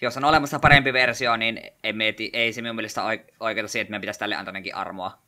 [0.00, 3.02] jos on olemassa parempi versio, niin ei, mieti, ei se minun mielestä
[3.40, 5.18] oikeuta siihen, että meidän pitäisi tälle antaa armoa.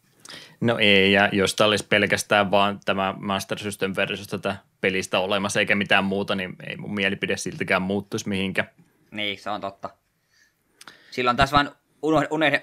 [0.61, 5.75] No ei, ja jos tämä olisi pelkästään vaan tämä Master System-versio tätä pelistä olemassa eikä
[5.75, 8.69] mitään muuta, niin ei mun mielipide siltikään muuttuisi mihinkään.
[9.11, 9.91] Niin, se on totta.
[11.11, 11.69] Silloin tässä vain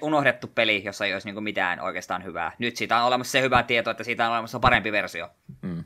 [0.02, 2.52] unohdettu peli, jossa ei olisi niinku mitään oikeastaan hyvää.
[2.58, 5.30] Nyt siitä on olemassa se hyvä tieto, että siitä on olemassa parempi versio.
[5.62, 5.84] Mm.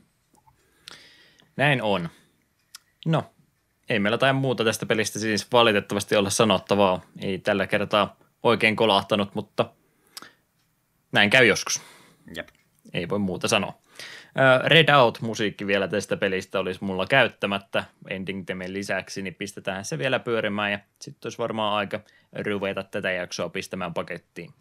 [1.55, 2.09] Näin on.
[3.05, 3.23] No,
[3.89, 7.01] ei meillä tai muuta tästä pelistä siis valitettavasti olla sanottavaa.
[7.21, 9.69] Ei tällä kertaa oikein kolahtanut, mutta
[11.11, 11.81] näin käy joskus.
[12.35, 12.47] Jep.
[12.93, 13.73] Ei voi muuta sanoa.
[14.65, 20.19] Red Out-musiikki vielä tästä pelistä olisi mulla käyttämättä ending temen lisäksi, niin pistetään se vielä
[20.19, 21.99] pyörimään ja sitten olisi varmaan aika
[22.45, 24.53] ruveta tätä jaksoa pistämään pakettiin.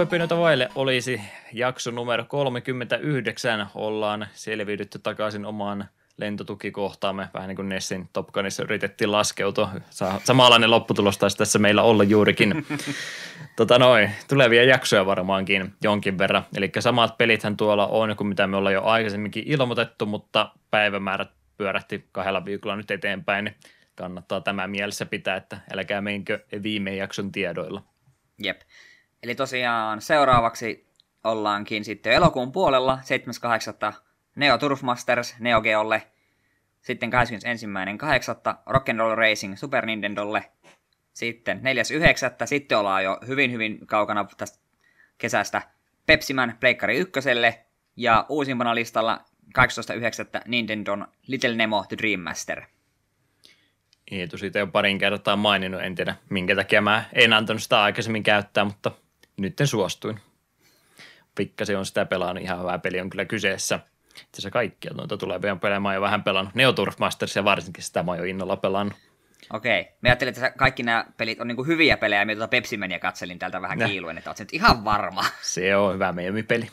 [0.00, 1.20] Loppuhypinöitä vaille olisi
[1.52, 3.66] jakso numero 39.
[3.74, 9.70] Ollaan selviydytty takaisin omaan lentotukikohtaamme, vähän niin kuin Nessin Topkanissa yritettiin laskeutua.
[10.24, 12.66] Samanlainen lopputulos taisi tässä meillä olla juurikin.
[13.56, 16.46] tota noin, tulevia jaksoja varmaankin jonkin verran.
[16.56, 22.08] Eli samat pelithän tuolla on kuin mitä me ollaan jo aikaisemminkin ilmoitettu, mutta päivämäärät pyörähti
[22.12, 23.56] kahdella viikolla nyt eteenpäin, niin
[23.94, 27.82] kannattaa tämä mielessä pitää, että älkää meinkö viime jakson tiedoilla.
[28.42, 28.60] Jep.
[29.22, 30.86] Eli tosiaan seuraavaksi
[31.24, 32.98] ollaankin sitten elokuun puolella
[33.92, 34.00] 7.8.
[34.36, 36.02] Neo Turf Masters Neo Geolle.
[36.80, 38.54] Sitten 21.8.
[38.70, 40.44] Rock'n'Roll Racing Super Nintendolle.
[41.12, 41.58] Sitten
[42.40, 42.46] 4.9.
[42.46, 44.58] Sitten ollaan jo hyvin hyvin kaukana tästä
[45.18, 45.62] kesästä
[46.06, 47.64] Pepsiman Pleikkari ykköselle.
[47.96, 49.24] Ja uusimpana listalla
[49.58, 50.42] 18.9.
[50.46, 52.62] Nintendon Little Nemo The Dream Master.
[54.10, 58.22] Eetu siitä jo parin kertaa maininnut, en tiedä minkä takia mä en antanut sitä aikaisemmin
[58.22, 58.90] käyttää, mutta
[59.40, 60.20] nyt suostuin.
[61.34, 63.80] Pikkasen on sitä pelannut, ihan hyvä peli on kyllä kyseessä.
[64.10, 66.54] Itse asiassa kaikkia noita tulevia pelejä mä oon jo vähän pelannut.
[66.54, 66.96] Neo Turf
[67.36, 68.98] ja varsinkin sitä mä oon jo innolla pelannut.
[69.52, 69.82] Okei.
[69.82, 73.62] Mä ajattelin, että kaikki nämä pelit on niin hyviä pelejä, ja tuota Pepsimeniä katselin täältä
[73.62, 75.24] vähän kiiluen, että oot nyt ihan varma.
[75.42, 76.68] Se on hyvä Miami-peli.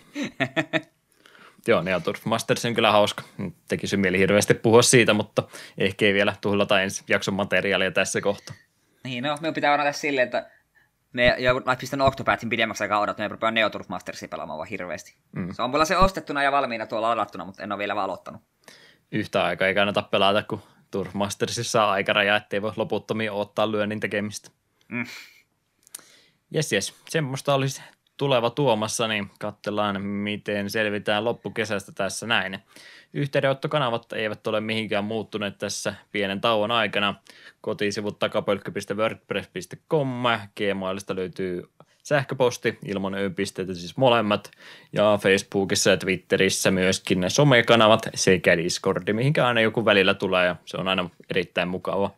[1.68, 3.23] Joo, Neo Turf Masters on kyllä hauska.
[3.68, 5.44] Tekisi mieli hirveästi puhua siitä, mutta
[5.77, 8.56] ehkä ei vielä tuhlata ensi jakson materiaalia tässä kohtaa.
[9.03, 10.49] Niin, no, me pitää varata silleen, että
[11.13, 15.15] me jo pistänyt Octopathin pidemmäksi aikaa odottaa, me rupeaa Neo Turf Mastersia pelaamaan vaan hirveästi.
[15.31, 15.53] Mm.
[15.53, 18.41] Se on mulla se ostettuna ja valmiina tuolla ladattuna, mutta en ole vielä aloittanut.
[19.11, 20.61] Yhtä aikaa ei kannata pelata, kun
[20.91, 24.49] Turf Mastersissa on aikaraja, ettei voi loputtomia ottaa lyönnin tekemistä.
[24.88, 25.05] Mm.
[26.51, 26.93] Jes, jes.
[27.09, 27.81] Semmoista olisi
[28.17, 32.59] tuleva tuomassa, niin katsellaan, miten selvitään loppukesästä tässä näin.
[33.13, 37.15] Yhteydenottokanavat eivät ole mihinkään muuttuneet tässä pienen tauon aikana.
[37.61, 40.07] Kotisivut takapölkky.wordpress.com,
[40.55, 41.69] Gmailista löytyy
[42.03, 44.51] sähköposti ilman ö-pisteitä siis molemmat,
[44.93, 50.55] ja Facebookissa ja Twitterissä myöskin ne somekanavat sekä Discordi, mihinkä aina joku välillä tulee, ja
[50.65, 52.11] se on aina erittäin mukava,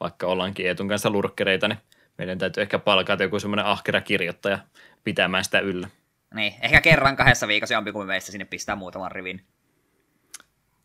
[0.00, 1.78] vaikka ollaankin Eetun kanssa lurkkereita, niin
[2.18, 4.58] meidän täytyy ehkä palkata joku semmoinen ahkera kirjoittaja
[5.04, 5.88] pitämään sitä yllä.
[6.34, 9.42] Niin, ehkä kerran kahdessa viikossa jompikumpi meistä sinne pistää muutaman rivin.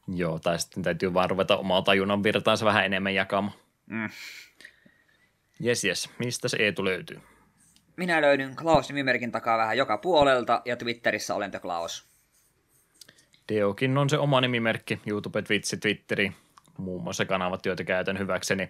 [0.07, 3.57] Joo, tai sitten täytyy vaan ruveta omaa tajunnan virtaansa vähän enemmän jakamaan.
[3.85, 4.09] Mm.
[5.59, 6.09] Jes, jes.
[6.19, 7.21] Mistä se Eetu löytyy?
[7.97, 12.07] Minä löydyn Klaus-nimimerkin takaa vähän joka puolelta, ja Twitterissä olen The Klaus.
[13.49, 16.31] Deokin on se oma nimimerkki, YouTube, Twitch, Twitteri,
[16.77, 18.69] muun muassa kanavat, joita käytän hyväkseni.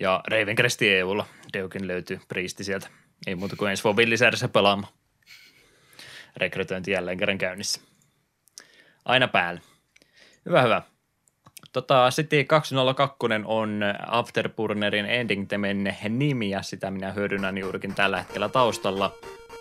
[0.00, 2.88] Ja Ravencresti EUlla Deokin löytyy priisti sieltä.
[3.26, 4.92] Ei muuta kuin ensi vuonna villisäädössä pelaamaan.
[6.36, 7.80] Rekrytointi jälleen kerran käynnissä.
[9.04, 9.60] Aina päällä.
[10.46, 10.82] Hyvä, hyvä.
[11.72, 18.48] Tota, City 202 on Afterburnerin ending temen nimi ja sitä minä hyödynnän juurikin tällä hetkellä
[18.48, 19.14] taustalla.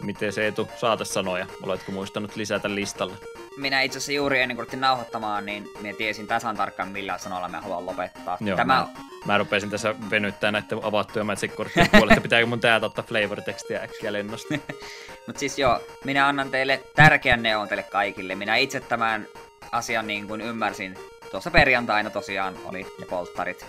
[0.04, 1.46] Miten se Eetu saatesanoja?
[1.64, 3.14] Oletko muistanut lisätä listalle?
[3.58, 7.62] Minä itse asiassa juuri ennen kuin nauhoittamaan, niin minä tiesin tasan tarkkaan millä sanoilla mä
[7.62, 8.38] haluan lopettaa.
[8.42, 8.74] Joo, Tämä...
[8.74, 8.88] mä,
[9.26, 12.22] mä rupesin tässä venyttää näiden avattuja Magic-korttien puolesta.
[12.22, 14.54] Pitääkö mun täältä ottaa flavor-tekstiä äkkiä lennosta?
[15.28, 18.36] Mutta siis joo, minä annan teille tärkeän neon teille kaikille.
[18.36, 19.28] Minä itse tämän
[19.72, 20.98] asian niin kuin ymmärsin.
[21.32, 23.66] Tuossa perjantaina tosiaan oli ne polttarit.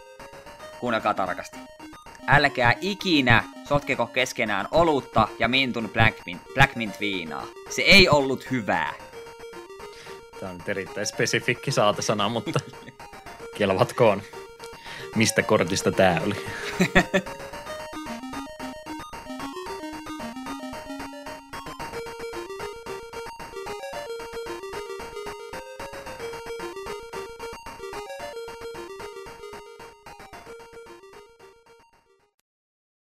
[0.80, 1.56] Kuunnelkaa tarkasti.
[2.26, 7.46] Älkää ikinä sotkeko keskenään olutta ja mintun Black Mint, Black Mint viinaa.
[7.70, 8.94] Se ei ollut hyvää.
[10.40, 12.60] Tämä on erittäin spesifikki saatesana, mutta
[13.58, 14.22] kelvatkoon.
[15.16, 16.46] Mistä kortista tämä oli?